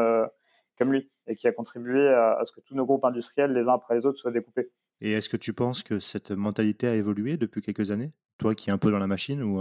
comme 0.77 0.93
lui 0.93 1.09
et 1.25 1.35
qui 1.35 1.47
a 1.47 1.51
contribué 1.53 2.07
à, 2.09 2.39
ce 2.43 2.51
que 2.51 2.59
tous 2.59 2.75
nos 2.75 2.85
groupes 2.85 3.03
industriels, 3.03 3.51
les 3.51 3.67
uns 3.67 3.73
après 3.73 3.95
les 3.95 4.05
autres, 4.05 4.19
soient 4.19 4.29
découpés. 4.29 4.69
Et 4.99 5.13
est-ce 5.13 5.27
que 5.27 5.37
tu 5.37 5.53
penses 5.53 5.81
que 5.81 5.99
cette 5.99 6.29
mentalité 6.29 6.87
a 6.87 6.93
évolué 6.93 7.35
depuis 7.35 7.63
quelques 7.63 7.89
années? 7.89 8.11
Toi 8.37 8.53
qui 8.53 8.69
es 8.69 8.73
un 8.73 8.77
peu 8.77 8.91
dans 8.91 8.99
la 8.99 9.07
machine 9.07 9.41
ou, 9.41 9.59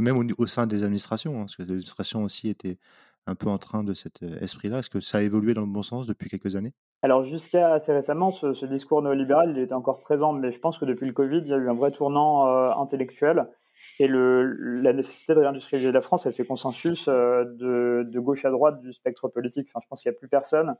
même 0.00 0.16
au, 0.38 0.46
sein 0.46 0.68
des 0.68 0.84
administrations, 0.84 1.34
hein, 1.34 1.40
parce 1.40 1.56
que 1.56 1.62
les 1.62 1.70
administrations 1.70 2.22
aussi 2.22 2.48
étaient 2.48 2.78
un 3.26 3.34
peu 3.34 3.48
en 3.48 3.58
train 3.58 3.84
de 3.84 3.94
cet 3.94 4.22
esprit-là? 4.22 4.78
Est-ce 4.78 4.90
que 4.90 5.00
ça 5.00 5.18
a 5.18 5.20
évolué 5.22 5.54
dans 5.54 5.62
le 5.62 5.66
bon 5.66 5.82
sens 5.82 6.06
depuis 6.06 6.28
quelques 6.28 6.56
années? 6.56 6.72
Alors 7.02 7.24
jusqu'à 7.24 7.74
assez 7.74 7.92
récemment, 7.92 8.30
ce, 8.30 8.64
discours 8.66 9.02
néolibéral, 9.02 9.50
il 9.50 9.58
était 9.58 9.74
encore 9.74 10.00
présent, 10.00 10.32
mais 10.32 10.52
je 10.52 10.58
pense 10.58 10.78
que 10.78 10.84
depuis 10.84 11.06
le 11.06 11.12
Covid, 11.12 11.38
il 11.38 11.48
y 11.48 11.52
a 11.52 11.56
eu 11.56 11.68
un 11.68 11.74
vrai 11.74 11.90
tournant 11.90 12.46
intellectuel. 12.78 13.46
Et 13.98 14.06
la 14.08 14.92
nécessité 14.92 15.34
de 15.34 15.40
réindustrialiser 15.40 15.92
la 15.92 16.00
France, 16.00 16.26
elle 16.26 16.32
fait 16.32 16.46
consensus 16.46 17.08
de, 17.08 18.06
de, 18.08 18.20
gauche 18.20 18.44
à 18.44 18.50
droite 18.50 18.80
du 18.80 18.92
spectre 18.92 19.28
politique. 19.28 19.68
Enfin, 19.68 19.80
je 19.82 19.88
pense 19.88 20.02
qu'il 20.02 20.10
n'y 20.10 20.16
a 20.16 20.18
plus 20.18 20.28
personne 20.28 20.76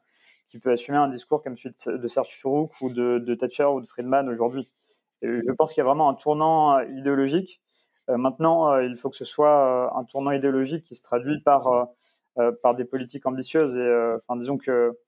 qui 0.48 0.58
peut 0.58 0.70
assumer 0.70 0.98
un 0.98 1.08
discours 1.08 1.42
comme 1.42 1.56
celui 1.56 1.74
de 1.86 2.08
Serge 2.08 2.28
Chourouk 2.28 2.72
ou 2.80 2.90
de, 2.90 3.34
Thatcher 3.34 3.64
ou 3.64 3.80
de 3.80 3.86
Friedman 3.86 4.28
aujourd'hui. 4.28 4.68
Je 5.22 5.52
pense 5.52 5.72
qu'il 5.72 5.80
y 5.80 5.82
a 5.82 5.84
vraiment 5.84 6.08
un 6.08 6.14
tournant 6.14 6.80
idéologique. 6.80 7.60
maintenant, 8.08 8.78
il 8.78 8.96
faut 8.96 9.10
que 9.10 9.16
ce 9.16 9.24
soit 9.24 9.92
un 9.96 10.04
tournant 10.04 10.30
idéologique 10.30 10.84
qui 10.84 10.94
se 10.94 11.02
traduit 11.02 11.40
par 11.40 11.66
euh, 11.66 11.84
par 12.62 12.74
des 12.74 12.84
politiques 12.84 13.26
ambitieuses. 13.26 13.76
Et 13.76 13.80
euh, 13.80 14.18
disons 14.36 14.58
que 14.58 14.98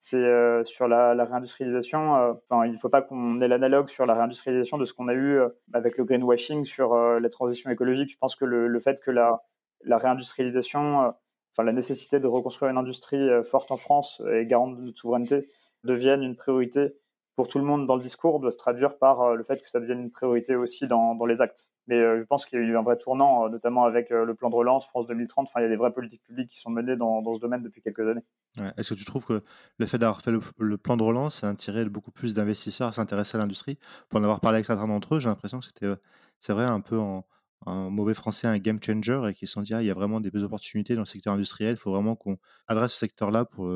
c'est 0.00 0.16
euh, 0.16 0.64
sur 0.64 0.86
la, 0.88 1.12
réindustrialisation. 1.24 2.36
Il 2.64 2.72
ne 2.72 2.76
faut 2.76 2.88
pas 2.88 3.02
qu'on 3.02 3.40
ait 3.40 3.48
l'analogue 3.48 3.88
sur 3.88 4.06
la 4.06 4.14
réindustrialisation 4.14 4.78
de 4.78 4.84
ce 4.84 4.92
qu'on 4.92 5.08
a 5.08 5.14
eu 5.14 5.40
avec 5.72 5.96
le 5.98 6.04
greenwashing 6.04 6.64
sur 6.64 6.94
la 6.94 7.28
transition 7.28 7.70
écologique. 7.70 8.10
Je 8.12 8.18
pense 8.18 8.36
que 8.36 8.44
le, 8.44 8.80
fait 8.80 9.00
que 9.00 9.10
la, 9.10 9.40
réindustrialisation, 9.84 11.14
enfin 11.52 11.64
la 11.64 11.72
nécessité 11.72 12.20
de 12.20 12.26
reconstruire 12.26 12.70
une 12.70 12.78
industrie 12.78 13.28
forte 13.44 13.70
en 13.70 13.76
France 13.76 14.22
et 14.32 14.46
garante 14.46 14.76
de 14.76 14.82
notre 14.82 14.98
souveraineté 14.98 15.44
devienne 15.84 16.22
une 16.22 16.36
priorité 16.36 16.94
pour 17.38 17.46
tout 17.46 17.58
le 17.60 17.64
monde 17.64 17.86
dans 17.86 17.94
le 17.94 18.02
discours 18.02 18.40
doit 18.40 18.50
se 18.50 18.56
traduire 18.56 18.98
par 18.98 19.20
euh, 19.22 19.36
le 19.36 19.44
fait 19.44 19.62
que 19.62 19.70
ça 19.70 19.78
devienne 19.78 20.00
une 20.00 20.10
priorité 20.10 20.56
aussi 20.56 20.88
dans 20.88 21.14
les 21.24 21.40
actes. 21.40 21.68
Mais 21.88 21.96
euh, 21.96 22.20
je 22.20 22.24
pense 22.24 22.44
qu'il 22.44 22.60
y 22.60 22.62
a 22.62 22.64
eu 22.64 22.76
un 22.76 22.82
vrai 22.82 22.96
tournant, 22.96 23.46
euh, 23.46 23.48
notamment 23.48 23.84
avec 23.84 24.10
le 24.10 24.34
plan 24.34 24.50
de 24.50 24.54
relance 24.54 24.86
France 24.86 25.06
2030. 25.06 25.48
Enfin, 25.48 25.60
il 25.60 25.64
y 25.64 25.66
a 25.66 25.68
des 25.68 25.76
vraies 25.76 25.92
politiques 25.92 26.22
publiques 26.22 26.50
qui 26.50 26.60
sont 26.60 26.70
menées 26.70 26.96
dans, 26.96 27.22
dans 27.22 27.34
ce 27.34 27.40
domaine 27.40 27.62
depuis 27.62 27.80
quelques 27.80 28.06
années. 28.06 28.22
Est-ce 28.76 28.90
que 28.90 28.98
tu 28.98 29.04
trouves 29.04 29.24
que 29.24 29.42
le 29.78 29.86
fait 29.86 29.98
d'avoir 29.98 30.20
fait 30.20 30.30
le, 30.30 30.76
plan 30.76 30.96
de 30.96 31.02
relance 31.02 31.42
a 31.44 31.48
attiré 31.48 31.84
beaucoup 31.86 32.10
plus 32.10 32.34
d'investisseurs 32.34 32.88
à 32.88 32.92
s'intéresser 32.92 33.36
à 33.36 33.38
l'industrie? 33.38 33.78
Pour 34.08 34.20
en 34.20 34.22
avoir 34.22 34.40
parlé 34.40 34.56
avec 34.56 34.66
certains 34.66 34.86
d'entre 34.86 35.16
eux, 35.16 35.20
j'ai 35.20 35.28
l'impression 35.28 35.60
que 35.60 35.64
c'était, 35.64 35.88
c'est 36.38 36.52
vrai, 36.52 36.64
un 36.64 36.80
peu 36.80 36.98
en, 36.98 37.24
mauvais 37.66 38.14
français, 38.14 38.46
un 38.46 38.58
game 38.58 38.78
changer 38.82 39.20
et 39.28 39.34
qu'ils 39.34 39.48
se 39.48 39.54
sont 39.54 39.62
dit, 39.62 39.74
ah, 39.74 39.82
il 39.82 39.86
y 39.86 39.90
a 39.90 39.94
vraiment 39.94 40.20
des 40.20 40.42
opportunités 40.42 40.94
dans 40.94 41.02
le 41.02 41.06
secteur 41.06 41.34
industriel, 41.34 41.72
il 41.72 41.76
faut 41.76 41.92
vraiment 41.92 42.14
qu'on 42.14 42.38
adresse 42.66 42.92
ce 42.92 42.98
secteur-là 42.98 43.44
pour, 43.44 43.70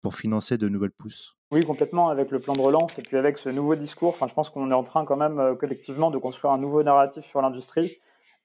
pour 0.00 0.14
financer 0.14 0.56
de 0.56 0.68
nouvelles 0.68 0.90
pousses. 0.90 1.35
Oui, 1.52 1.64
complètement, 1.64 2.08
avec 2.08 2.32
le 2.32 2.40
plan 2.40 2.54
de 2.54 2.60
relance 2.60 2.98
et 2.98 3.02
puis 3.02 3.16
avec 3.16 3.38
ce 3.38 3.48
nouveau 3.48 3.76
discours. 3.76 4.08
Enfin, 4.08 4.26
je 4.28 4.34
pense 4.34 4.50
qu'on 4.50 4.70
est 4.72 4.74
en 4.74 4.82
train 4.82 5.04
quand 5.04 5.16
même 5.16 5.38
euh, 5.38 5.54
collectivement 5.54 6.10
de 6.10 6.18
construire 6.18 6.52
un 6.52 6.58
nouveau 6.58 6.82
narratif 6.82 7.24
sur 7.24 7.40
l'industrie. 7.40 7.98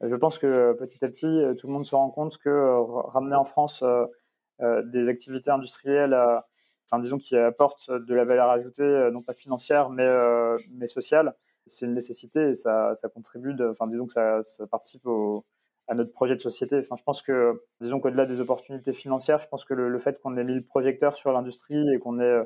Euh, 0.04 0.10
je 0.10 0.16
pense 0.16 0.38
que 0.38 0.46
euh, 0.46 0.74
petit 0.74 1.04
à 1.04 1.08
petit, 1.08 1.42
tout 1.60 1.66
le 1.66 1.74
monde 1.74 1.84
se 1.84 1.96
rend 1.96 2.12
compte 2.12 2.38
que 2.38 2.76
ramener 3.10 3.36
en 3.36 3.46
France 3.46 3.84
des 4.60 5.10
activités 5.10 5.50
industrielles, 5.50 6.16
enfin, 6.86 7.02
disons, 7.02 7.18
qui 7.18 7.36
apportent 7.36 7.90
de 7.90 8.14
la 8.14 8.26
valeur 8.26 8.52
ajoutée, 8.52 9.10
non 9.12 9.24
pas 9.24 9.34
financière, 9.34 9.90
mais, 9.90 10.06
mais 10.72 10.86
sociale, 10.86 11.34
c'est 11.66 11.88
une 11.88 11.96
nécessité 11.96 12.50
et 12.50 12.54
ça, 12.54 12.96
ça 12.96 13.10
contribue, 13.10 13.56
enfin, 13.72 13.88
disons 13.88 14.06
que 14.06 14.14
ça, 14.14 14.68
participe 14.70 15.08
à 15.88 15.96
notre 15.96 16.12
projet 16.14 16.36
de 16.36 16.42
société. 16.42 16.78
Enfin, 16.78 16.96
je 16.98 17.04
pense 17.04 17.22
que, 17.22 17.64
disons 17.82 18.00
qu'au-delà 18.00 18.26
des 18.26 18.40
opportunités 18.40 18.94
financières, 18.94 19.40
je 19.40 19.48
pense 19.48 19.66
que 19.66 19.74
le, 19.74 20.00
fait 20.00 20.22
qu'on 20.22 20.38
ait 20.38 20.44
mis 20.44 20.56
le 20.56 20.64
projecteur 20.64 21.16
sur 21.16 21.32
l'industrie 21.32 21.94
et 21.94 22.00
qu'on 22.00 22.20
ait 22.20 22.24
euh, 22.24 22.44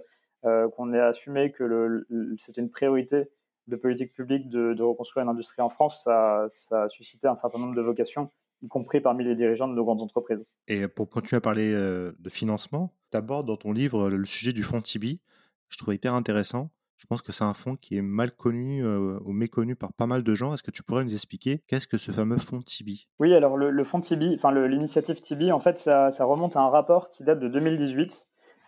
qu'on 0.75 0.93
ait 0.93 0.99
assumé 0.99 1.51
que 1.51 2.05
c'était 2.37 2.61
une 2.61 2.69
priorité 2.69 3.29
de 3.67 3.75
politique 3.75 4.13
publique 4.13 4.49
de, 4.49 4.81
reconstruire 4.81 5.25
l'industrie 5.25 5.61
en 5.61 5.69
France, 5.69 6.03
ça, 6.03 6.45
ça, 6.49 6.83
a 6.83 6.89
suscité 6.89 7.27
un 7.27 7.35
certain 7.35 7.57
nombre 7.57 7.75
de 7.75 7.81
vocations, 7.81 8.29
y 8.61 8.67
compris 8.67 9.01
parmi 9.01 9.23
les 9.23 9.35
dirigeants 9.35 9.67
de 9.67 9.73
nos 9.73 9.83
grandes 9.83 10.03
entreprises. 10.03 10.45
Et 10.67 10.87
pour 10.87 11.09
continuer 11.09 11.37
à 11.37 11.41
parler 11.41 11.73
de 11.73 12.29
financement, 12.29 12.93
tu 13.11 13.17
abordes 13.17 13.47
dans 13.47 13.57
ton 13.57 13.71
livre 13.71 14.09
le 14.09 14.25
sujet 14.25 14.53
du 14.53 14.61
fonds 14.61 14.81
Tibi. 14.81 15.19
Je 15.69 15.77
trouve 15.77 15.93
hyper 15.95 16.13
intéressant. 16.13 16.69
Je 16.97 17.07
pense 17.07 17.21
que 17.21 17.31
c'est 17.31 17.43
un 17.43 17.53
fonds 17.53 17.75
qui 17.75 17.97
est 17.97 18.01
mal 18.01 18.31
connu 18.31 18.83
euh, 18.83 19.19
ou 19.25 19.33
méconnu 19.33 19.75
par 19.75 19.93
pas 19.93 20.07
mal 20.07 20.23
de 20.23 20.33
gens. 20.33 20.53
Est-ce 20.53 20.63
que 20.63 20.71
tu 20.71 20.81
pourrais 20.81 21.03
nous 21.03 21.13
expliquer 21.13 21.61
qu'est-ce 21.67 21.87
que 21.87 21.97
ce 21.97 22.11
fameux 22.11 22.37
fonds 22.37 22.61
Tibi? 22.61 23.07
Oui, 23.19 23.33
alors 23.33 23.57
le, 23.57 23.83
fonds 23.83 23.99
Tibi, 23.99 24.33
enfin 24.33 24.51
l'initiative 24.67 25.19
Tibi, 25.19 25.51
en 25.51 25.59
fait, 25.59 25.77
ça, 25.77 26.09
remonte 26.21 26.55
à 26.55 26.61
un 26.61 26.69
rapport 26.69 27.09
qui 27.09 27.23
date 27.23 27.39
de 27.39 27.47
2018 27.47 28.27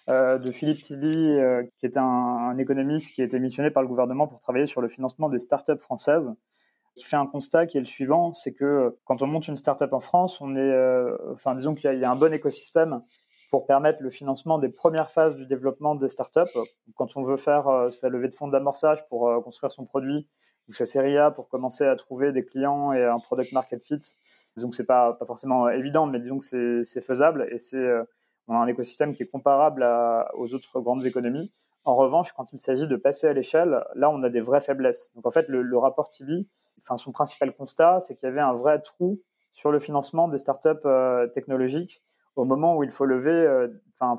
euh, 0.10 0.38
de 0.38 0.52
Philippe 0.52 0.82
Tibi, 0.82 1.08
euh, 1.08 1.63
qui 1.80 1.86
est 1.86 1.98
un, 1.98 2.58
économiste 2.58 3.13
qui 3.13 3.22
été 3.22 3.39
missionné 3.39 3.72
par 3.72 3.84
le 3.84 3.89
gouvernement 3.89 4.28
pour 4.28 4.39
travailler 4.39 4.67
sur 4.67 4.82
le 4.82 4.88
financement 4.88 5.30
des 5.30 5.39
startups 5.39 5.80
françaises 5.80 6.34
qui 6.96 7.04
fait 7.04 7.15
un 7.15 7.28
constat 7.28 7.67
qui 7.67 7.78
est 7.78 7.82
le 7.82 7.86
suivant, 7.86 8.34
c'est 8.34 8.56
que 8.56 8.96
quand 9.06 9.22
on 9.22 9.28
monte 9.28 9.48
une 9.48 9.56
startup 9.56 9.93
en 9.93 10.00
France, 10.00 10.41
on 10.41 10.56
est, 10.56 11.12
enfin 11.32 11.54
disons 11.54 11.76
qu'il 11.76 11.93
y, 11.93 12.04
a 12.04 12.10
un 12.10 12.15
bon 12.15 12.34
écosystème 12.34 13.04
pour 13.50 13.65
permettre 13.65 14.02
le 14.02 14.10
financement 14.10 14.60
des 14.60 14.70
premières 14.70 15.12
phases 15.12 15.36
du 15.38 15.46
développement 15.46 15.96
des 15.96 16.10
startups. 16.10 16.52
Quand 16.96 17.15
on 17.15 17.22
veut 17.22 17.38
faire 17.38 17.67
euh, 17.67 17.89
sa 17.89 18.10
levée 18.10 18.28
de 18.28 18.36
fonds 18.36 18.48
d'amorçage 18.48 19.08
pour 19.08 19.30
euh, 19.30 19.39
construire 19.41 19.72
son 19.72 19.86
produit 19.86 20.28
ou 20.67 20.74
sa 20.74 20.86
série 20.86 21.17
A 21.17 21.32
pour 21.32 21.48
commencer 21.48 21.86
à 21.86 21.96
trouver 21.96 22.32
des 22.32 22.43
clients 22.43 22.91
et 22.91 23.04
un 23.04 23.20
product 23.20 23.54
market 23.54 23.84
fit, 23.84 24.00
disons 24.58 24.70
que 24.70 24.76
c'est 24.76 24.86
pas, 24.86 25.13
pas 25.13 25.26
forcément 25.26 25.70
évident, 25.70 26.08
mais 26.08 26.20
disons 26.20 26.39
que 26.39 26.84
c'est 26.84 27.02
faisable 27.02 27.48
et 27.52 27.60
c'est 27.60 27.78
euh, 27.78 28.04
on 28.47 28.55
a 28.55 28.57
un 28.57 28.67
écosystème 28.67 29.13
qui 29.13 29.23
est 29.23 29.27
comparable 29.27 29.86
aux 30.36 30.53
autres 30.53 30.79
grandes 30.79 31.05
économies. 31.05 31.51
En 31.83 31.95
revanche, 31.95 32.33
quand 32.33 32.51
il 32.53 32.60
s'agit 32.60 32.88
de 32.88 32.95
passer 32.95 33.27
à 33.27 33.33
l'échelle, 33.33 33.83
là, 33.95 34.10
on 34.10 34.21
a 34.23 34.29
des 34.29 34.41
vraies 34.41 34.60
faiblesses. 34.60 35.13
Donc, 35.15 35.25
en 35.25 35.31
fait, 35.31 35.47
le, 35.47 35.77
rapport 35.77 36.10
TV, 36.10 36.47
enfin, 36.79 36.97
son 36.97 37.12
principal 37.12 37.53
constat, 37.53 37.99
c'est 38.01 38.15
qu'il 38.15 38.27
y 38.27 38.31
avait 38.31 38.41
un 38.41 38.53
vrai 38.53 38.81
trou 38.81 39.19
sur 39.53 39.71
le 39.71 39.79
financement 39.79 40.27
des 40.27 40.38
startups 40.38 40.88
technologiques 41.33 42.01
au 42.38 42.45
moment 42.45 42.77
où 42.77 42.83
il 42.83 42.91
faut 42.91 43.05
lever, 43.05 43.31
euh, 43.31 43.67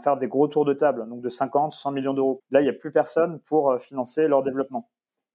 faire 0.03 0.17
des 0.17 0.27
gros 0.27 0.49
tours 0.49 0.65
de 0.65 0.75
table, 0.75 1.09
donc 1.09 1.23
de 1.23 1.29
50, 1.29 1.73
100 1.73 1.93
millions 1.93 2.15
d'euros. 2.15 2.43
Là, 2.51 2.61
il 2.61 2.65
n'y 2.65 2.69
a 2.69 2.75
plus 2.75 2.91
personne 2.91 3.41
pour 3.49 3.71
euh, 3.71 3.79
financer 3.79 4.27
leur 4.27 4.43
développement. 4.43 4.91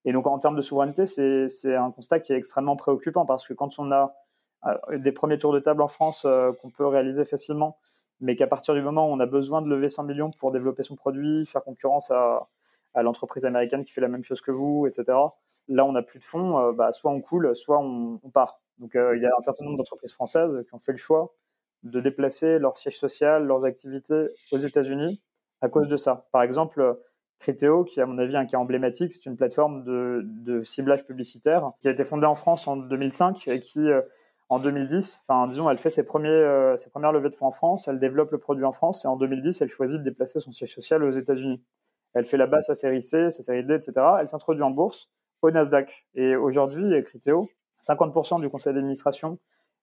Et 0.05 0.11
donc, 0.11 0.27
en 0.27 0.37
termes 0.37 0.57
de 0.57 0.61
souveraineté, 0.61 1.05
c'est 1.05 1.75
un 1.75 1.91
constat 1.91 2.19
qui 2.19 2.33
est 2.33 2.35
extrêmement 2.35 2.75
préoccupant 2.75 3.25
parce 3.25 3.47
que 3.47 3.53
quand 3.53 3.79
on 3.79 3.89
a 3.91 4.13
euh, 4.65 4.97
des 4.97 5.13
premiers 5.13 5.37
tours 5.37 5.53
de 5.53 5.59
table 5.59 5.81
en 5.81 5.87
France 5.87 6.27
qu'on 6.61 6.69
peut 6.69 6.85
réaliser 6.85 7.23
facilement, 7.23 7.77
mais 8.19 8.35
qu'à 8.35 8.47
partir 8.47 8.73
du 8.73 8.81
moment 8.81 9.09
où 9.09 9.13
on 9.13 9.19
a 9.19 9.25
besoin 9.25 9.61
de 9.61 9.69
lever 9.69 9.89
100 9.89 10.03
millions 10.03 10.31
pour 10.31 10.51
développer 10.51 10.83
son 10.83 10.95
produit, 10.95 11.45
faire 11.45 11.63
concurrence 11.63 12.11
à, 12.11 12.47
l'entreprise 12.95 13.45
américaine 13.45 13.83
qui 13.83 13.91
fait 13.91 14.01
la 14.01 14.07
même 14.07 14.23
chose 14.23 14.41
que 14.41 14.51
vous, 14.51 14.85
etc., 14.87 15.17
là, 15.67 15.85
on 15.85 15.93
n'a 15.93 16.03
plus 16.03 16.19
de 16.19 16.23
fonds, 16.23 16.73
bah, 16.73 16.91
soit 16.91 17.11
on 17.11 17.21
coule, 17.21 17.55
soit 17.55 17.79
on, 17.79 18.19
part. 18.31 18.61
Donc, 18.77 18.91
il 18.93 19.21
y 19.21 19.25
a 19.25 19.31
un 19.35 19.41
certain 19.41 19.65
nombre 19.65 19.77
d'entreprises 19.77 20.13
françaises 20.13 20.63
qui 20.67 20.75
ont 20.75 20.79
fait 20.79 20.91
le 20.91 20.97
choix 20.97 21.33
de 21.83 21.99
déplacer 21.99 22.59
leur 22.59 22.77
siège 22.77 22.97
social, 22.97 23.45
leurs 23.45 23.65
activités 23.65 24.27
aux 24.51 24.57
États-Unis 24.57 25.21
à 25.61 25.69
cause 25.69 25.87
de 25.87 25.97
ça. 25.97 26.27
Par 26.31 26.43
exemple, 26.43 26.97
Criteo, 27.39 27.83
qui 27.83 28.01
à 28.01 28.05
mon 28.05 28.17
avis 28.17 28.35
un 28.35 28.45
cas 28.45 28.57
emblématique, 28.57 29.13
c'est 29.13 29.25
une 29.25 29.37
plateforme 29.37 29.83
de, 29.83 30.59
ciblage 30.63 31.05
publicitaire 31.05 31.71
qui 31.81 31.87
a 31.87 31.91
été 31.91 32.03
fondée 32.03 32.25
en 32.25 32.35
France 32.35 32.67
en 32.67 32.77
2005 32.77 33.47
et 33.47 33.59
qui, 33.59 33.79
euh, 33.79 34.01
en 34.49 34.59
2010, 34.59 35.23
enfin 35.27 35.47
disons, 35.47 35.69
elle 35.69 35.77
fait 35.77 35.89
ses, 35.89 36.05
premiers, 36.05 36.29
euh, 36.29 36.77
ses 36.77 36.89
premières 36.89 37.11
levées 37.11 37.29
de 37.29 37.35
fonds 37.35 37.47
en 37.47 37.51
France, 37.51 37.87
elle 37.87 37.99
développe 37.99 38.31
le 38.31 38.37
produit 38.37 38.65
en 38.65 38.71
France 38.71 39.05
et 39.05 39.07
en 39.07 39.15
2010, 39.15 39.61
elle 39.61 39.69
choisit 39.69 39.99
de 39.99 40.03
déplacer 40.03 40.39
son 40.39 40.51
siège 40.51 40.73
social 40.73 41.03
aux 41.03 41.11
États-Unis. 41.11 41.63
Elle 42.13 42.25
fait 42.25 42.37
là-bas 42.37 42.61
sa 42.61 42.75
série 42.75 43.01
C, 43.01 43.29
sa 43.29 43.41
série 43.41 43.63
D, 43.63 43.73
etc. 43.73 43.93
Elle 44.19 44.27
s'introduit 44.27 44.63
en 44.63 44.69
bourse 44.69 45.09
au 45.41 45.51
Nasdaq. 45.51 46.05
Et 46.13 46.35
aujourd'hui, 46.35 47.01
Criteo, 47.03 47.49
50% 47.83 48.39
du 48.39 48.49
conseil 48.49 48.73
d'administration 48.73 49.39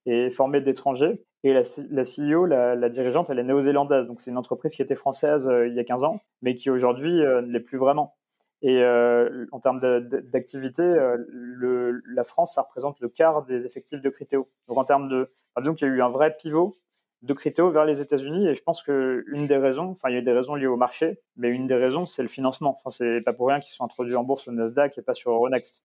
est 0.07 0.31
formée 0.31 0.61
d'étrangers. 0.61 1.25
Et 1.43 1.53
la, 1.53 1.63
la 1.91 2.03
CEO, 2.03 2.47
la, 2.47 2.89
dirigeante, 2.89 3.31
elle 3.31 3.39
est 3.39 3.45
néo-zélandaise. 3.45 4.07
Donc 4.07 4.21
c'est 4.21 4.31
une 4.31 4.39
entreprise 4.39 4.75
qui 4.75 4.83
était 4.83 4.95
française 4.95 5.49
euh, 5.49 5.67
il 5.67 5.75
y 5.75 5.81
a 5.81 5.85
15 5.85 6.05
ans, 6.05 6.21
mais 6.43 6.55
qui 6.55 6.71
aujourd'hui 6.71 7.23
euh, 7.23 7.43
ne 7.43 7.53
l'est 7.53 7.61
plus 7.61 7.79
vraiment. 7.79 8.15
Et 8.63 8.83
euh, 8.83 9.47
en 9.53 9.61
termes 9.61 9.81
d'activité, 9.81 10.83
la 10.83 12.25
France, 12.25 12.55
ça 12.55 12.63
représente 12.63 13.01
le 13.01 13.09
quart 13.09 13.43
des 13.43 13.67
effectifs 13.67 14.01
de 14.01 14.11
Criteo. 14.11 14.49
Donc 14.69 14.79
en 14.79 14.85
termes 14.85 15.09
de... 15.09 15.33
disons 15.59 15.75
qu'il 15.75 15.89
y 15.89 15.91
a 15.91 15.95
eu 15.95 16.03
un 16.03 16.09
vrai 16.09 16.37
pivot 16.37 16.77
de 17.23 17.35
Criteo 17.35 17.71
vers 17.71 17.85
les 17.85 18.01
États-Unis. 18.01 18.49
Et 18.49 18.55
je 18.55 18.63
pense 18.63 18.83
qu'une 18.83 19.47
des 19.47 19.57
raisons, 19.57 19.91
enfin, 19.91 20.11
il 20.11 20.15
y 20.15 20.19
a 20.19 20.23
des 20.23 20.33
raisons 20.33 20.55
liées 20.55 20.67
au 20.67 20.77
marché, 20.77 21.21
mais 21.37 21.49
une 21.49 21.67
des 21.67 21.75
raisons, 21.75 22.07
c'est 22.07 22.23
le 22.23 22.29
financement. 22.29 22.77
Enfin, 22.79 22.91
c'est 22.91 23.21
pas 23.25 23.33
pour 23.33 23.49
rien 23.49 23.61
qu'ils 23.61 23.75
sont 23.75 23.85
introduits 23.85 24.17
en 24.17 24.25
bourse 24.25 24.49
au 24.49 24.53
Nasdaq 24.53 24.99
et 24.99 25.03
pas 25.03 25.15
sur 25.15 25.31
Euronext. 25.31 25.85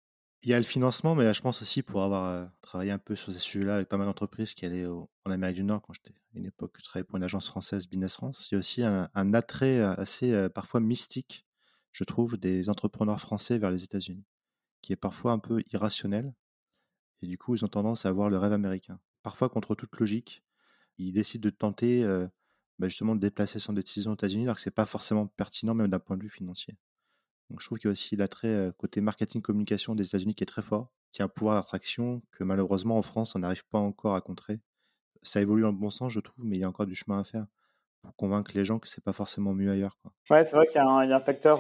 Il 0.43 0.51
y 0.51 0.53
a 0.53 0.58
le 0.58 0.63
financement, 0.63 1.15
mais 1.15 1.34
je 1.34 1.41
pense 1.41 1.62
aussi 1.62 1.82
pour 1.82 2.03
avoir 2.03 2.25
euh, 2.25 2.45
travaillé 2.62 2.91
un 2.91 2.99
peu 2.99 3.15
sur 3.15 3.34
ces 3.34 3.39
sujets-là 3.39 3.75
avec 3.75 3.89
pas 3.89 3.97
mal 3.97 4.06
d'entreprises 4.06 4.53
qui 4.53 4.65
allaient 4.65 4.86
en 4.86 5.32
Amérique 5.32 5.56
du 5.56 5.63
Nord 5.63 5.82
quand 5.82 5.93
j'étais 5.93 6.12
à 6.12 6.38
une 6.38 6.45
époque, 6.45 6.75
je 6.77 6.84
travaillais 6.84 7.03
pour 7.03 7.17
une 7.17 7.23
agence 7.23 7.47
française, 7.47 7.88
Business 7.88 8.13
France. 8.13 8.47
Il 8.49 8.53
y 8.53 8.58
a 8.58 8.60
aussi 8.60 8.84
un, 8.84 9.34
attrait 9.34 9.80
euh, 9.80 9.93
assez 9.95 10.32
euh, 10.34 10.47
parfois 10.47 10.80
mystique, 10.80 11.46
je 11.97 12.03
trouve, 12.03 12.38
des 12.38 12.69
entrepreneurs 12.69 13.19
français 13.19 13.57
vers 13.57 13.71
les 13.71 13.83
États-Unis, 13.83 14.23
qui 14.83 14.93
est 14.93 14.97
parfois 14.97 15.31
un 15.31 15.39
peu 15.39 15.63
irrationnel. 15.73 16.36
Et 17.23 17.27
du 17.27 17.39
coup, 17.39 17.55
ils 17.55 17.65
ont 17.65 17.67
tendance 17.67 18.05
à 18.05 18.10
avoir 18.10 18.29
le 18.29 18.38
rêve 18.38 18.53
américain. 18.53 18.99
Parfois, 19.23 19.49
contre 19.49 19.73
toute 19.73 19.97
logique, 19.97 20.43
ils 20.99 21.12
décident 21.12 21.41
de 21.41 21.49
tenter 21.49 22.05
bah, 22.77 22.88
justement 22.88 23.15
de 23.15 23.19
déplacer 23.19 23.57
son 23.57 23.73
décision 23.73 24.12
aux 24.12 24.13
États-Unis, 24.13 24.43
alors 24.43 24.57
que 24.57 24.62
c'est 24.62 24.69
pas 24.69 24.86
forcément 24.86 25.25
pertinent, 25.25 25.73
même 25.73 25.88
d'un 25.88 25.97
point 25.97 26.17
de 26.17 26.21
vue 26.21 26.29
financier. 26.29 26.77
Donc 27.49 27.62
je 27.62 27.65
trouve 27.65 27.79
qu'il 27.79 27.88
y 27.88 27.89
a 27.89 27.93
aussi 27.93 28.15
l'attrait 28.15 28.71
côté 28.77 29.01
marketing 29.01 29.41
communication 29.41 29.95
des 29.95 30.05
États-Unis 30.05 30.36
qui 30.36 30.43
est 30.43 30.47
très 30.47 30.62
fort, 30.62 30.91
qui 31.12 31.23
a 31.23 31.25
un 31.25 31.29
pouvoir 31.29 31.55
d'attraction 31.55 32.21
que 32.31 32.43
malheureusement 32.43 32.97
en 32.97 33.01
France 33.01 33.36
on 33.36 33.39
n'arrive 33.39 33.65
pas 33.65 33.79
encore 33.79 34.15
à 34.15 34.21
contrer. 34.21 34.60
Ça 35.23 35.41
évolue 35.41 35.63
dans 35.63 35.71
le 35.71 35.77
bon 35.77 35.89
sens, 35.89 36.13
je 36.13 36.19
trouve, 36.19 36.45
mais 36.45 36.57
il 36.57 36.60
y 36.60 36.63
a 36.63 36.69
encore 36.69 36.86
du 36.86 36.93
chemin 36.93 37.19
à 37.19 37.23
faire 37.23 37.47
pour 38.01 38.15
convaincre 38.15 38.51
les 38.55 38.65
gens 38.65 38.79
que 38.79 38.88
c'est 38.88 39.03
pas 39.03 39.13
forcément 39.13 39.53
mieux 39.53 39.71
ailleurs. 39.71 39.97
Quoi. 40.01 40.12
Ouais, 40.29 40.45
c'est 40.45 40.55
vrai 40.55 40.65
qu'il 40.67 40.75
y, 40.75 40.79
a 40.79 40.88
un 40.88 41.19
facteur 41.19 41.60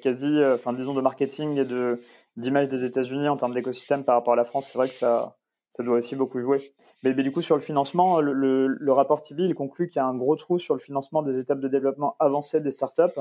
quasi, 0.00 0.28
enfin 0.54 0.72
disons 0.72 0.94
de 0.94 1.00
marketing 1.00 1.58
et 1.58 1.64
de 1.64 2.00
d'image 2.36 2.68
des 2.68 2.84
États-Unis 2.84 3.28
en 3.28 3.36
termes 3.36 3.54
d'écosystème 3.54 4.04
par 4.04 4.14
rapport 4.16 4.34
à 4.34 4.36
la 4.36 4.44
France. 4.44 4.70
C'est 4.70 4.78
vrai 4.78 4.88
que 4.88 4.94
ça 4.94 5.36
ça 5.68 5.82
doit 5.82 5.98
aussi 5.98 6.16
beaucoup 6.16 6.40
jouer. 6.40 6.72
Mais, 7.02 7.12
du 7.12 7.30
coup, 7.30 7.42
sur 7.42 7.54
le 7.54 7.60
financement, 7.60 8.20
le, 8.20 8.92
rapport 8.92 9.20
TIBI, 9.20 9.44
il 9.44 9.54
conclut 9.54 9.86
qu'il 9.88 9.96
y 9.96 10.02
a 10.02 10.06
un 10.06 10.16
gros 10.16 10.36
trou 10.36 10.58
sur 10.58 10.74
le 10.74 10.80
financement 10.80 11.22
des 11.22 11.38
étapes 11.38 11.60
de 11.60 11.68
développement 11.68 12.16
avancées 12.18 12.60
des 12.60 12.70
startups 12.70 13.20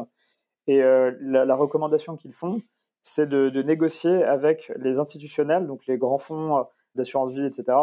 et 0.68 0.82
euh, 0.82 1.12
la, 1.22 1.56
recommandation 1.56 2.16
qu'ils 2.16 2.34
font, 2.34 2.62
c'est 3.02 3.28
de, 3.28 3.62
négocier 3.62 4.24
avec 4.24 4.72
les 4.78 5.00
institutionnels, 5.00 5.66
donc 5.68 5.86
les 5.88 5.98
grands 5.98 6.18
fonds 6.18 6.58
euh, 6.58 6.64
d'assurance 6.96 7.34
vie, 7.34 7.46
etc., 7.46 7.78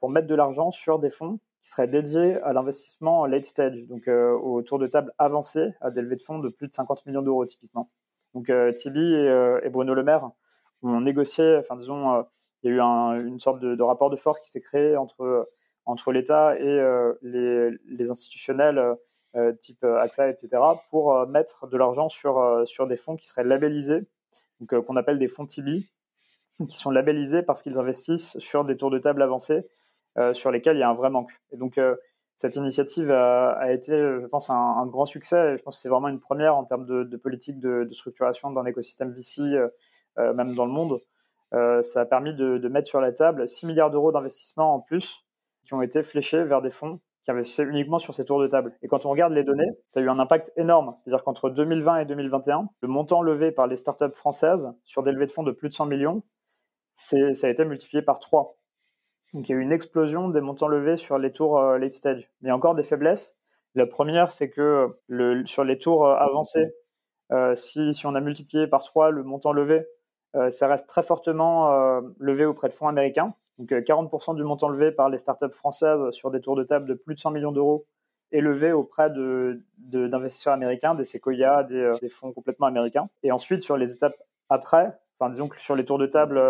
pour 0.00 0.10
mettre 0.10 0.28
de 0.28 0.34
l'argent 0.34 0.70
sur 0.70 0.98
des 0.98 1.10
fonds 1.10 1.40
qui 1.62 1.70
seraient 1.70 1.88
dédiés 1.88 2.36
à 2.42 2.52
l'investissement 2.52 3.26
late 3.26 3.44
stage, 3.44 3.86
donc 3.88 4.08
euh, 4.08 4.32
au 4.32 4.62
tour 4.62 4.78
de 4.78 4.86
table 4.86 5.12
avancé, 5.18 5.74
à 5.80 5.90
des 5.90 6.02
levées 6.02 6.16
de 6.16 6.22
fonds 6.22 6.38
de 6.38 6.48
plus 6.48 6.68
de 6.68 6.74
50 6.74 7.06
millions 7.06 7.22
d'euros 7.22 7.44
typiquement. 7.46 7.90
Donc 8.34 8.52
Tibi 8.76 9.14
et, 9.14 9.68
Bruno 9.70 9.94
Le 9.94 10.02
Maire 10.02 10.30
ont 10.82 11.00
négocié, 11.00 11.56
enfin 11.56 11.76
disons, 11.76 12.24
il 12.62 12.70
y 12.70 12.78
a 12.80 13.16
eu 13.16 13.26
une 13.26 13.40
sorte 13.40 13.58
de, 13.58 13.82
rapport 13.82 14.10
de 14.10 14.16
force 14.16 14.40
qui 14.40 14.50
s'est 14.50 14.60
créé 14.60 14.96
entre, 14.96 15.48
entre 15.86 16.12
l'État 16.12 16.56
et 16.58 17.16
les, 17.22 17.70
les, 17.86 18.10
institutionnels 18.10 18.96
euh, 19.36 19.52
type 19.52 19.84
euh, 19.84 20.00
AXA, 20.00 20.30
etc., 20.30 20.48
pour 20.88 21.14
euh, 21.14 21.26
mettre 21.26 21.66
de 21.66 21.76
l'argent 21.76 22.08
sur, 22.08 22.62
sur 22.64 22.86
des 22.86 22.96
fonds 22.96 23.14
qui 23.14 23.26
seraient 23.26 23.44
labellisés, 23.44 24.00
donc 24.58 24.80
qu'on 24.86 24.96
appelle 24.96 25.18
des 25.18 25.28
fonds 25.28 25.44
Tibi, 25.44 25.90
qui 26.68 26.76
sont 26.76 26.90
labellisés 26.90 27.42
parce 27.42 27.62
qu'ils 27.62 27.78
investissent 27.78 28.38
sur 28.38 28.64
des 28.64 28.76
tours 28.76 28.90
de 28.90 28.98
table 28.98 29.20
avancés 29.20 29.64
sur 30.34 30.50
lesquels 30.50 30.76
il 30.76 30.80
y 30.80 30.82
a 30.82 30.88
un 30.88 30.94
vrai 30.94 31.10
manque. 31.10 31.30
Et 31.52 31.56
donc, 31.56 31.78
cette 32.36 32.56
initiative 32.56 33.10
a, 33.10 33.72
été, 33.72 33.92
je 33.92 34.26
pense, 34.26 34.50
un, 34.50 34.86
grand 34.86 35.06
succès. 35.06 35.56
je 35.56 35.62
pense 35.62 35.76
que 35.76 35.82
c'est 35.82 35.88
vraiment 35.88 36.08
une 36.08 36.20
première 36.20 36.56
en 36.56 36.64
termes 36.64 36.86
de, 36.86 37.16
politique 37.16 37.58
de, 37.60 37.88
structuration 37.92 38.50
d'un 38.50 38.64
écosystème 38.64 39.12
VC, 39.12 39.58
même 40.16 40.54
dans 40.54 40.66
le 40.66 40.72
monde. 40.72 41.00
ça 41.84 42.00
a 42.00 42.04
permis 42.04 42.34
de, 42.34 42.58
de, 42.58 42.68
mettre 42.68 42.88
sur 42.88 43.00
la 43.00 43.12
table 43.12 43.46
6 43.46 43.66
milliards 43.66 43.90
d'euros 43.90 44.12
d'investissement 44.12 44.74
en 44.74 44.80
plus 44.80 45.24
qui 45.66 45.74
ont 45.74 45.82
été 45.82 46.02
fléchés 46.02 46.42
vers 46.44 46.62
des 46.62 46.70
fonds 46.70 47.00
qui 47.28 47.32
investissait 47.32 47.64
uniquement 47.64 47.98
sur 47.98 48.14
ces 48.14 48.24
tours 48.24 48.40
de 48.40 48.46
table. 48.46 48.74
Et 48.80 48.88
quand 48.88 49.04
on 49.04 49.10
regarde 49.10 49.34
les 49.34 49.44
données, 49.44 49.70
ça 49.86 50.00
a 50.00 50.02
eu 50.02 50.08
un 50.08 50.18
impact 50.18 50.50
énorme. 50.56 50.94
C'est-à-dire 50.96 51.22
qu'entre 51.22 51.50
2020 51.50 51.98
et 51.98 52.04
2021, 52.06 52.70
le 52.80 52.88
montant 52.88 53.20
levé 53.20 53.52
par 53.52 53.66
les 53.66 53.76
startups 53.76 54.14
françaises 54.14 54.72
sur 54.84 55.02
des 55.02 55.12
levées 55.12 55.26
de 55.26 55.30
fonds 55.30 55.42
de 55.42 55.52
plus 55.52 55.68
de 55.68 55.74
100 55.74 55.84
millions, 55.84 56.22
ça 56.94 57.18
a 57.18 57.48
été 57.50 57.66
multiplié 57.66 58.00
par 58.00 58.18
3. 58.18 58.57
Donc 59.34 59.48
il 59.48 59.52
y 59.52 59.54
a 59.54 59.58
eu 59.58 59.62
une 59.62 59.72
explosion 59.72 60.28
des 60.28 60.40
montants 60.40 60.68
levés 60.68 60.96
sur 60.96 61.18
les 61.18 61.32
tours 61.32 61.58
euh, 61.58 61.78
late 61.78 61.92
stage. 61.92 62.30
Mais 62.40 62.46
il 62.46 62.48
y 62.48 62.50
a 62.50 62.56
encore 62.56 62.74
des 62.74 62.82
faiblesses. 62.82 63.38
La 63.74 63.86
première, 63.86 64.32
c'est 64.32 64.50
que 64.50 64.88
sur 65.46 65.64
les 65.64 65.78
tours 65.78 66.06
euh, 66.06 66.14
avancés, 66.16 66.74
euh, 67.30 67.54
si, 67.54 67.92
on 68.04 68.14
a 68.14 68.20
multiplié 68.20 68.66
par 68.66 68.82
3 68.82 69.10
le 69.10 69.22
montant 69.22 69.52
levé, 69.52 69.86
ça 70.50 70.68
reste 70.68 70.88
très 70.88 71.02
fortement 71.02 72.00
levé 72.20 72.44
auprès 72.44 72.68
de 72.68 72.74
fonds 72.74 72.86
américains. 72.86 73.34
Donc 73.58 73.70
40% 73.70 74.32
euh, 74.32 74.34
du 74.36 74.44
montant 74.44 74.68
levé 74.68 74.92
par 74.92 75.08
les 75.08 75.18
startups 75.18 75.52
françaises 75.52 76.10
sur 76.12 76.30
des 76.30 76.40
tours 76.40 76.54
de 76.54 76.62
table 76.62 76.86
de 76.86 76.94
plus 76.94 77.14
de 77.14 77.18
100 77.18 77.32
millions 77.32 77.50
d'euros 77.50 77.86
est 78.30 78.40
levé 78.40 78.72
auprès 78.72 79.10
d'investisseurs 79.10 80.52
américains, 80.52 80.94
des 80.94 81.04
Sequoia, 81.04 81.64
des, 81.64 81.90
des, 82.00 82.08
fonds 82.08 82.32
complètement 82.32 82.66
américains. 82.66 83.08
Et 83.22 83.32
ensuite, 83.32 83.62
sur 83.62 83.76
les 83.76 83.94
étapes 83.94 84.14
après, 84.50 84.96
enfin 85.18 85.30
disons 85.30 85.48
que 85.48 85.58
sur 85.58 85.74
les 85.74 85.84
tours 85.84 85.98
de 85.98 86.06
table 86.06 86.40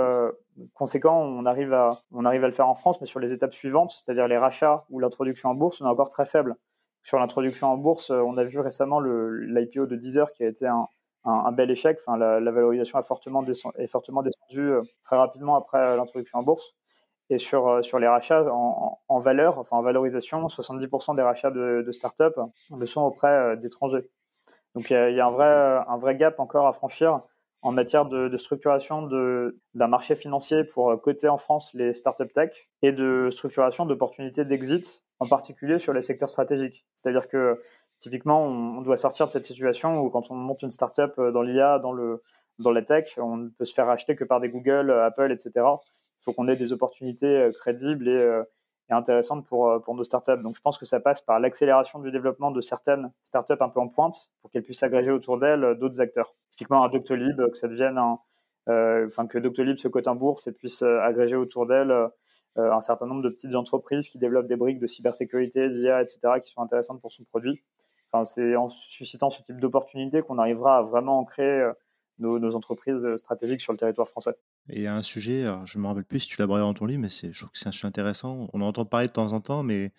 conséquents, 0.75 1.19
on 1.21 1.47
arrive 1.47 1.73
à 1.73 1.91
on 2.13 2.25
arrive 2.25 2.45
à 2.45 2.47
le 2.47 2.53
faire 2.53 2.69
en 2.69 2.75
France, 2.75 3.01
mais 3.01 3.07
sur 3.07 3.21
les 3.21 3.33
étapes 3.33 3.55
suivantes, 3.55 3.91
c'est-à-dire 3.91 4.29
les 4.29 4.39
rachats 4.39 4.85
ou 4.91 4.99
l'introduction 5.01 5.51
en 5.51 5.55
bourse, 5.55 5.81
on 5.81 5.87
est 5.87 5.91
encore 5.91 6.09
très 6.09 6.25
faible. 6.25 6.57
Sur 7.03 7.19
l'introduction 7.19 7.69
en 7.69 7.77
bourse, 7.77 8.11
on 8.11 8.37
a 8.37 8.45
vu 8.45 8.61
récemment 8.61 9.01
l'IPO 9.01 9.87
de 9.87 9.97
Deezer 9.97 10.33
qui 10.33 10.45
a 10.45 10.49
été 10.49 10.67
un, 10.67 10.87
un, 11.25 11.53
bel 11.53 11.71
échec. 11.71 11.99
Enfin, 12.01 12.19
la, 12.19 12.51
valorisation 12.51 12.99
a 12.99 13.03
fortement 13.03 13.45
est 13.45 13.87
fortement 13.87 14.23
descendu 14.23 14.73
très 15.03 15.17
rapidement 15.17 15.57
après 15.57 15.97
l'introduction 15.97 16.39
en 16.39 16.43
bourse. 16.43 16.75
Et 17.31 17.39
sur, 17.39 17.69
euh, 17.69 17.83
sur 17.83 17.99
les 17.99 18.09
rachats 18.09 18.47
en, 18.51 19.19
valeur, 19.19 19.59
enfin 19.59 19.77
en 19.77 19.83
valorisation, 19.83 20.47
70% 20.47 21.15
des 21.15 21.23
rachats 21.23 21.51
de, 21.51 21.83
de 21.87 21.93
start-up 21.93 22.35
le 22.75 22.87
sont 22.87 23.03
auprès 23.03 23.29
euh, 23.29 23.57
d'étrangers. 23.57 24.09
Donc 24.75 24.91
il 24.91 24.95
y, 25.15 25.21
a, 25.21 25.27
un, 25.27 25.31
vrai, 25.31 25.85
un 25.89 25.99
vrai 25.99 26.17
gap 26.17 26.41
encore 26.41 26.67
à 26.67 26.73
franchir 26.73 27.21
en 27.63 27.73
matière 27.73 28.07
de, 28.07 28.37
structuration 28.37 29.03
d'un 29.75 29.89
marché 29.89 30.15
financier 30.15 30.65
pour 30.65 30.91
euh, 30.91 30.97
coter 30.97 31.29
en 31.29 31.39
France 31.39 31.73
les 31.75 31.93
start-up 31.93 32.33
tech 32.33 32.69
et 32.83 32.93
de 32.93 33.29
structuration 33.31 33.85
d'opportunités 33.87 34.45
d'exit, 34.45 35.05
en 35.19 35.27
particulier 35.27 35.79
sur 35.79 35.93
les 35.93 36.01
secteurs 36.01 36.29
stratégiques. 36.29 36.87
C'est-à-dire 36.95 37.29
que 37.29 37.61
typiquement, 37.99 38.45
on, 38.45 38.81
doit 38.83 38.97
sortir 38.97 39.27
de 39.27 39.31
cette 39.33 39.45
situation 39.45 40.01
où 40.01 40.11
quand 40.11 40.31
on 40.31 40.35
monte 40.35 40.63
une 40.63 40.71
start-up 40.71 41.19
dans 41.19 41.43
l'IA, 41.43 41.81
dans, 41.81 41.95
dans 42.59 42.71
la 42.71 42.83
tech, 42.83 43.15
on 43.19 43.37
ne 43.37 43.49
peut 43.49 43.65
se 43.65 43.75
faire 43.75 43.87
racheter 43.87 44.17
que 44.17 44.25
par 44.25 44.41
des 44.41 44.49
Google, 44.49 44.91
Apple, 44.91 45.33
etc. 45.33 45.67
Il 46.21 46.25
faut 46.25 46.33
qu'on 46.33 46.49
ait 46.49 46.57
des 46.57 46.73
opportunités 46.73 47.27
euh, 47.27 47.51
crédibles 47.53 48.09
euh, 48.09 48.43
et, 48.91 48.93
intéressantes 48.93 49.47
pour, 49.47 49.69
euh, 49.69 49.79
pour 49.79 49.95
nos 49.95 50.05
startups. 50.05 50.43
Donc, 50.43 50.57
je 50.57 50.61
pense 50.61 50.79
que 50.79 50.87
ça 50.87 51.01
passe 51.01 51.21
par 51.21 51.41
l'accélération 51.41 51.99
du 51.99 52.11
développement 52.11 52.51
de 52.51 52.61
certaines 52.61 53.13
startups 53.23 53.61
un 53.61 53.69
peu 53.69 53.81
en 53.81 53.89
pointe 53.89 54.31
pour 54.41 54.51
qu'elles 54.51 54.63
puissent 54.63 54.83
agréger 54.83 55.11
autour 55.11 55.39
d'elles 55.39 55.77
d'autres 55.79 56.01
acteurs. 56.01 56.35
Typiquement, 56.51 56.85
un 56.85 56.89
Doctolib, 56.89 57.37
que 57.51 57.57
ça 57.57 57.69
devienne 57.69 57.99
un, 57.99 58.19
enfin, 58.67 59.27
que 59.27 59.39
Doctolib 59.39 59.77
se 59.77 59.89
cote 59.89 60.09
en 60.09 60.17
bourse 60.17 60.47
et 60.47 60.53
puisse 60.53 60.83
agréger 60.83 61.37
autour 61.37 61.67
d'elle 61.67 61.93
un 62.57 62.81
certain 62.81 63.07
nombre 63.07 63.23
de 63.23 63.29
petites 63.29 63.55
entreprises 63.55 64.09
qui 64.09 64.19
développent 64.19 64.49
des 64.49 64.57
briques 64.57 64.81
de 64.81 64.89
cybersécurité, 64.89 65.69
d'IA, 65.69 66.03
etc., 66.03 66.19
qui 66.43 66.51
sont 66.51 66.61
intéressantes 66.61 67.01
pour 67.01 67.13
son 67.13 67.23
produit. 67.25 67.63
Enfin, 68.11 68.25
c'est 68.25 68.57
en 68.57 68.69
suscitant 68.69 69.31
ce 69.31 69.43
type 69.43 69.61
d'opportunités 69.61 70.23
qu'on 70.23 70.39
arrivera 70.39 70.79
à 70.79 70.83
vraiment 70.83 71.21
ancrer 71.21 71.63
nos, 72.19 72.55
entreprises 72.55 73.07
stratégiques 73.17 73.61
sur 73.61 73.73
le 73.73 73.79
territoire 73.79 74.09
français. 74.09 74.37
Et 74.69 74.77
il 74.77 74.83
y 74.83 74.87
a 74.87 74.95
un 74.95 75.03
sujet, 75.03 75.45
je 75.65 75.79
ne 75.79 75.83
me 75.83 75.89
rappelle 75.89 76.05
plus 76.05 76.21
si 76.21 76.29
tu 76.29 76.43
abordé 76.43 76.63
dans 76.63 76.75
ton 76.75 76.87
livre, 76.87 77.01
mais 77.01 77.09
je 77.09 77.39
trouve 77.39 77.51
que 77.51 77.59
c'est 77.59 77.69
un 77.69 77.73
sujet 77.73 77.87
intéressant. 77.87 78.49
On 78.53 78.61
en 78.61 78.67
entend 78.67 78.85
parler 78.85 79.07
de 79.07 79.13
temps 79.13 79.33
en 79.33 79.41
temps, 79.41 79.63
mais 79.63 79.93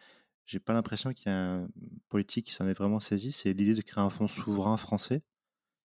j'ai 0.46 0.60
pas 0.60 0.74
l'impression 0.74 1.14
qu'il 1.14 1.32
y 1.32 1.36
a 1.36 1.38
un 1.38 1.68
politique 2.10 2.48
qui 2.48 2.54
s'en 2.54 2.68
est 2.68 2.74
vraiment 2.74 3.00
saisi. 3.00 3.32
C'est 3.32 3.54
l'idée 3.54 3.76
de 3.76 3.82
créer 3.82 4.04
un 4.04 4.10
fonds 4.10 4.28
souverain 4.28 4.78
français 4.78 5.22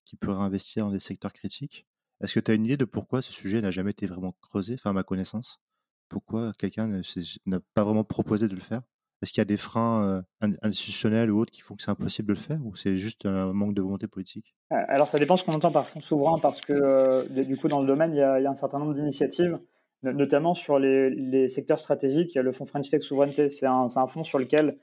qui 0.05 0.16
pourrait 0.16 0.43
investir 0.43 0.85
dans 0.85 0.93
des 0.93 1.01
secteurs 1.01 1.33
critiques. 1.33 1.87
Est-ce 2.21 2.35
que 2.35 2.40
tu 2.40 2.51
as 2.51 2.55
une 2.55 2.66
idée 2.66 2.77
de 2.77 2.85
pourquoi 2.85 3.23
ce 3.23 3.33
sujet 3.33 3.61
n'a 3.61 3.71
jamais 3.71 3.93
été 3.93 4.07
vraiment 4.07 4.33
creusé, 4.43 4.75
enfin 4.75 4.90
à 4.90 4.93
ma 4.93 5.03
connaissance? 5.03 5.61
Pourquoi 6.09 6.53
quelqu'un 6.59 7.01
n'a 7.47 7.61
pas 7.75 7.85
vraiment 7.85 8.05
proposé 8.05 8.49
de 8.49 8.55
le 8.55 8.61
faire? 8.61 8.83
Est-ce 9.22 9.33
qu'il 9.33 9.40
y 9.40 9.42
a 9.42 9.46
des 9.46 9.56
freins 9.56 10.24
euh, 10.42 10.48
institutionnels 10.62 11.30
ou 11.30 11.40
autres 11.40 11.50
qui 11.50 11.61
font 11.61 11.76
que 11.76 11.83
c'est 11.83 11.90
impossible 11.90 12.28
de 12.28 12.33
le 12.33 12.38
faire 12.38 12.59
ou 12.64 12.74
c'est 12.74 12.96
juste 12.96 13.26
un 13.26 13.52
manque 13.52 13.74
de 13.74 13.83
volonté 13.83 14.06
politique? 14.06 14.54
Euh, 14.72 14.76
Alors 14.88 15.09
ça 15.09 15.18
dépend 15.18 15.37
ce 15.37 15.44
qu'on 15.44 15.52
entend 15.52 15.70
par 15.70 15.87
fonds 15.87 16.00
souverain 16.00 16.38
parce 16.38 16.61
que 16.61 16.72
euh, 16.72 17.22
du 17.44 17.56
coup 17.56 17.68
dans 17.68 17.80
le 17.80 17.87
domaine 17.87 18.14
il 18.14 18.18
y 18.18 18.22
a, 18.22 18.37
un 18.37 18.54
certain 18.54 18.78
nombre 18.78 18.94
d'initiatives, 18.94 19.59
notamment 20.02 20.54
sur 20.54 20.78
les, 20.78 21.48
secteurs 21.48 21.78
stratégiques. 21.78 22.35
Il 22.35 22.37
y 22.37 22.38
a 22.38 22.42
le 22.42 22.52
fonds 22.52 22.64
French 22.64 22.88
Tech 22.88 23.02
Souveraineté, 23.02 23.50
c'est 23.50 23.66
un, 23.66 23.88
un, 23.94 24.06
fonds 24.06 24.24
sur 24.24 24.38
lequel 24.38 24.78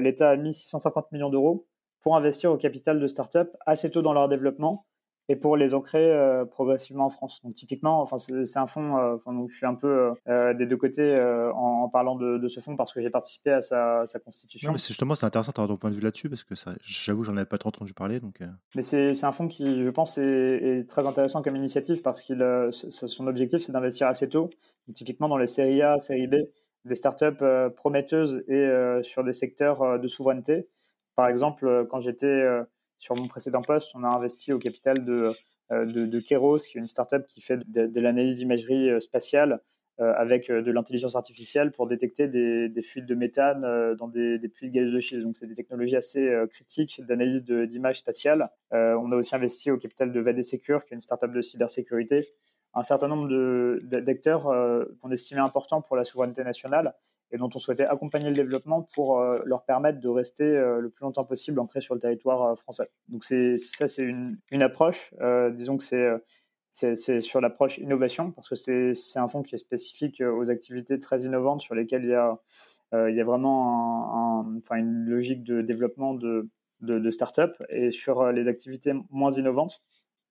l'État 0.00 0.30
a 0.30 0.36
mis 0.36 0.54
650 0.54 1.12
millions 1.12 1.28
d'euros 1.28 1.66
pour 2.00 2.16
investir 2.16 2.50
au 2.50 2.56
capital 2.56 2.98
de 2.98 3.06
start-up 3.06 3.54
assez 3.66 3.90
tôt 3.90 4.00
dans 4.00 4.14
leur 4.14 4.30
développement 4.30 4.86
et 5.28 5.36
pour 5.36 5.56
les 5.56 5.72
ancrer 5.72 6.12
euh, 6.12 6.44
progressivement 6.44 7.06
en 7.06 7.10
France. 7.10 7.40
Donc 7.42 7.54
typiquement, 7.54 8.00
enfin 8.02 8.18
c'est 8.18 8.58
un 8.58 8.66
fonds. 8.66 8.98
Euh, 8.98 9.14
enfin, 9.14 9.32
donc, 9.32 9.48
je 9.50 9.56
suis 9.56 9.66
un 9.66 9.74
peu 9.74 10.12
euh, 10.28 10.54
des 10.54 10.66
deux 10.66 10.76
côtés 10.76 11.18
en, 11.54 11.88
parlant 11.88 12.16
de, 12.16 12.48
ce 12.48 12.60
fonds 12.60 12.76
parce 12.76 12.92
que 12.92 13.00
j'ai 13.00 13.10
participé 13.10 13.50
à 13.50 13.60
sa, 13.60 14.04
constitution. 14.24 14.72
mais 14.72 14.78
justement, 14.78 15.14
c'est 15.14 15.26
intéressant 15.26 15.52
d'avoir 15.52 15.68
ton 15.68 15.76
point 15.76 15.90
de 15.90 15.96
vue 15.96 16.02
là-dessus 16.02 16.28
parce 16.28 16.44
que 16.44 16.54
j'avoue, 16.82 17.24
j'en 17.24 17.36
avais 17.36 17.46
pas 17.46 17.58
trop 17.58 17.68
entendu 17.68 17.94
parler. 17.94 18.20
Donc. 18.20 18.40
Mais 18.74 18.82
c'est 18.82 19.24
un 19.24 19.32
fonds 19.32 19.48
qui, 19.48 19.82
je 19.82 19.90
pense, 19.90 20.18
est, 20.18 20.88
très 20.88 21.06
intéressant 21.06 21.42
comme 21.42 21.56
initiative 21.56 22.02
parce 22.02 22.22
qu'il 22.22 22.44
son 22.70 23.26
objectif, 23.26 23.60
c'est 23.62 23.72
d'investir 23.72 24.08
assez 24.08 24.28
tôt, 24.28 24.50
typiquement 24.94 25.28
dans 25.28 25.38
les 25.38 25.46
séries 25.46 25.82
A, 25.82 25.98
séries 25.98 26.26
B, 26.26 26.36
des 26.84 26.94
startups 26.94 27.44
prometteuses 27.76 28.44
et 28.48 28.68
sur 29.02 29.24
des 29.24 29.32
secteurs 29.32 29.98
de 29.98 30.08
souveraineté. 30.08 30.68
Par 31.16 31.28
exemple, 31.28 31.86
quand 31.88 32.00
j'étais 32.00 32.42
sur 32.98 33.16
mon 33.16 33.26
précédent 33.26 33.62
poste, 33.62 33.92
on 33.94 34.04
a 34.04 34.08
investi 34.08 34.52
au 34.52 34.58
capital 34.58 35.04
de, 35.04 35.30
euh, 35.72 35.84
de, 35.84 36.20
Keros, 36.20 36.58
qui 36.58 36.78
est 36.78 36.80
une 36.80 36.86
startup 36.86 37.26
qui 37.26 37.40
fait 37.40 37.58
de, 37.66 38.00
l'analyse 38.00 38.38
d'imagerie 38.38 38.90
euh, 38.90 39.00
spatiale 39.00 39.60
euh, 40.00 40.12
avec 40.16 40.50
de 40.50 40.70
l'intelligence 40.72 41.16
artificielle 41.16 41.70
pour 41.70 41.86
détecter 41.86 42.28
des, 42.28 42.82
fuites 42.82 43.06
de 43.06 43.14
méthane 43.14 43.60
dans 43.96 44.08
des, 44.08 44.38
puits 44.48 44.68
de 44.68 44.74
gaz 44.74 44.92
de 44.92 45.00
schiste. 45.00 45.22
Donc, 45.22 45.36
c'est 45.36 45.46
des 45.46 45.54
technologies 45.54 45.96
assez 45.96 46.28
critiques 46.50 47.00
d'analyse 47.06 47.44
d'images 47.44 47.98
spatiales. 47.98 48.50
on 48.72 49.12
a 49.12 49.16
aussi 49.16 49.34
investi 49.34 49.70
au 49.70 49.78
capital 49.78 50.12
de 50.12 50.20
VD 50.20 50.42
Secure, 50.42 50.84
qui 50.84 50.94
est 50.94 50.96
une 50.96 51.00
startup 51.00 51.30
de 51.30 51.40
cybersécurité. 51.40 52.26
Un 52.74 52.82
certain 52.82 53.06
nombre 53.06 53.28
d'acteurs 54.00 54.42
qu'on 55.00 55.12
estimait 55.12 55.40
importants 55.40 55.80
pour 55.80 55.94
la 55.94 56.04
souveraineté 56.04 56.42
nationale 56.42 56.94
et 57.34 57.36
dont 57.36 57.50
on 57.52 57.58
souhaitait 57.58 57.84
accompagner 57.84 58.28
le 58.28 58.34
développement 58.34 58.82
pour 58.94 59.18
euh, 59.18 59.40
leur 59.44 59.64
permettre 59.64 60.00
de 60.00 60.08
rester 60.08 60.44
euh, 60.44 60.78
le 60.78 60.88
plus 60.88 61.02
longtemps 61.02 61.24
possible 61.24 61.58
ancrés 61.58 61.80
sur 61.80 61.94
le 61.94 62.00
territoire 62.00 62.42
euh, 62.44 62.54
français. 62.54 62.88
Donc 63.08 63.24
ça, 63.24 63.88
c'est 63.88 64.04
une, 64.04 64.62
approche. 64.62 65.12
disons 65.52 65.76
que 65.76 65.82
c'est 66.70 67.20
sur 67.20 67.40
l'approche 67.40 67.78
innovation, 67.78 68.30
parce 68.30 68.48
que 68.48 68.54
c'est 68.94 69.18
un 69.18 69.26
fonds 69.26 69.42
qui 69.42 69.56
est 69.56 69.58
spécifique 69.58 70.22
aux 70.22 70.48
activités 70.48 70.98
très 71.00 71.22
innovantes 71.22 71.60
sur 71.60 71.74
lesquelles 71.74 72.04
il 72.04 72.10
y 72.10 72.14
a, 72.14 72.38
il 72.92 73.16
y 73.16 73.20
a 73.20 73.24
vraiment 73.24 74.46
enfin 74.58 74.76
une 74.76 75.04
logique 75.06 75.42
de 75.42 75.60
développement 75.60 76.14
de, 76.14 76.48
de, 76.80 77.00
de 77.00 77.10
start-up. 77.10 77.56
Et 77.68 77.90
sur 77.90 78.30
les 78.30 78.46
activités 78.46 78.92
moins 79.10 79.30
innovantes, 79.30 79.82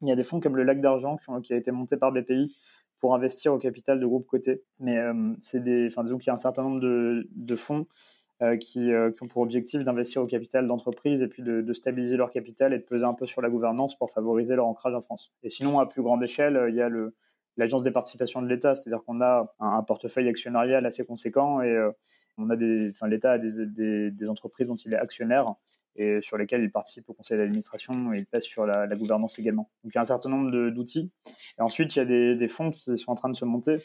il 0.01 0.07
y 0.07 0.11
a 0.11 0.15
des 0.15 0.23
fonds 0.23 0.39
comme 0.39 0.55
le 0.55 0.63
Lac 0.63 0.79
d'Argent 0.79 1.17
qui, 1.17 1.31
qui, 1.43 1.53
a 1.53 1.57
été 1.57 1.71
monté 1.71 1.97
par 1.97 2.11
BPI, 2.11 2.55
pour 3.03 3.13
investir 3.13 3.53
au 3.53 3.57
capital 3.57 3.99
de 3.99 4.05
groupes 4.05 4.25
cotés. 4.25 4.63
Mais 4.79 4.97
euh, 4.97 5.33
c'est 5.37 5.61
des, 5.61 5.87
enfin, 5.87 6.03
disons 6.03 6.17
qu'il 6.17 6.27
y 6.27 6.29
a 6.29 6.35
un 6.35 6.37
certain 6.37 6.63
nombre 6.63 6.79
de, 6.79 7.55
fonds 7.57 7.85
euh, 8.41 8.55
qui, 8.55 8.93
euh, 8.93 9.11
qui, 9.11 9.23
ont 9.23 9.27
pour 9.27 9.41
objectif 9.41 9.83
d'investir 9.83 10.21
au 10.21 10.25
capital 10.25 10.67
d'entreprises 10.67 11.21
et 11.21 11.27
puis 11.27 11.43
de, 11.43 11.73
stabiliser 11.73 12.15
leur 12.15 12.29
capital 12.29 12.71
et 12.71 12.77
de 12.77 12.83
peser 12.83 13.03
un 13.03 13.13
peu 13.13 13.25
sur 13.25 13.41
la 13.41 13.49
gouvernance 13.49 13.97
pour 13.97 14.09
favoriser 14.09 14.55
leur 14.55 14.67
ancrage 14.67 14.95
en 14.95 15.01
France. 15.01 15.33
Et 15.43 15.49
sinon, 15.49 15.79
à 15.79 15.85
plus 15.85 16.01
grande 16.01 16.23
échelle, 16.23 16.67
il 16.69 16.75
y 16.75 16.81
a 16.81 16.89
l'agence 17.57 17.81
des 17.81 17.91
participations 17.91 18.41
de 18.41 18.47
l'État, 18.47 18.73
c'est-à-dire 18.73 19.03
qu'on 19.03 19.19
a 19.19 19.53
un, 19.59 19.83
portefeuille 19.83 20.29
actionnarial 20.29 20.85
assez 20.85 21.05
conséquent 21.05 21.61
et 21.61 21.77
on 22.37 22.49
a 22.49 22.55
des, 22.55 22.89
enfin, 22.91 23.09
l'État 23.09 23.33
a 23.33 23.37
des, 23.37 24.29
entreprises 24.29 24.67
dont 24.67 24.75
il 24.75 24.93
est 24.93 24.97
actionnaire 24.97 25.55
et 25.95 26.21
sur 26.21 26.37
lesquels 26.37 26.63
il 26.63 26.71
participe 26.71 27.09
au 27.09 27.13
conseil 27.13 27.37
d'administration 27.37 28.13
et 28.13 28.19
il 28.19 28.25
pèse 28.25 28.43
sur 28.43 28.65
la, 28.65 28.87
gouvernance 28.95 29.39
également. 29.39 29.69
Donc 29.83 29.93
il 29.93 29.95
y 29.95 29.97
a 29.97 30.01
un 30.01 30.05
certain 30.05 30.29
nombre 30.29 30.69
d'outils. 30.69 31.11
Et 31.57 31.61
ensuite, 31.61 31.95
il 31.95 31.99
y 31.99 32.01
a 32.01 32.05
des, 32.05 32.35
des, 32.35 32.47
fonds 32.47 32.71
qui 32.71 32.97
sont 32.97 33.11
en 33.11 33.15
train 33.15 33.29
de 33.29 33.35
se 33.35 33.45
monter, 33.45 33.77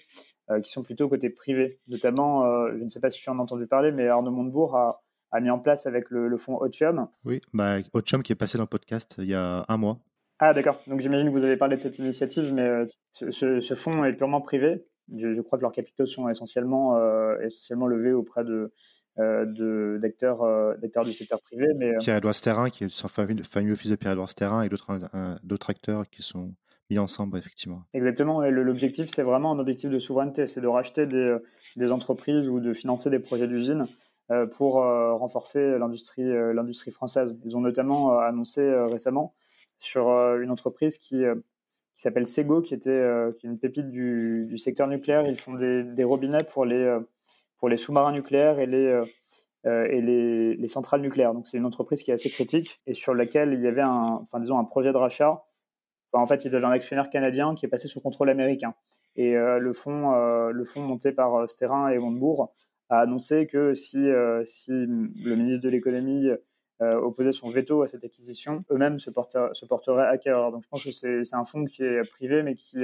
euh, 0.51 0.61
qui 0.61 0.71
sont 0.71 0.83
plutôt 0.83 1.09
côté 1.09 1.31
privé. 1.31 1.79
Notamment, 1.89 2.45
euh, 2.45 2.73
je 2.79 2.83
ne 2.83 2.89
sais 2.89 3.01
pas 3.01 3.11
si 3.11 3.21
tu 3.21 3.29
en 3.31 3.39
as 3.39 3.43
entendu 3.43 3.67
parler, 3.67 3.93
mais 3.93 4.09
Arnaud 4.09 4.31
Montebourg 4.31 4.77
a, 4.77 5.03
a 5.31 5.41
mis 5.41 5.51
en 5.51 5.59
place 5.59 5.87
avec 5.87 6.11
le, 6.11 6.35
fonds 6.37 6.59
Otium. 6.59 7.09
Oui, 7.25 7.41
bah, 7.53 7.77
Otium 7.93 8.23
qui 8.23 8.33
est 8.33 8.37
passé 8.37 8.57
dans 8.57 8.65
le 8.65 8.69
podcast 8.69 9.17
il 9.19 9.27
y 9.27 9.35
a 9.35 9.65
un 9.69 9.77
mois. 9.77 9.99
Ah 10.41 10.53
d'accord, 10.53 10.81
donc 10.87 11.01
j'imagine 11.01 11.29
que 11.29 11.33
vous 11.33 11.43
avez 11.43 11.57
parlé 11.57 11.75
de 11.75 11.81
cette 11.81 11.99
initiative, 11.99 12.55
mais 12.55 12.63
euh, 12.63 12.87
ce, 13.11 13.61
ce, 13.61 13.75
fonds 13.75 14.05
est 14.05 14.13
purement 14.13 14.41
privé. 14.41 14.87
Je, 15.17 15.35
je, 15.35 15.41
crois 15.43 15.59
que 15.59 15.63
leurs 15.63 15.73
capitaux 15.73 16.07
sont 16.07 16.29
essentiellement, 16.29 16.97
essentiellement 17.41 17.87
levés 17.87 18.13
auprès 18.13 18.45
de, 18.45 18.73
euh, 19.21 19.99
d'acteurs 19.99 20.43
euh, 20.43 20.77
d'acteurs 20.77 21.05
du 21.05 21.13
secteur 21.13 21.41
privé. 21.41 21.67
Mais, 21.77 21.95
euh, 21.95 21.99
Pierre-Edouard 21.99 22.37
Sterrin, 22.37 22.71
qui 22.71 22.85
est 22.85 22.89
son 22.89 23.09
fameux 23.09 23.73
office 23.73 23.91
de 23.91 23.97
Pierre-Edouard 23.97 24.31
Sterrin, 24.31 24.63
et 24.63 24.69
d'autres 24.69 25.71
acteurs 25.71 26.09
qui 26.09 26.23
sont 26.23 26.55
mis 26.89 27.01
ensemble, 27.01 27.37
effectivement. 27.37 27.83
Exactement, 27.95 28.45
et 28.45 28.53
l'objectif, 28.53 29.09
c'est 29.09 29.25
vraiment 29.25 29.53
un 29.53 29.59
objectif 29.59 29.91
de 29.91 29.99
souveraineté, 29.99 30.47
c'est 30.47 30.61
de 30.61 30.69
racheter 30.69 31.07
des, 31.07 31.37
des, 31.77 31.91
entreprises 31.91 32.49
ou 32.49 32.61
de 32.61 32.73
financer 32.73 33.11
des 33.11 33.19
projets 33.19 33.49
d'usine 33.49 33.85
pour 34.53 34.75
renforcer 34.75 35.79
l'industrie 35.79 36.25
l'industrie 36.55 36.91
française. 36.91 37.39
Ils 37.45 37.57
ont 37.57 37.61
notamment 37.61 38.19
annoncé 38.21 38.73
récemment 38.73 39.35
sur 39.79 40.09
une 40.09 40.51
entreprise 40.51 40.97
qui, 40.97 41.25
qui 41.95 42.01
s'appelle 42.01 42.27
Sego, 42.27 42.63
qui, 42.63 42.73
était, 42.73 43.05
qui 43.39 43.47
est 43.47 43.51
une 43.51 43.59
pépite 43.59 43.91
du, 43.91 44.47
du, 44.47 44.57
secteur 44.57 44.87
nucléaire. 44.87 45.27
Ils 45.27 45.37
font 45.37 45.55
des, 45.55 45.83
des 45.83 46.05
robinets 46.05 46.45
pour 46.45 46.65
les 46.65 46.99
pour 47.59 47.69
les 47.69 47.77
sous-marins 47.77 48.13
nucléaires 48.13 48.59
et 48.59 48.67
les, 48.67 48.87
euh, 48.87 49.05
euh, 49.67 49.87
et 49.91 50.01
les, 50.01 50.55
les, 50.55 50.69
centrales 50.69 51.01
nucléaires. 51.01 51.35
Donc 51.35 51.47
c'est 51.47 51.59
une 51.59 51.67
entreprise 51.67 52.03
qui 52.03 52.11
est 52.11 52.15
assez 52.15 52.31
critique 52.31 52.81
et 52.87 52.95
sur 52.95 53.15
laquelle 53.15 53.53
il 53.53 53.61
y 53.61 53.67
avait 53.67 53.83
un, 53.83 54.19
enfin, 54.23 54.41
disons 54.41 54.59
un 54.59 54.65
projet 54.65 54.93
de 54.93 54.97
rachat. 54.97 55.45
Enfin, 56.11 56.23
en 56.23 56.27
fait, 56.27 56.45
il 56.45 56.53
y 56.53 56.57
avait 56.57 56.65
un 56.65 56.71
actionnaire 56.71 57.11
canadien 57.11 57.55
qui 57.55 57.67
est 57.67 57.69
passé 57.69 57.87
sous 57.87 58.01
contrôle 58.01 58.31
américain. 58.31 58.75
Et 59.17 59.37
euh, 59.37 59.59
le 59.59 59.73
fonds, 59.73 60.13
le 60.13 60.65
fonds 60.65 60.83
monté 60.83 61.13
par 61.13 61.49
Sterrin 61.49 61.89
et 61.89 61.99
Montebourg 61.99 62.55
a 62.89 63.01
annoncé 63.01 63.47
que 63.47 63.75
si, 63.75 64.07
si 64.45 64.71
le 64.71 65.35
ministre 65.35 65.63
de 65.63 65.69
l'économie 65.69 66.29
opposait 66.81 67.33
son 67.33 67.51
veto 67.51 67.83
à 67.83 67.89
cette 67.89 68.05
acquisition, 68.05 68.61
eux-mêmes 68.71 69.01
se, 69.01 69.11
se 69.53 69.67
porteraient 69.67 70.07
acquéreurs. 70.07 70.53
Donc 70.53 70.63
je 70.63 70.69
pense 70.69 70.85
que 70.85 70.93
c'est 70.93 71.37
un 71.37 71.45
fonds 71.45 71.67
qui 71.67 71.83
est 71.83 72.09
privé, 72.09 72.43
mais 72.43 72.55
qui, 72.55 72.79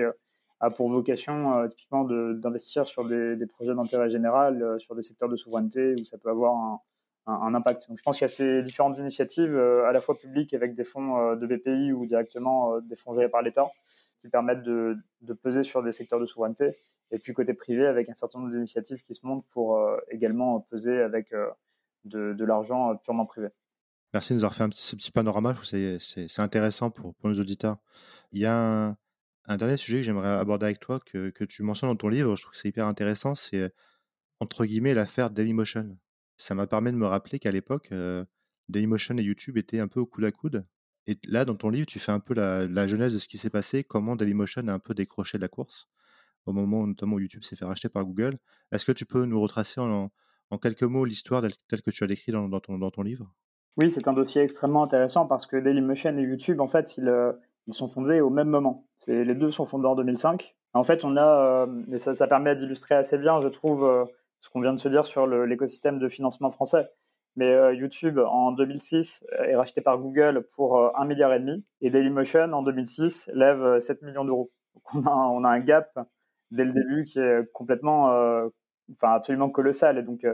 a 0.65 0.71
pour 0.71 0.91
vocation 0.91 1.67
typiquement 1.69 2.05
d'investir 2.05 2.87
sur 2.87 3.05
des, 3.05 3.37
des 3.37 3.47
projets 3.47 3.75
d'intérêt 3.75 4.11
général, 4.11 4.77
sur 4.79 4.95
des 4.95 5.03
secteurs 5.03 5.29
de 5.29 5.37
souveraineté 5.37 5.95
où 6.01 6.05
ça 6.05 6.19
peut 6.19 6.31
avoir 6.31 6.55
un, 6.55 6.81
un, 7.27 7.55
impact. 7.55 7.89
Donc, 7.89 7.99
je 7.99 8.03
pense 8.03 8.17
qu'il 8.17 8.25
y 8.25 8.27
a 8.27 8.29
ces 8.29 8.63
différentes 8.63 8.99
initiatives, 8.99 9.59
à 9.59 9.93
la 9.93 10.01
fois 10.01 10.15
publiques 10.15 10.55
avec 10.55 10.75
des 10.75 10.85
fonds 10.85 11.35
de 11.37 11.47
BPI 11.47 11.93
ou 11.93 12.07
directement 12.07 12.81
des 12.81 12.97
fonds 12.97 13.15
gérés 13.15 13.29
par 13.29 13.43
l'État, 13.43 13.65
qui 14.21 14.29
permettent 14.29 14.63
de, 14.63 14.97
de, 15.23 15.33
peser 15.33 15.63
sur 15.63 15.83
des 15.83 15.93
secteurs 15.93 16.21
de 16.21 16.27
souveraineté. 16.27 16.71
Et 17.11 17.19
puis 17.19 17.33
côté 17.33 17.55
privé, 17.55 17.87
avec 17.87 18.09
un 18.09 18.15
certain 18.15 18.41
nombre 18.41 18.53
d'initiatives 18.53 19.03
qui 19.03 19.15
se 19.15 19.27
montent 19.27 19.47
pour 19.51 19.81
également 20.11 20.61
peser 20.61 21.01
avec 21.01 21.33
de, 22.05 22.33
de 22.33 22.45
l'argent 22.45 22.97
purement 22.97 23.27
privé. 23.27 23.49
Merci 24.15 24.33
de 24.33 24.39
nous 24.39 24.45
avoir 24.45 24.55
fait 24.55 24.73
ce 24.73 24.95
petit 24.95 25.11
panorama. 25.11 25.55
C'est 25.65 26.39
intéressant 26.39 26.89
pour, 26.91 27.15
pour, 27.17 27.29
nos 27.29 27.41
auditeurs. 27.41 27.79
Il 28.31 28.39
y 28.39 28.47
a 28.47 28.57
un, 28.57 28.97
dernier 29.49 29.77
sujet 29.77 29.99
que 29.99 30.05
j'aimerais 30.05 30.33
aborder 30.33 30.67
avec 30.67 30.81
toi, 30.81 30.99
que, 31.01 31.45
tu 31.45 31.63
mentionnes 31.63 31.91
dans 31.91 31.97
ton 31.97 32.09
livre. 32.09 32.37
Je 32.37 32.43
trouve 32.43 32.53
que 32.53 32.59
c'est 32.59 32.69
hyper 32.69 32.87
intéressant. 32.87 33.35
C'est, 33.35 33.73
entre 34.41 34.65
guillemets, 34.65 34.95
l'affaire 34.95 35.31
Dailymotion. 35.31 35.99
Ça 36.37 36.55
m'a 36.55 36.67
permis 36.67 36.93
de 36.93 36.97
me 36.97 37.07
rappeler 37.07 37.39
qu'à 37.39 37.53
l'époque, 37.53 37.89
euh, 37.93 38.25
Dailymotion 38.69 39.17
et 39.19 39.23
YouTube 39.23 39.59
étaient 39.59 39.81
un 39.81 39.89
peu 39.89 40.01
au 40.01 40.07
coude 40.07 40.25
à 40.25 40.33
coude. 40.33 40.67
Et 41.07 41.19
là, 41.29 41.45
dans 41.45 41.55
ton 41.55 41.69
livre, 41.69 41.87
tu 41.87 41.99
fais 41.99 42.13
un 42.13 42.21
peu 42.21 42.35
la, 42.35 42.87
genèse 42.87 43.13
de 43.13 43.19
ce 43.19 43.29
qui 43.29 43.37
s'est 43.37 43.51
passé, 43.51 43.85
comment 43.85 44.17
Dailymotion 44.17 44.67
a 44.69 44.73
un 44.73 44.79
peu 44.79 44.95
décroché 44.95 45.37
de 45.37 45.43
la 45.43 45.49
course, 45.49 45.89
au 46.47 46.53
moment 46.53 46.81
où, 46.81 46.87
notamment 46.87 47.19
YouTube 47.19 47.45
s'est 47.45 47.57
fait 47.57 47.67
racheter 47.67 47.91
par 47.91 48.05
Google. 48.05 48.39
Est-ce 48.73 48.87
que 48.87 48.93
tu 48.93 49.05
peux 49.05 49.27
nous 49.27 49.41
retracer 49.41 49.81
en, 49.81 50.11
quelques 50.63 50.85
mots 50.85 51.05
l'histoire 51.05 51.43
telle 51.69 51.83
que 51.83 51.91
tu 51.91 52.05
as 52.05 52.07
décrit 52.07 52.33
dans, 52.33 52.49
dans, 52.49 52.61
ton, 52.61 52.79
dans 52.79 52.91
ton 52.91 53.03
livre? 53.03 53.31
Oui, 53.77 53.91
c'est 53.91 54.07
un 54.09 54.13
dossier 54.13 54.41
extrêmement 54.41 54.85
intéressant 54.85 55.27
parce 55.27 55.47
que 55.47 55.57
Dailymotion 55.57 56.17
et 56.17 56.23
YouTube, 56.23 56.61
en 56.61 56.69
fait, 56.69 56.97
ils, 56.97 57.09
euh, 57.09 57.33
ils 57.67 57.73
sont 57.73 57.87
fondés 57.87 58.21
au 58.21 58.31
même 58.31 58.49
moment. 58.49 58.87
Les 59.07 59.35
deux 59.35 59.51
sont 59.51 59.65
fondés 59.65 59.87
en 59.87 59.95
2005. 59.95 60.55
En 60.73 60.83
fait, 60.83 61.05
on 61.05 61.17
a, 61.17 61.67
euh, 61.67 61.83
et 61.93 61.99
ça, 61.99 62.15
ça 62.15 62.27
permet 62.27 62.57
d'illustrer 62.57 62.95
assez 62.95 63.19
bien, 63.19 63.41
je 63.41 63.49
trouve, 63.49 63.85
euh, 63.85 64.05
ce 64.41 64.51
qu'on 64.51 64.61
vient 64.61 64.73
de 64.73 64.81
se 64.81 64.89
dire 64.89 65.05
sur 65.07 65.27
l'écosystème 65.27 65.99
de 65.99 66.09
financement 66.09 66.51
français. 66.51 66.89
Mais 67.37 67.75
YouTube, 67.75 68.21
en 68.21 68.53
2006, 68.53 69.27
est 69.41 69.57
racheté 69.57 69.81
par 69.81 69.99
Google 69.99 70.47
pour 70.55 70.97
un 70.97 71.05
milliard 71.05 71.33
et 71.33 71.91
Dailymotion, 71.91 72.53
en 72.53 72.63
2006, 72.63 73.29
lève 73.35 73.81
7 73.81 74.03
millions 74.03 74.25
d'euros. 74.25 74.53
Donc 74.75 74.95
on 74.95 75.07
a, 75.09 75.11
on 75.11 75.43
a, 75.43 75.49
un 75.49 75.59
gap 75.59 75.99
dès 76.53 76.65
le 76.65 76.73
début 76.73 77.05
qui 77.05 77.19
est 77.19 77.51
complètement, 77.53 78.05
enfin 78.93 79.15
absolument 79.15 79.51
colossal. 79.51 79.99
Et 79.99 80.03
donc, 80.03 80.25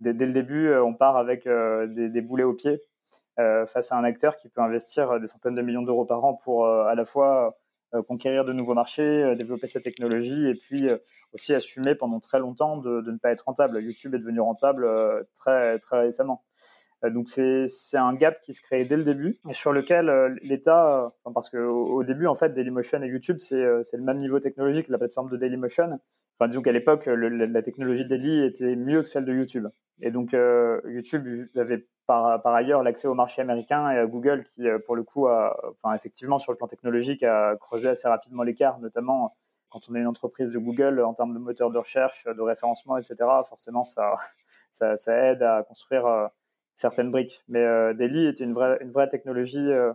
dès, 0.00 0.26
le 0.26 0.32
début, 0.32 0.68
euh, 0.68 0.84
on 0.84 0.94
part 0.94 1.16
avec 1.16 1.46
euh, 1.46 1.86
des, 1.86 2.20
boulets 2.20 2.44
aux 2.44 2.54
pieds 2.54 2.72
euh, 2.74 2.78
face 3.36 3.92
à 3.92 3.98
un 3.98 4.04
acteur 4.04 4.36
qui 4.36 4.48
peut 4.48 4.60
investir 4.60 5.18
des 5.20 5.26
centaines 5.26 5.54
de 5.54 5.62
millions 5.62 5.82
d'euros 5.82 6.04
par 6.04 6.24
an 6.24 6.34
pour 6.34 6.66
à 6.66 6.94
la 6.94 7.04
fois 7.04 7.58
conquérir 8.08 8.44
de 8.44 8.52
nouveaux 8.52 8.74
marchés, 8.74 9.34
développer 9.36 9.66
sa 9.66 9.80
technologie 9.80 10.48
et 10.48 10.54
puis 10.54 10.88
aussi 11.32 11.54
assumer 11.54 11.94
pendant 11.94 12.20
très 12.20 12.38
longtemps 12.38 12.76
de, 12.76 13.00
ne 13.00 13.18
pas 13.18 13.30
être 13.30 13.42
rentable. 13.42 13.80
YouTube 13.80 14.14
est 14.14 14.18
devenu 14.18 14.40
rentable 14.40 14.88
très, 15.34 15.78
très 15.78 16.00
récemment. 16.00 16.44
Donc 17.10 17.28
c'est 17.28 17.96
un 17.96 18.14
gap 18.14 18.40
qui 18.40 18.54
se 18.54 18.62
crée 18.62 18.84
dès 18.84 18.96
le 18.96 19.04
début 19.04 19.38
et 19.48 19.52
sur 19.52 19.72
lequel 19.72 20.38
l'État, 20.42 21.12
parce 21.34 21.50
qu'au 21.50 21.58
au 21.58 22.04
début 22.04 22.26
en 22.26 22.34
fait 22.34 22.52
Dailymotion 22.52 23.02
et 23.02 23.08
YouTube 23.08 23.36
c'est 23.38 23.58
le 23.60 24.02
même 24.02 24.18
niveau 24.18 24.40
technologique, 24.40 24.88
la 24.88 24.98
plateforme 24.98 25.28
de 25.28 25.36
Dailymotion. 25.36 25.98
Enfin 26.38 26.48
disons 26.48 26.62
qu'à 26.62 26.72
l'époque 26.72 27.06
la 27.06 27.62
technologie 27.62 28.04
de 28.04 28.08
Daily 28.08 28.44
était 28.44 28.76
mieux 28.76 29.02
que 29.02 29.08
celle 29.08 29.24
de 29.24 29.32
YouTube. 29.32 29.68
Et 30.00 30.10
donc, 30.10 30.34
euh, 30.34 30.80
YouTube 30.86 31.26
avait 31.56 31.86
par, 32.06 32.42
par 32.42 32.54
ailleurs 32.54 32.82
l'accès 32.82 33.08
au 33.08 33.14
marché 33.14 33.40
américain 33.42 33.90
et 33.90 33.98
à 33.98 34.06
Google 34.06 34.44
qui, 34.44 34.68
euh, 34.68 34.78
pour 34.84 34.96
le 34.96 35.04
coup, 35.04 35.28
a, 35.28 35.56
enfin, 35.70 35.94
effectivement, 35.94 36.38
sur 36.38 36.52
le 36.52 36.58
plan 36.58 36.66
technologique, 36.66 37.22
a 37.22 37.56
creusé 37.56 37.88
assez 37.88 38.08
rapidement 38.08 38.42
l'écart, 38.42 38.80
notamment 38.80 39.36
quand 39.70 39.80
on 39.88 39.94
est 39.94 40.00
une 40.00 40.06
entreprise 40.06 40.52
de 40.52 40.58
Google 40.58 41.00
en 41.00 41.14
termes 41.14 41.34
de 41.34 41.38
moteur 41.38 41.70
de 41.70 41.78
recherche, 41.78 42.24
de 42.24 42.40
référencement, 42.40 42.96
etc. 42.96 43.16
Forcément, 43.48 43.84
ça, 43.84 44.14
ça, 44.74 44.96
ça 44.96 45.16
aide 45.30 45.42
à 45.42 45.62
construire 45.62 46.06
euh, 46.06 46.26
certaines 46.76 47.10
briques. 47.10 47.42
Mais 47.48 47.60
euh, 47.60 47.94
Daily 47.94 48.26
était 48.26 48.44
une 48.44 48.52
vraie, 48.52 48.78
une 48.80 48.90
vraie 48.90 49.08
technologie 49.08 49.58
euh, 49.58 49.92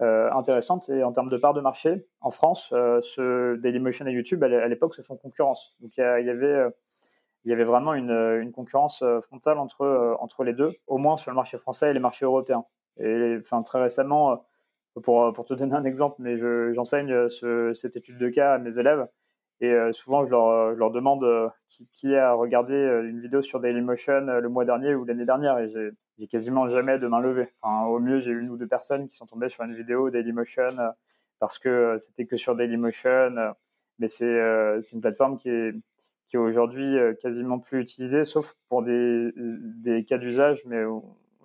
intéressante 0.00 0.88
et 0.90 1.02
en 1.02 1.12
termes 1.12 1.30
de 1.30 1.36
part 1.36 1.54
de 1.54 1.60
marché, 1.60 2.06
en 2.20 2.30
France, 2.30 2.68
ce 2.68 3.56
Dailymotion 3.56 4.06
et 4.06 4.12
YouTube, 4.12 4.42
à 4.44 4.68
l'époque, 4.68 4.94
se 4.94 5.02
font 5.02 5.16
concurrence. 5.16 5.76
Donc, 5.80 5.92
il 5.96 6.00
y, 6.00 6.30
avait 6.30 6.70
il 7.46 7.50
y 7.50 7.52
avait 7.52 7.64
vraiment 7.64 7.94
une, 7.94 8.10
une, 8.10 8.50
concurrence 8.50 9.02
euh, 9.02 9.20
frontale 9.20 9.58
entre, 9.58 9.82
euh, 9.82 10.16
entre 10.18 10.42
les 10.42 10.52
deux, 10.52 10.72
au 10.88 10.98
moins 10.98 11.16
sur 11.16 11.30
le 11.30 11.36
marché 11.36 11.56
français 11.56 11.90
et 11.90 11.92
les 11.92 12.00
marchés 12.00 12.24
européens. 12.24 12.64
Et 12.98 13.36
enfin, 13.38 13.62
très 13.62 13.80
récemment, 13.80 14.32
euh, 14.32 15.00
pour, 15.00 15.32
pour 15.32 15.44
te 15.44 15.54
donner 15.54 15.74
un 15.74 15.84
exemple, 15.84 16.16
mais 16.18 16.36
j'enseigne 16.74 17.28
cette 17.74 17.96
étude 17.96 18.18
de 18.18 18.28
cas 18.30 18.54
à 18.54 18.58
mes 18.58 18.78
élèves. 18.78 19.06
Et 19.60 19.74
souvent, 19.92 20.26
je 20.26 20.30
leur, 20.30 20.72
leur 20.72 20.90
demande 20.90 21.24
qui, 21.68 21.88
qui, 21.92 22.14
a 22.14 22.34
regardé 22.34 22.74
une 22.74 23.20
vidéo 23.20 23.40
sur 23.40 23.58
Dailymotion 23.58 24.26
le 24.26 24.48
mois 24.48 24.66
dernier 24.66 24.94
ou 24.94 25.04
l'année 25.06 25.24
dernière. 25.24 25.58
Et 25.58 25.68
j'ai 25.68 26.26
quasiment 26.26 26.68
jamais 26.68 26.98
de 26.98 27.06
main 27.06 27.20
levée. 27.20 27.48
Au 27.62 27.98
mieux, 27.98 28.20
j'ai 28.20 28.32
une 28.32 28.50
ou 28.50 28.58
deux 28.58 28.66
personnes 28.66 29.08
qui 29.08 29.16
sont 29.16 29.24
tombées 29.24 29.48
sur 29.48 29.64
une 29.64 29.74
vidéo 29.74 30.10
Dailymotion 30.10 30.76
parce 31.38 31.58
que 31.58 31.96
c'était 31.98 32.26
que 32.26 32.36
sur 32.36 32.54
Dailymotion. 32.54 33.54
Mais 33.98 34.08
c'est 34.08 34.92
une 34.92 35.00
plateforme 35.00 35.36
qui 35.38 35.48
est, 35.48 35.72
aujourd'hui 36.34 36.98
euh, 36.98 37.14
quasiment 37.14 37.58
plus 37.58 37.80
utilisé, 37.80 38.24
sauf 38.24 38.54
pour 38.68 38.82
des, 38.82 40.04
cas 40.06 40.18
d'usage, 40.18 40.62
mais 40.66 40.82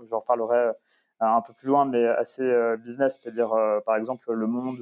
j'en 0.09 0.19
reparlerai 0.19 0.57
euh, 0.57 0.73
un 1.19 1.41
peu 1.41 1.53
plus 1.53 1.67
loin, 1.67 1.85
mais 1.85 2.05
assez 2.07 2.43
euh, 2.43 2.77
business, 2.77 3.19
c'est-à-dire 3.21 3.53
par 3.85 3.95
exemple 3.95 4.31
Le 4.33 4.47
Monde 4.47 4.79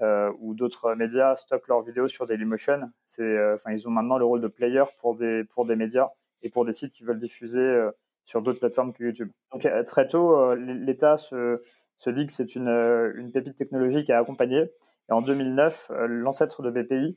ou, 0.00 0.50
ou 0.50 0.54
d'autres 0.54 0.94
médias 0.94 1.36
stockent 1.36 1.68
leurs 1.68 1.82
vidéos 1.82 2.08
sur 2.08 2.26
Dailymotion. 2.26 2.90
Enfin, 3.18 3.72
ils 3.72 3.86
ont 3.86 3.90
maintenant 3.90 4.18
le 4.18 4.24
rôle 4.24 4.40
de 4.40 4.48
player 4.48 4.84
pour 5.00 5.16
des, 5.16 5.44
pour 5.44 5.66
des 5.66 5.76
médias 5.76 6.08
et 6.42 6.50
pour 6.50 6.64
des 6.64 6.72
sites 6.72 6.92
qui 6.92 7.04
veulent 7.04 7.18
diffuser 7.18 7.88
sur 8.24 8.42
d'autres 8.42 8.60
plateformes 8.60 8.92
que 8.92 9.04
YouTube. 9.04 9.30
Donc 9.52 9.66
très 9.86 10.06
tôt, 10.06 10.54
l'État 10.54 11.16
se, 11.16 11.62
se 11.98 12.10
dit 12.10 12.26
que 12.26 12.32
c'est 12.32 12.54
une, 12.54 12.68
une 13.16 13.30
pépite 13.32 13.56
technologique 13.56 14.10
à 14.10 14.18
accompagner. 14.18 14.70
Et 15.08 15.12
en 15.12 15.22
2009, 15.22 15.90
l'ancêtre 16.06 16.62
de 16.62 16.70
BPI, 16.70 17.16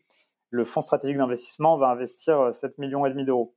le 0.54 0.64
fonds 0.64 0.82
stratégique 0.82 1.18
d'investissement 1.18 1.78
va 1.78 1.90
investir 1.90 2.54
7 2.54 2.72
euh, 2.72 2.76
millions 2.78 3.10
d'euros. 3.10 3.56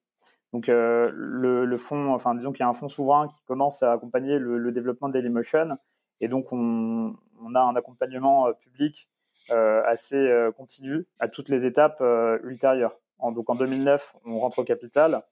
Donc 0.54 0.70
euh, 0.70 1.10
le, 1.12 1.76
fonds, 1.76 2.14
enfin 2.14 2.34
disons 2.34 2.52
qu'il 2.52 2.60
y 2.60 2.62
a 2.62 2.68
un 2.68 2.74
fonds 2.74 2.88
souverain 2.88 3.28
qui 3.28 3.44
commence 3.44 3.82
à 3.82 3.92
accompagner 3.92 4.38
le, 4.38 4.72
développement 4.72 5.08
de 5.08 5.12
Dailymotion, 5.12 5.76
et 6.20 6.28
donc 6.28 6.52
on, 6.52 7.14
a 7.54 7.60
un 7.60 7.76
accompagnement 7.76 8.48
euh, 8.48 8.52
public 8.54 9.10
assez 9.50 10.28
continu 10.56 11.06
à 11.18 11.28
toutes 11.28 11.48
les 11.48 11.64
étapes 11.64 12.02
ultérieures. 12.42 12.98
donc 13.22 13.48
en 13.50 13.54
2009, 13.54 14.16
on 14.24 14.38
rentre 14.38 14.60
au 14.60 14.64
capital, 14.64 15.22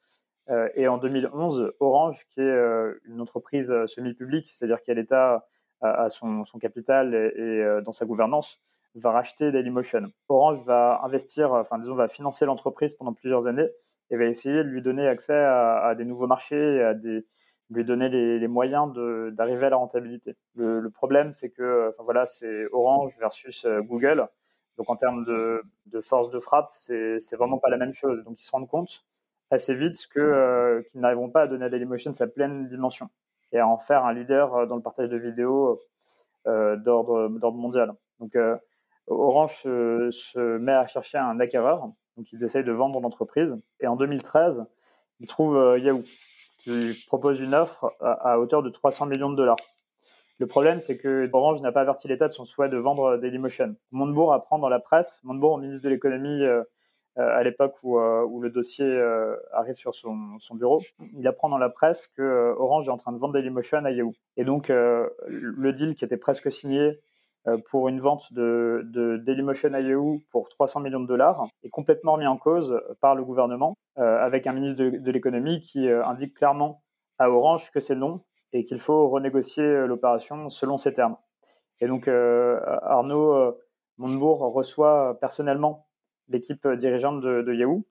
et 0.75 0.89
en 0.89 0.99
2011, 0.99 1.73
Orange, 1.81 2.27
qui 2.31 2.41
est 2.41 2.57
une 3.05 3.21
entreprise 3.21 3.75
semi-publique, 3.87 4.51
c'est-à-dire 4.53 4.79
a 4.87 4.95
l'État 4.95 5.47
à, 5.81 6.09
son, 6.09 6.45
capital 6.61 7.15
et 7.15 7.83
dans 7.85 7.93
sa 7.93 8.07
gouvernance, 8.07 8.61
va 8.95 9.11
racheter 9.11 9.51
Dailymotion. 9.51 10.13
Orange 10.29 10.65
va 10.65 11.01
investir, 11.03 11.53
enfin 11.53 11.79
disons, 11.79 11.95
va 11.95 12.09
financer 12.09 12.47
l'entreprise 12.47 12.95
pendant 12.95 13.13
plusieurs 13.13 13.47
années 13.47 13.69
et 14.11 14.17
va 14.17 14.25
essayer 14.25 14.57
de 14.57 14.69
lui 14.69 14.83
donner 14.83 15.07
accès 15.09 15.35
à, 15.35 15.95
des 15.97 16.05
nouveaux 16.05 16.27
marchés, 16.27 16.83
à 16.83 16.95
des, 16.95 17.27
lui 17.71 17.85
donner 17.85 18.09
les, 18.09 18.49
moyens 18.49 18.93
d'arriver 19.33 19.67
à 19.67 19.71
la 19.71 19.77
rentabilité. 19.77 20.37
Le, 20.55 20.89
problème, 20.91 21.31
c'est 21.31 21.51
que, 21.51 21.89
enfin 21.89 22.03
voilà, 22.05 22.27
c'est 22.27 22.67
Orange 22.73 23.15
versus 23.19 23.65
euh, 23.65 23.81
Google. 23.81 24.27
Donc 24.77 24.91
en 24.91 24.97
termes 24.97 25.25
de, 25.25 26.01
force 26.01 26.31
de 26.31 26.39
frappe, 26.39 26.71
c'est 26.73 27.37
vraiment 27.37 27.59
pas 27.59 27.71
la 27.71 27.77
même 27.77 27.95
chose. 27.95 28.25
Donc 28.25 28.41
ils 28.41 28.45
se 28.45 28.51
rendent 28.51 28.69
compte 28.69 29.05
assez 29.51 29.75
vite 29.75 30.09
euh, 30.17 30.83
qu'ils 30.91 31.01
n'arriveront 31.01 31.31
pas 31.31 31.43
à 31.43 31.47
donner 31.47 31.67
à 31.67 31.69
Dailymotion 31.69 32.13
sa 32.13 32.27
pleine 32.27 32.67
dimension 32.67 33.09
et 33.53 33.61
à 33.61 33.69
en 33.69 33.79
faire 33.79 34.05
un 34.05 34.13
leader 34.13 34.55
euh, 34.55 34.67
dans 34.67 34.75
le 34.75 34.83
partage 34.83 35.09
de 35.09 35.17
vidéos 35.17 35.81
d'ordre 36.47 37.53
mondial. 37.53 37.95
Donc 38.21 38.37
Orange 39.07 39.63
se, 39.63 40.59
met 40.59 40.73
à 40.73 40.87
chercher 40.87 41.17
un 41.17 41.41
acquéreur, 41.41 41.89
donc 42.19 42.31
ils 42.33 42.45
essayent 42.45 42.65
de 42.65 42.73
vendre 42.73 43.01
l'entreprise. 43.01 43.63
Et 43.81 43.87
en 43.87 43.97
2013, 43.97 44.67
ils 45.21 45.27
trouvent 45.27 45.79
Yahoo, 45.79 46.03
qui 46.65 47.05
propose 47.07 47.41
une 47.41 47.55
offre 47.55 47.93
à, 48.01 48.39
hauteur 48.39 48.63
de 48.63 48.71
300 48.71 49.07
millions 49.07 49.31
de 49.31 49.37
dollars. 49.37 49.57
Le 50.39 50.47
problème, 50.47 50.81
c'est 50.81 50.99
que 50.99 51.31
Orange 51.33 51.63
n'a 51.63 51.71
pas 51.71 51.83
averti 51.83 52.09
l'État 52.09 52.27
de 52.27 52.33
son 52.33 52.45
souhait 52.45 52.69
de 52.69 52.77
vendre 52.77 53.19
Dailymotion. 53.19 53.77
Montebourg 53.93 54.33
apprend 54.33 54.59
dans 54.59 54.69
la 54.69 54.81
presse, 54.81 55.21
Montebourg, 55.23 55.59
ministre 55.59 55.85
de 55.85 55.91
l'économie 55.91 56.43
euh, 56.43 56.65
euh, 57.19 57.39
à 57.39 57.45
l'époque 57.45 57.77
où, 57.85 57.97
le 58.41 58.51
dossier 58.51 58.85
arrive 59.53 59.75
sur 59.75 59.95
son, 59.95 60.39
bureau, 60.55 60.81
il 61.17 61.29
apprend 61.29 61.49
dans 61.49 61.59
la 61.59 61.69
presse 61.69 62.09
que 62.09 62.55
Orange 62.59 62.89
est 62.89 62.91
en 62.91 62.97
train 62.97 63.13
de 63.13 63.19
vendre 63.19 63.35
Dailymotion 63.35 63.85
à 63.85 63.93
Yahoo. 63.93 64.13
Et 64.37 64.45
donc, 64.45 64.69
le 64.69 65.73
deal 65.73 65.95
qui 65.95 66.05
était 66.05 66.17
presque 66.17 66.51
signé 66.51 66.81
euh, 66.81 66.95
pour 67.67 67.89
une 67.89 67.99
vente 67.99 68.33
de, 68.33 68.83
de 68.87 69.19
Dailymotion 69.19 69.71
IEU 69.71 70.25
pour 70.31 70.49
300 70.49 70.81
millions 70.81 71.01
de 71.01 71.07
dollars 71.07 71.47
est 71.63 71.69
complètement 71.69 72.17
mis 72.17 72.27
en 72.27 72.39
cause 72.39 72.81
par 73.01 73.15
le 73.15 73.25
gouvernement, 73.25 73.77
euh, 73.99 74.25
avec 74.25 74.47
un 74.47 74.53
ministre 74.53 74.83
de, 74.83 75.11
l'économie 75.11 75.61
qui 75.61 75.89
euh, 75.89 76.03
indique 76.05 76.35
clairement 76.35 76.83
à 77.19 77.31
Orange 77.31 77.71
que 77.71 77.81
c'est 77.81 77.97
non 77.97 78.23
et 78.53 78.65
qu'il 78.65 78.79
faut 78.79 79.09
renégocier 79.09 79.87
l'opération 79.87 80.49
selon 80.49 80.79
ces 80.79 80.93
termes. 80.93 81.17
Et 81.81 81.87
donc 81.87 82.07
Arnaud 82.07 83.59
Montebourg 83.99 84.39
reçoit 84.53 85.19
personnellement 85.21 85.89
l'équipe 86.29 86.67
dirigeante 86.69 87.21
de, 87.21 87.53
Yahoo 87.53 87.85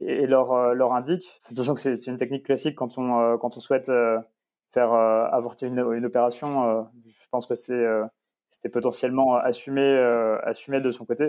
et, 0.00 0.26
leur, 0.26 0.74
leur 0.74 0.94
indique, 0.94 1.42
attention 1.50 1.74
que 1.74 1.80
c'est 1.80 2.10
une 2.10 2.16
technique 2.16 2.46
classique 2.46 2.76
quand 2.76 2.96
on, 2.96 3.36
quand 3.36 3.58
on 3.58 3.60
souhaite 3.60 3.92
faire 4.70 4.92
avorter 4.94 5.66
une, 5.66 5.80
une 5.92 6.06
opération, 6.06 6.88
je 7.06 7.26
pense 7.30 7.44
que 7.44 7.54
c'était 8.50 8.68
potentiellement 8.68 9.36
assumé, 9.36 9.96
assumé 10.44 10.80
de 10.80 10.90
son 10.90 11.06
côté 11.06 11.28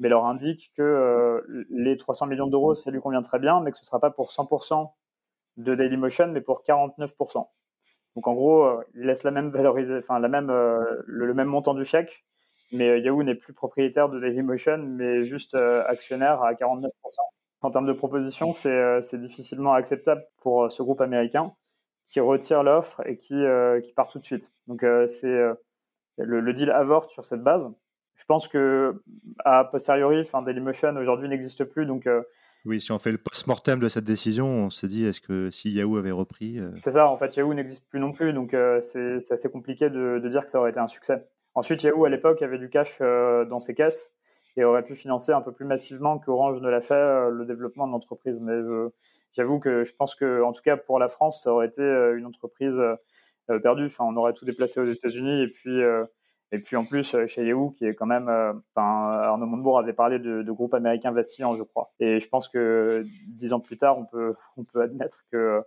mais 0.00 0.08
leur 0.08 0.24
indique 0.24 0.72
que 0.76 0.82
euh, 0.82 1.66
les 1.68 1.96
300 1.96 2.26
millions 2.26 2.46
d'euros, 2.46 2.74
ça 2.74 2.90
lui 2.90 3.00
convient 3.00 3.20
très 3.20 3.38
bien, 3.38 3.60
mais 3.60 3.70
que 3.70 3.76
ce 3.76 3.82
ne 3.82 3.86
sera 3.86 4.00
pas 4.00 4.10
pour 4.10 4.30
100% 4.30 4.90
de 5.58 5.74
Dailymotion, 5.74 6.28
mais 6.28 6.40
pour 6.40 6.64
49%. 6.66 7.46
Donc 8.16 8.26
en 8.26 8.32
gros, 8.32 8.64
euh, 8.64 8.82
il 8.94 9.02
laisse 9.02 9.22
la 9.24 9.30
même 9.30 9.50
valorisée, 9.50 9.98
enfin 9.98 10.18
la 10.18 10.28
même, 10.28 10.48
euh, 10.48 11.02
le, 11.06 11.34
même 11.34 11.48
montant 11.48 11.74
du 11.74 11.84
chèque, 11.84 12.24
mais 12.72 13.00
Yahoo 13.00 13.22
n'est 13.22 13.34
plus 13.34 13.52
propriétaire 13.52 14.08
de 14.08 14.18
Dailymotion, 14.18 14.78
mais 14.78 15.22
juste 15.22 15.54
actionnaire 15.54 16.42
à 16.42 16.54
49%. 16.54 16.88
En 17.62 17.70
termes 17.70 17.86
de 17.86 17.92
proposition, 17.92 18.52
c'est 18.52 19.20
difficilement 19.20 19.74
acceptable 19.74 20.24
pour 20.40 20.72
ce 20.72 20.82
groupe 20.82 21.02
américain 21.02 21.52
qui 22.06 22.20
retire 22.20 22.62
l'offre 22.62 23.06
et 23.06 23.16
qui, 23.16 23.34
qui 23.82 23.92
part 23.92 24.08
tout 24.08 24.18
de 24.18 24.24
suite. 24.24 24.52
Donc 24.66 24.84
c'est 25.06 25.50
le, 26.22 26.40
le 26.40 26.52
deal 26.52 26.70
avorte 26.70 27.10
sur 27.10 27.24
cette 27.24 27.42
base 27.42 27.70
je 28.20 28.26
pense 28.26 28.48
que 28.48 29.02
a 29.44 29.64
posteriori, 29.64 30.20
enfin, 30.20 30.42
Dailymotion 30.42 30.94
aujourd'hui 30.96 31.28
n'existe 31.28 31.64
plus, 31.64 31.86
donc. 31.86 32.06
Euh, 32.06 32.22
oui, 32.66 32.78
si 32.78 32.92
on 32.92 32.98
fait 32.98 33.12
le 33.12 33.16
post-mortem 33.16 33.80
de 33.80 33.88
cette 33.88 34.04
décision, 34.04 34.46
on 34.46 34.70
se 34.70 34.84
dit 34.84 35.06
est-ce 35.06 35.22
que 35.22 35.50
si 35.50 35.70
Yahoo 35.70 35.96
avait 35.96 36.10
repris 36.10 36.58
euh, 36.58 36.70
C'est 36.76 36.90
ça, 36.90 37.08
en 37.08 37.16
fait, 37.16 37.34
Yahoo 37.36 37.54
n'existe 37.54 37.88
plus 37.88 37.98
non 37.98 38.12
plus, 38.12 38.34
donc 38.34 38.52
euh, 38.52 38.78
c'est 38.82 39.16
assez 39.32 39.50
compliqué 39.50 39.88
de, 39.88 40.20
dire 40.28 40.44
que 40.44 40.50
ça 40.50 40.60
aurait 40.60 40.68
été 40.68 40.78
un 40.78 40.86
succès. 40.86 41.26
Ensuite, 41.54 41.82
Yahoo 41.82 42.04
à 42.04 42.10
l'époque 42.10 42.42
avait 42.42 42.58
du 42.58 42.68
cash 42.68 42.98
dans 43.00 43.58
ses 43.58 43.74
caisses 43.74 44.12
et 44.56 44.64
aurait 44.64 44.84
pu 44.84 44.94
financer 44.94 45.32
un 45.32 45.40
peu 45.40 45.52
plus 45.52 45.64
massivement 45.64 46.18
qu'Orange 46.18 46.60
ne 46.60 46.68
l'a 46.68 46.82
fait 46.82 47.30
le 47.30 47.44
développement 47.46 47.86
de 47.86 47.92
l'entreprise. 47.92 48.40
Mais 48.40 48.60
j'avoue 49.32 49.58
que 49.58 49.82
je 49.82 49.94
pense 49.94 50.14
que, 50.14 50.42
en 50.42 50.52
tout 50.52 50.62
cas 50.62 50.76
pour 50.76 50.98
la 50.98 51.08
France, 51.08 51.42
ça 51.42 51.52
aurait 51.52 51.66
été 51.66 51.82
une 51.82 52.26
entreprise 52.26 52.80
perdue. 53.58 53.86
Enfin, 53.86 54.04
on 54.04 54.16
aurait 54.16 54.32
tout 54.32 54.44
déplacé 54.44 54.80
aux 54.80 54.84
États-Unis 54.84 55.42
et 55.42 55.46
puis 55.46 55.80
et 56.52 56.58
puis 56.58 56.76
en 56.76 56.84
plus, 56.84 57.14
euh, 57.14 57.26
chez 57.26 57.46
Yahoo, 57.46 57.70
qui 57.70 57.84
est 57.84 57.94
quand 57.94 58.06
même, 58.06 58.28
euh, 58.28 58.52
Arnaud 58.74 59.46
Montebourg 59.46 59.78
avait 59.78 59.92
parlé 59.92 60.18
de, 60.18 60.50
groupe 60.50 60.74
américain 60.74 61.12
vacillant, 61.12 61.54
je 61.54 61.62
crois. 61.62 61.92
Et 62.00 62.18
je 62.18 62.28
pense 62.28 62.48
que 62.48 63.04
dix 63.28 63.52
ans 63.52 63.60
plus 63.60 63.76
tard, 63.76 63.98
on 63.98 64.04
peut, 64.04 64.34
on 64.56 64.64
peut 64.64 64.82
admettre 64.82 65.24
que, 65.30 65.62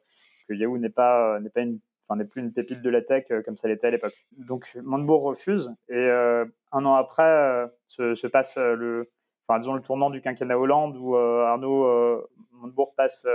que 0.48 0.54
Yahoo 0.54 0.78
n'est 0.78 0.90
pas, 0.90 1.40
n'est 1.40 1.50
pas 1.50 1.62
une, 1.62 1.80
enfin, 2.08 2.18
n'est 2.18 2.28
plus 2.28 2.42
une 2.42 2.52
pépite 2.52 2.82
de 2.82 2.90
la 2.90 3.02
tech 3.02 3.26
euh, 3.32 3.42
comme 3.44 3.56
ça 3.56 3.70
l'était 3.70 3.88
à 3.88 3.92
l'époque. 3.92 4.14
Donc 4.38 4.78
Montebourg 4.84 5.24
refuse 5.24 5.74
et 5.88 6.10
un 6.10 6.86
an 6.86 6.96
après 6.96 7.66
se, 7.88 8.28
passe 8.28 8.58
le, 8.58 9.10
enfin 9.48 9.60
disons 9.60 9.74
le 9.74 9.82
tournant 9.82 10.10
du 10.10 10.22
quinquennat 10.22 10.58
Hollande 10.58 10.98
où 10.98 11.16
Arnaud 11.16 12.28
Montebourg 12.52 12.94
passe 12.96 13.26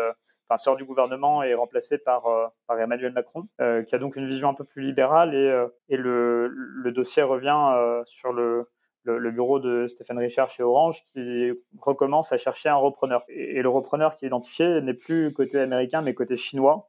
enfin, 0.48 0.56
sort 0.56 0.76
du 0.76 0.84
gouvernement 0.84 1.42
et 1.42 1.48
est 1.48 1.54
remplacé 1.54 1.98
par, 1.98 2.26
euh, 2.26 2.46
Emmanuel 2.78 3.12
Macron, 3.12 3.48
euh, 3.60 3.82
qui 3.82 3.94
a 3.94 3.98
donc 3.98 4.16
une 4.16 4.26
vision 4.26 4.48
un 4.48 4.54
peu 4.54 4.64
plus 4.64 4.82
libérale 4.82 5.34
et, 5.34 5.50
euh, 5.50 5.68
le, 5.90 6.92
dossier 6.92 7.22
revient 7.22 8.02
sur 8.06 8.32
le, 8.32 8.66
bureau 9.04 9.58
de 9.58 9.86
Stéphane 9.86 10.18
Richard 10.18 10.50
chez 10.50 10.62
Orange 10.62 11.02
qui 11.12 11.52
recommence 11.80 12.32
à 12.32 12.38
chercher 12.38 12.68
un 12.68 12.76
repreneur. 12.76 13.22
Et, 13.28 13.62
le 13.62 13.68
repreneur 13.68 14.16
qui 14.16 14.24
est 14.24 14.28
identifié 14.28 14.80
n'est 14.80 14.94
plus 14.94 15.32
côté 15.32 15.58
américain 15.58 16.02
mais 16.02 16.14
côté 16.14 16.36
chinois. 16.36 16.88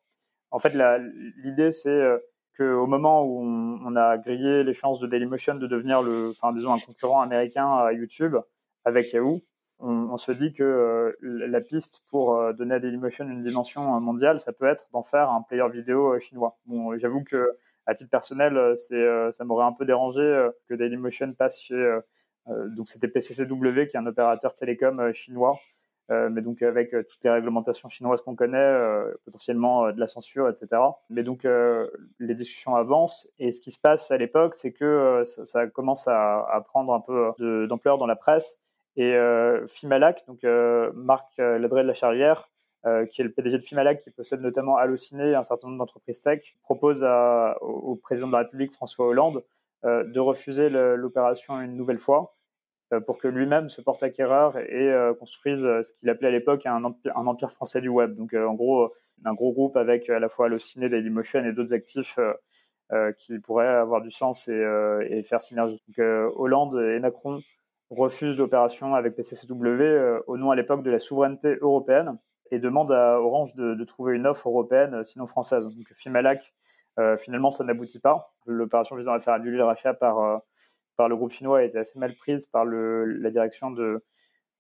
En 0.51 0.59
fait, 0.59 0.74
l'idée 1.43 1.72
c'est 1.72 2.01
qu'au 2.57 2.88
moment 2.88 3.24
où 3.24 3.41
on, 3.41 3.95
a 3.95 4.17
grillé 4.17 4.63
les 4.63 4.74
chances 4.74 4.99
de 4.99 5.07
Dailymotion 5.07 5.55
de 5.55 5.67
devenir 5.67 5.99
enfin, 6.32 6.51
disons, 6.53 6.74
un 6.74 6.80
concurrent 6.80 7.22
américain 7.22 7.70
à 7.70 7.93
YouTube 7.93 8.36
avec 8.86 9.11
Yahoo, 9.13 9.41
on, 9.80 10.17
se 10.17 10.32
dit 10.32 10.53
que 10.53 10.63
euh, 10.63 11.13
la 11.21 11.61
piste 11.61 12.03
pour 12.09 12.36
euh, 12.36 12.53
donner 12.53 12.75
à 12.75 12.80
Dailymotion 12.80 13.30
une 13.30 13.41
dimension 13.41 13.95
euh, 13.95 13.99
mondiale, 13.99 14.39
ça 14.39 14.51
peut 14.51 14.65
être 14.65 14.89
d'en 14.91 15.03
faire 15.03 15.30
un 15.30 15.41
player 15.41 15.67
vidéo 15.69 16.19
chinois. 16.19 16.57
Bon, 16.65 16.97
j'avoue 16.97 17.23
que 17.23 17.51
à 17.86 17.95
titre 17.95 18.09
personnel, 18.09 18.73
c'est, 18.75 19.32
ça 19.32 19.45
m'aurait 19.45 19.65
un 19.65 19.71
peu 19.71 19.84
dérangé 19.84 20.21
que 20.67 20.75
Dailymotion 20.75 21.34
passe 21.34 21.59
chez 21.59 21.99
donc 22.47 22.88
c'était 22.88 23.07
PCCW 23.07 23.88
qui 23.88 23.95
est 23.95 23.97
un 23.97 24.05
opérateur 24.05 24.53
télécom 24.53 25.11
chinois, 25.13 25.57
mais 26.09 26.41
donc 26.41 26.61
avec 26.61 26.91
toutes 26.91 27.23
les 27.23 27.32
réglementations 27.32 27.89
chinoises 27.89 28.21
qu'on 28.21 28.36
connaît, 28.36 28.77
potentiellement 29.25 29.91
de 29.91 29.99
la 29.99 30.05
censure, 30.05 30.47
etc. 30.49 30.80
Mais 31.09 31.23
donc 31.23 31.47
les 32.19 32.36
discussions 32.36 32.75
avancent 32.75 33.27
et 33.39 33.51
ce 33.51 33.59
qui 33.59 33.71
se 33.71 33.80
passe 33.80 34.11
à 34.11 34.17
l'époque, 34.17 34.53
c'est 34.53 34.71
que 34.71 35.23
ça, 35.25 35.65
commence 35.65 36.07
à, 36.07 36.41
à, 36.41 36.61
prendre 36.61 36.93
un 36.93 37.01
peu 37.01 37.67
d'ampleur 37.67 37.97
dans 37.97 38.07
la 38.07 38.15
presse 38.15 38.61
et 38.95 39.15
euh, 39.15 39.67
Fimalac, 39.67 40.25
donc 40.27 40.43
euh, 40.43 40.91
Marc 40.93 41.27
euh, 41.39 41.57
Ladré 41.57 41.83
de 41.83 41.87
la 41.87 41.93
Charrière, 41.93 42.49
qui 43.11 43.19
est 43.19 43.25
le 43.25 43.31
PDG 43.31 43.57
de 43.57 43.63
Fimalac, 43.63 43.99
qui 43.99 44.09
possède 44.09 44.39
notamment 44.39 44.77
Allociné 44.77 45.31
et 45.31 45.35
un 45.35 45.43
certain 45.43 45.67
nombre 45.67 45.79
d'entreprises 45.79 46.21
tech, 46.21 46.55
propose 46.63 47.05
au, 47.59 47.97
président 47.97 48.27
de 48.27 48.31
la 48.31 48.39
République, 48.39 48.71
François 48.71 49.05
Hollande, 49.05 49.43
de 49.83 50.19
refuser 50.19 50.69
l'opération 50.69 51.59
une 51.59 51.75
nouvelle 51.75 51.97
fois 51.97 52.37
pour 53.05 53.19
que 53.19 53.27
lui-même 53.27 53.67
se 53.67 53.81
porte 53.81 54.01
acquéreur 54.01 54.57
et 54.57 54.93
construise 55.19 55.63
ce 55.63 55.91
qu'il 55.99 56.09
appelait 56.09 56.29
à 56.29 56.31
l'époque 56.31 56.65
un, 56.65 56.85
empire, 56.85 57.51
français 57.51 57.81
du 57.81 57.89
web. 57.89 58.15
Donc 58.15 58.33
en 58.33 58.53
gros, 58.53 58.93
un 59.25 59.33
gros 59.33 59.51
groupe 59.51 59.75
avec 59.75 60.09
à 60.09 60.19
la 60.19 60.29
fois 60.29 60.45
Allociné, 60.45 60.87
Dailymotion 60.87 61.43
et 61.43 61.51
d'autres 61.51 61.73
actifs 61.73 62.17
qui 63.17 63.39
pourraient 63.39 63.67
avoir 63.67 63.99
du 63.99 64.09
sens 64.09 64.47
et, 64.47 64.65
et 65.09 65.21
faire 65.23 65.41
synergie. 65.41 65.83
Donc 65.89 65.99
Hollande 66.37 66.79
et 66.79 66.99
Macron 66.99 67.41
refuse 67.89 68.37
l'opération 68.37 68.95
avec 68.95 69.15
PCCW 69.15 69.81
euh, 69.81 70.19
au 70.27 70.37
nom 70.37 70.51
à 70.51 70.55
l'époque 70.55 70.83
de 70.83 70.91
la 70.91 70.99
souveraineté 70.99 71.57
européenne 71.61 72.17
et 72.51 72.59
demande 72.59 72.91
à 72.91 73.19
Orange 73.19 73.55
de, 73.55 73.83
trouver 73.83 74.15
une 74.15 74.27
offre 74.27 74.49
européenne, 74.49 74.95
euh, 74.95 75.03
sinon 75.03 75.25
française. 75.25 75.67
Donc 75.67 75.91
Fimalac, 75.95 76.53
euh, 76.99 77.17
finalement, 77.17 77.51
ça 77.51 77.63
n'aboutit 77.63 77.99
pas. 77.99 78.33
L'opération 78.45 78.95
visant 78.95 79.13
à 79.13 79.19
faire 79.19 79.33
annuler 79.33 79.57
le 79.57 79.93
par, 79.93 80.41
par 80.97 81.09
le 81.09 81.15
groupe 81.15 81.31
chinois 81.31 81.59
a 81.59 81.63
été 81.63 81.77
assez 81.77 81.97
mal 81.99 82.13
prise 82.15 82.45
par 82.45 82.65
le, 82.65 83.05
la 83.05 83.29
direction 83.29 83.71
de, 83.71 84.03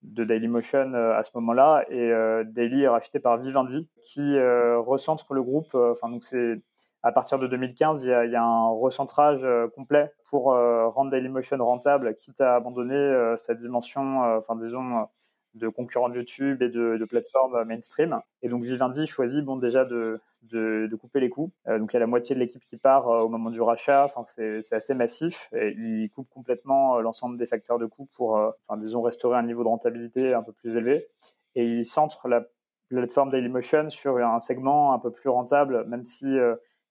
de 0.03 0.23
Dailymotion 0.23 0.93
à 0.93 1.23
ce 1.23 1.31
moment-là. 1.35 1.85
Et 1.89 2.11
Daily 2.45 2.83
est 2.83 2.87
racheté 2.87 3.19
par 3.19 3.37
Vivendi, 3.37 3.87
qui 4.01 4.39
recentre 4.39 5.33
le 5.33 5.43
groupe. 5.43 5.75
Enfin, 5.75 6.09
donc 6.09 6.23
c'est 6.23 6.61
à 7.01 7.11
partir 7.11 7.39
de 7.39 7.47
2015, 7.47 8.03
il 8.03 8.09
y 8.09 8.35
a, 8.35 8.43
un 8.43 8.69
recentrage 8.69 9.43
euh, 9.43 9.67
complet 9.69 10.11
pour 10.29 10.53
euh, 10.53 10.89
rendre 10.89 11.11
Dailymotion 11.11 11.57
rentable, 11.63 12.15
quitte 12.15 12.41
à 12.41 12.55
abandonner 12.55 12.95
euh, 12.95 13.37
sa 13.37 13.55
dimension, 13.55 14.21
enfin 14.37 14.55
disons, 14.55 15.07
de 15.55 15.67
concurrent 15.67 16.09
de 16.09 16.15
YouTube 16.15 16.61
et 16.61 16.69
de, 16.69 17.05
plateformes 17.09 17.63
mainstream. 17.65 18.19
Et 18.41 18.49
donc 18.49 18.63
Vivendi 18.63 19.07
choisit 19.07 19.43
bon 19.43 19.57
déjà 19.57 19.85
de, 19.85 20.19
de, 20.43 20.95
couper 20.95 21.19
les 21.19 21.29
coûts. 21.29 21.51
donc 21.67 21.91
il 21.91 21.95
y 21.95 21.97
a 21.97 21.99
la 21.99 22.07
moitié 22.07 22.35
de 22.35 22.39
l'équipe 22.39 22.63
qui 22.63 22.77
part 22.77 23.07
au 23.07 23.29
moment 23.29 23.49
du 23.49 23.61
rachat. 23.61 24.05
Enfin 24.05 24.23
c'est 24.25 24.75
assez 24.75 24.93
massif. 24.93 25.49
Et 25.53 25.75
il 25.77 26.09
coupe 26.11 26.29
complètement 26.29 26.99
l'ensemble 26.99 27.37
des 27.37 27.45
facteurs 27.45 27.79
de 27.79 27.85
coûts 27.85 28.07
pour, 28.15 28.33
enfin 28.33 28.77
disons, 28.77 29.01
restaurer 29.01 29.37
un 29.37 29.43
niveau 29.43 29.63
de 29.63 29.69
rentabilité 29.69 30.33
un 30.33 30.43
peu 30.43 30.51
plus 30.51 30.77
élevé. 30.77 31.07
Et 31.55 31.65
il 31.65 31.85
centre 31.85 32.27
la 32.27 32.45
plateforme 32.89 33.29
Dailymotion 33.29 33.89
sur 33.89 34.17
un 34.17 34.39
segment 34.39 34.93
un 34.93 34.99
peu 34.99 35.11
plus 35.11 35.29
rentable, 35.29 35.85
même 35.85 36.05
si 36.05 36.25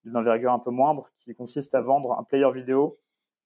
d'une 0.05 0.17
envergure 0.17 0.53
un 0.53 0.59
peu 0.59 0.71
moindre, 0.71 1.11
qui 1.19 1.35
consiste 1.35 1.75
à 1.75 1.81
vendre 1.81 2.19
un 2.19 2.25
player 2.25 2.51
vidéo 2.51 2.99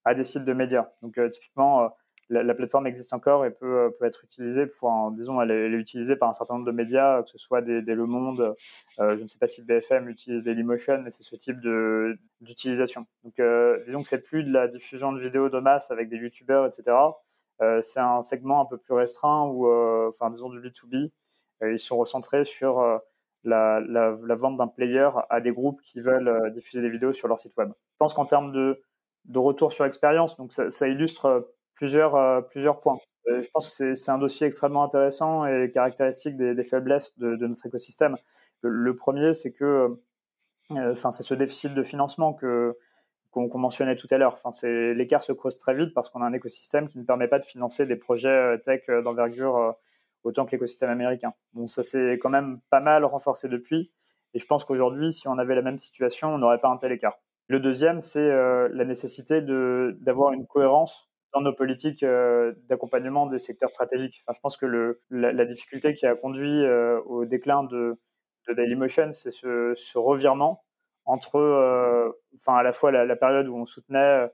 à 0.04 0.14
des 0.14 0.24
sites 0.24 0.44
de 0.44 0.52
médias. 0.52 0.88
Donc 1.02 1.18
euh, 1.18 1.28
typiquement, 1.28 1.92
euh, 2.32 2.42
la, 2.42 2.54
plateforme 2.54 2.86
existe 2.86 3.12
encore 3.12 3.44
et 3.44 3.50
peut, 3.50 3.90
euh, 4.00 4.06
être 4.06 4.24
utilisée 4.24 4.66
pour, 4.66 5.10
disons, 5.12 5.40
elle 5.40 5.50
est, 5.50 5.68
utilisée 5.68 6.16
par 6.16 6.28
un 6.28 6.32
certain 6.32 6.54
nombre 6.54 6.66
de 6.66 6.72
médias, 6.72 7.22
que 7.22 7.30
ce 7.30 7.38
soit 7.38 7.62
des, 7.62 7.80
Le 7.80 8.06
Monde, 8.06 8.54
je 8.98 9.22
ne 9.22 9.26
sais 9.26 9.38
pas 9.38 9.48
si 9.48 9.62
BFM 9.62 10.08
utilise 10.08 10.42
Dailymotion, 10.42 11.02
mais 11.02 11.10
c'est 11.10 11.22
ce 11.22 11.36
type 11.36 11.58
d'utilisation. 12.40 13.06
Donc 13.24 13.40
disons 13.86 14.02
que 14.02 14.08
c'est 14.08 14.22
plus 14.22 14.44
de 14.44 14.52
la 14.52 14.68
diffusion 14.68 15.12
de 15.12 15.20
vidéos 15.20 15.48
de 15.48 15.58
masse 15.58 15.90
avec 15.90 16.08
des 16.08 16.16
youtubeurs, 16.16 16.66
etc. 16.66 16.96
c'est 17.80 18.00
un 18.00 18.22
segment 18.22 18.62
un 18.62 18.66
peu 18.66 18.78
plus 18.78 18.94
restreint 18.94 19.46
où, 19.46 19.66
enfin 20.08 20.30
disons 20.30 20.48
du 20.48 20.60
B2B, 20.60 21.10
ils 21.62 21.78
sont 21.78 21.96
recentrés 21.96 22.44
sur 22.44 23.00
la, 23.44 24.34
vente 24.34 24.56
d'un 24.56 24.68
player 24.68 25.08
à 25.30 25.40
des 25.40 25.52
groupes 25.52 25.80
qui 25.82 26.00
veulent 26.00 26.28
euh, 26.28 26.50
diffuser 26.50 26.80
des 26.80 26.90
vidéos 26.90 27.12
sur 27.12 27.28
leur 27.28 27.38
site 27.38 27.56
web. 27.56 27.70
Je 27.70 27.96
pense 27.98 28.14
qu'en 28.14 28.24
termes 28.24 28.52
de, 28.52 28.82
de, 29.26 29.38
retour 29.38 29.72
sur 29.72 29.84
expérience, 29.84 30.36
donc 30.36 30.52
ça, 30.52 30.88
illustre 30.88 31.26
euh, 31.26 31.40
plusieurs, 31.74 32.14
euh, 32.16 32.40
plusieurs 32.40 32.80
points. 32.80 32.98
je 33.26 33.48
pense 33.52 33.78
que 33.78 33.94
c'est 33.94 34.10
un 34.10 34.18
dossier 34.18 34.46
extrêmement 34.46 34.84
intéressant 34.84 35.46
et 35.46 35.70
caractéristique 35.72 36.36
des, 36.36 36.64
faiblesses 36.64 37.18
de, 37.18 37.36
notre 37.46 37.66
écosystème. 37.66 38.16
Le, 38.62 38.94
premier, 38.96 39.34
c'est 39.34 39.52
que 39.52 39.96
enfin, 40.70 41.10
c'est 41.10 41.22
ce 41.22 41.34
déficit 41.34 41.74
de 41.74 41.82
financement 41.82 42.34
que 42.34 42.76
qu'on 43.30 43.58
mentionnait 43.58 43.96
tout 43.96 44.08
à 44.10 44.18
l'heure. 44.18 44.38
Enfin, 44.44 44.50
l'écart 44.92 45.22
se 45.22 45.32
creuse 45.32 45.56
très 45.56 45.74
vite 45.74 45.94
parce 45.94 46.10
qu'on 46.10 46.20
a 46.20 46.26
un 46.26 46.34
écosystème 46.34 46.88
qui 46.88 46.98
ne 46.98 47.04
permet 47.04 47.28
pas 47.28 47.38
de 47.38 47.46
financer 47.46 47.86
des 47.86 47.96
projets 47.96 48.58
tech 48.58 48.82
d'envergure 49.02 49.74
autant 50.24 50.44
que 50.44 50.52
l'écosystème 50.52 50.90
américain. 50.90 51.32
Bon, 51.54 51.66
ça 51.66 51.82
s'est 51.82 52.18
quand 52.20 52.30
même 52.30 52.60
pas 52.70 52.80
mal 52.80 53.04
renforcé 53.04 53.48
depuis. 53.48 53.90
Et 54.34 54.40
je 54.40 54.46
pense 54.46 54.64
qu'aujourd'hui, 54.64 55.12
si 55.12 55.28
on 55.28 55.38
avait 55.38 55.54
la 55.54 55.62
même 55.62 55.78
situation, 55.78 56.34
on 56.34 56.38
n'aurait 56.38 56.58
pas 56.58 56.68
un 56.68 56.76
tel 56.76 56.92
écart. 56.92 57.18
Le 57.48 57.60
deuxième, 57.60 58.00
c'est 58.00 58.30
euh, 58.30 58.68
la 58.72 58.84
nécessité 58.84 59.42
d'avoir 59.42 60.32
une 60.32 60.46
cohérence 60.46 61.10
dans 61.32 61.40
nos 61.40 61.52
politiques 61.52 62.04
d'accompagnement 62.68 63.26
des 63.26 63.38
secteurs 63.38 63.70
stratégiques. 63.70 64.22
Enfin, 64.26 64.36
je 64.36 64.40
pense 64.40 64.56
que 64.56 64.66
le, 64.66 65.00
la, 65.10 65.44
difficulté 65.44 65.94
qui 65.94 66.06
a 66.06 66.14
conduit 66.14 66.66
au 67.06 67.24
déclin 67.24 67.64
de, 67.64 67.98
de 68.48 68.54
Dailymotion, 68.54 69.12
c'est 69.12 69.30
ce, 69.30 69.72
ce, 69.74 69.98
revirement 69.98 70.64
entre, 71.04 72.14
enfin, 72.34 72.56
à 72.56 72.62
la 72.62 72.72
fois 72.72 72.92
la, 72.92 73.04
la, 73.04 73.16
période 73.16 73.48
où 73.48 73.56
on 73.56 73.66
soutenait 73.66 74.30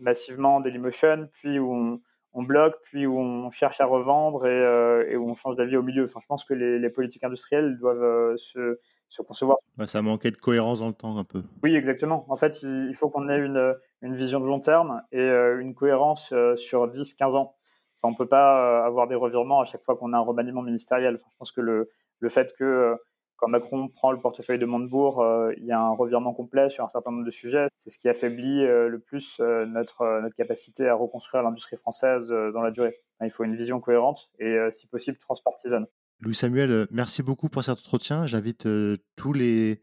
massivement 0.00 0.60
Dailymotion, 0.60 1.28
puis 1.34 1.58
où 1.58 1.74
on, 1.74 2.00
on 2.32 2.42
bloque, 2.42 2.76
puis 2.82 3.06
où 3.06 3.18
on 3.18 3.50
cherche 3.50 3.80
à 3.80 3.84
revendre 3.84 4.46
et, 4.46 5.12
et 5.12 5.16
où 5.16 5.28
on 5.28 5.34
change 5.34 5.56
d'avis 5.56 5.76
au 5.76 5.82
milieu. 5.82 6.04
Enfin, 6.04 6.20
je 6.22 6.26
pense 6.26 6.44
que 6.44 6.54
les, 6.54 6.78
les 6.78 6.90
politiques 6.90 7.24
industrielles 7.24 7.76
doivent 7.78 8.36
se 8.36 8.80
se 9.08 9.22
concevoir. 9.22 9.58
ça 9.86 10.02
manquait 10.02 10.30
de 10.30 10.36
cohérence 10.36 10.80
dans 10.80 10.88
le 10.88 10.92
temps 10.92 11.16
un 11.18 11.24
peu. 11.24 11.42
Oui, 11.62 11.74
exactement. 11.74 12.24
En 12.28 12.36
fait, 12.36 12.62
il 12.62 12.94
faut 12.94 13.08
qu'on 13.08 13.28
ait 13.28 13.38
une, 13.38 13.74
une, 14.02 14.14
vision 14.14 14.40
de 14.40 14.46
long 14.46 14.60
terme 14.60 15.02
et 15.12 15.18
euh, 15.18 15.60
une 15.60 15.74
cohérence 15.74 16.32
euh, 16.32 16.56
sur 16.56 16.88
10-15 16.88 17.36
ans. 17.36 17.56
on 18.02 18.10
ne 18.10 18.16
peut 18.16 18.26
pas 18.26 18.82
euh, 18.82 18.86
avoir 18.86 19.08
des 19.08 19.14
revirements 19.14 19.60
à 19.60 19.64
chaque 19.64 19.82
fois 19.82 19.96
qu'on 19.96 20.12
a 20.12 20.16
un 20.16 20.22
remaniement 20.22 20.62
ministériel. 20.62 21.18
Je 21.18 21.24
pense 21.38 21.52
que 21.52 21.60
le, 21.60 21.90
le 22.20 22.28
fait 22.28 22.52
que 22.58 22.96
quand 23.36 23.48
Macron 23.48 23.88
prend 23.88 24.10
le 24.10 24.18
portefeuille 24.18 24.58
de 24.58 24.66
Montebourg, 24.66 25.24
il 25.56 25.64
y 25.64 25.70
a 25.70 25.78
un 25.78 25.92
revirement 25.92 26.34
complet 26.34 26.70
sur 26.70 26.84
un 26.84 26.88
certain 26.88 27.12
nombre 27.12 27.24
de 27.24 27.30
sujets. 27.30 27.68
C'est 27.76 27.88
ce 27.88 27.96
qui 27.96 28.08
affaiblit 28.08 28.66
le 28.66 28.98
plus 28.98 29.38
notre, 29.38 30.20
notre 30.20 30.34
capacité 30.34 30.88
à 30.88 30.96
reconstruire 30.96 31.44
l'industrie 31.44 31.76
française 31.76 32.30
dans 32.30 32.62
la 32.62 32.72
durée. 32.72 32.96
Il 33.22 33.30
faut 33.30 33.44
une 33.44 33.54
vision 33.54 33.78
cohérente 33.78 34.28
et, 34.40 34.58
si 34.72 34.88
possible, 34.88 35.18
transpartisane. 35.18 35.86
Louis 36.18 36.34
Samuel, 36.34 36.88
merci 36.90 37.22
beaucoup 37.22 37.48
pour 37.48 37.62
cet 37.62 37.78
entretien. 37.78 38.26
J'invite 38.26 38.66
tous 39.14 39.32
les 39.32 39.82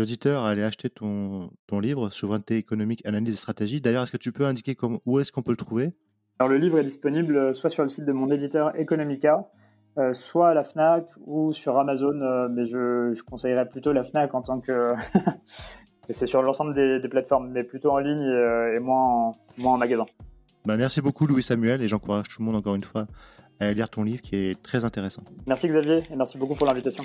auditeurs 0.00 0.44
à 0.44 0.50
aller 0.50 0.62
acheter 0.62 0.90
ton, 0.90 1.50
ton 1.66 1.80
livre, 1.80 2.10
Souveraineté 2.10 2.56
économique, 2.56 3.04
analyse 3.06 3.34
et 3.34 3.36
stratégie. 3.36 3.80
D'ailleurs, 3.80 4.04
est-ce 4.04 4.12
que 4.12 4.16
tu 4.16 4.32
peux 4.32 4.46
indiquer 4.46 4.76
où 5.06 5.20
est-ce 5.20 5.32
qu'on 5.32 5.42
peut 5.42 5.52
le 5.52 5.56
trouver? 5.56 5.92
Alors, 6.38 6.50
le 6.50 6.58
livre 6.58 6.78
est 6.78 6.84
disponible 6.84 7.36
euh, 7.36 7.52
soit 7.52 7.70
sur 7.70 7.82
le 7.82 7.88
site 7.88 8.04
de 8.04 8.12
mon 8.12 8.30
éditeur 8.30 8.74
Economica, 8.78 9.48
soit 10.14 10.48
à 10.48 10.54
la 10.54 10.64
FNAC 10.64 11.06
ou 11.26 11.52
sur 11.52 11.78
Amazon, 11.78 12.48
mais 12.48 12.64
je, 12.64 13.20
conseillerais 13.24 13.68
plutôt 13.68 13.92
la 13.92 14.02
FNAC 14.02 14.34
en 14.34 14.40
tant 14.40 14.58
que... 14.58 14.94
c'est 16.08 16.26
sur 16.26 16.40
l'ensemble 16.40 16.72
des, 16.72 17.08
plateformes, 17.08 17.50
mais 17.50 17.62
plutôt 17.62 17.90
en 17.90 17.98
ligne 17.98 18.24
et, 18.74 18.80
moins, 18.80 19.28
en, 19.28 19.32
moins 19.58 19.74
en 19.74 19.76
magasin. 19.76 20.06
Bah, 20.64 20.76
merci 20.76 21.02
beaucoup 21.02 21.26
Louis 21.26 21.42
Samuel 21.42 21.82
et 21.82 21.88
j'encourage 21.88 22.28
tout 22.28 22.40
le 22.40 22.46
monde 22.46 22.56
encore 22.56 22.74
une 22.74 22.84
fois 22.84 23.06
à 23.60 23.72
lire 23.72 23.88
ton 23.88 24.02
livre 24.02 24.20
qui 24.20 24.36
est 24.36 24.62
très 24.62 24.84
intéressant. 24.84 25.22
Merci 25.46 25.68
Xavier 25.68 26.02
et 26.10 26.16
merci 26.16 26.38
beaucoup 26.38 26.54
pour 26.54 26.66
l'invitation. 26.66 27.04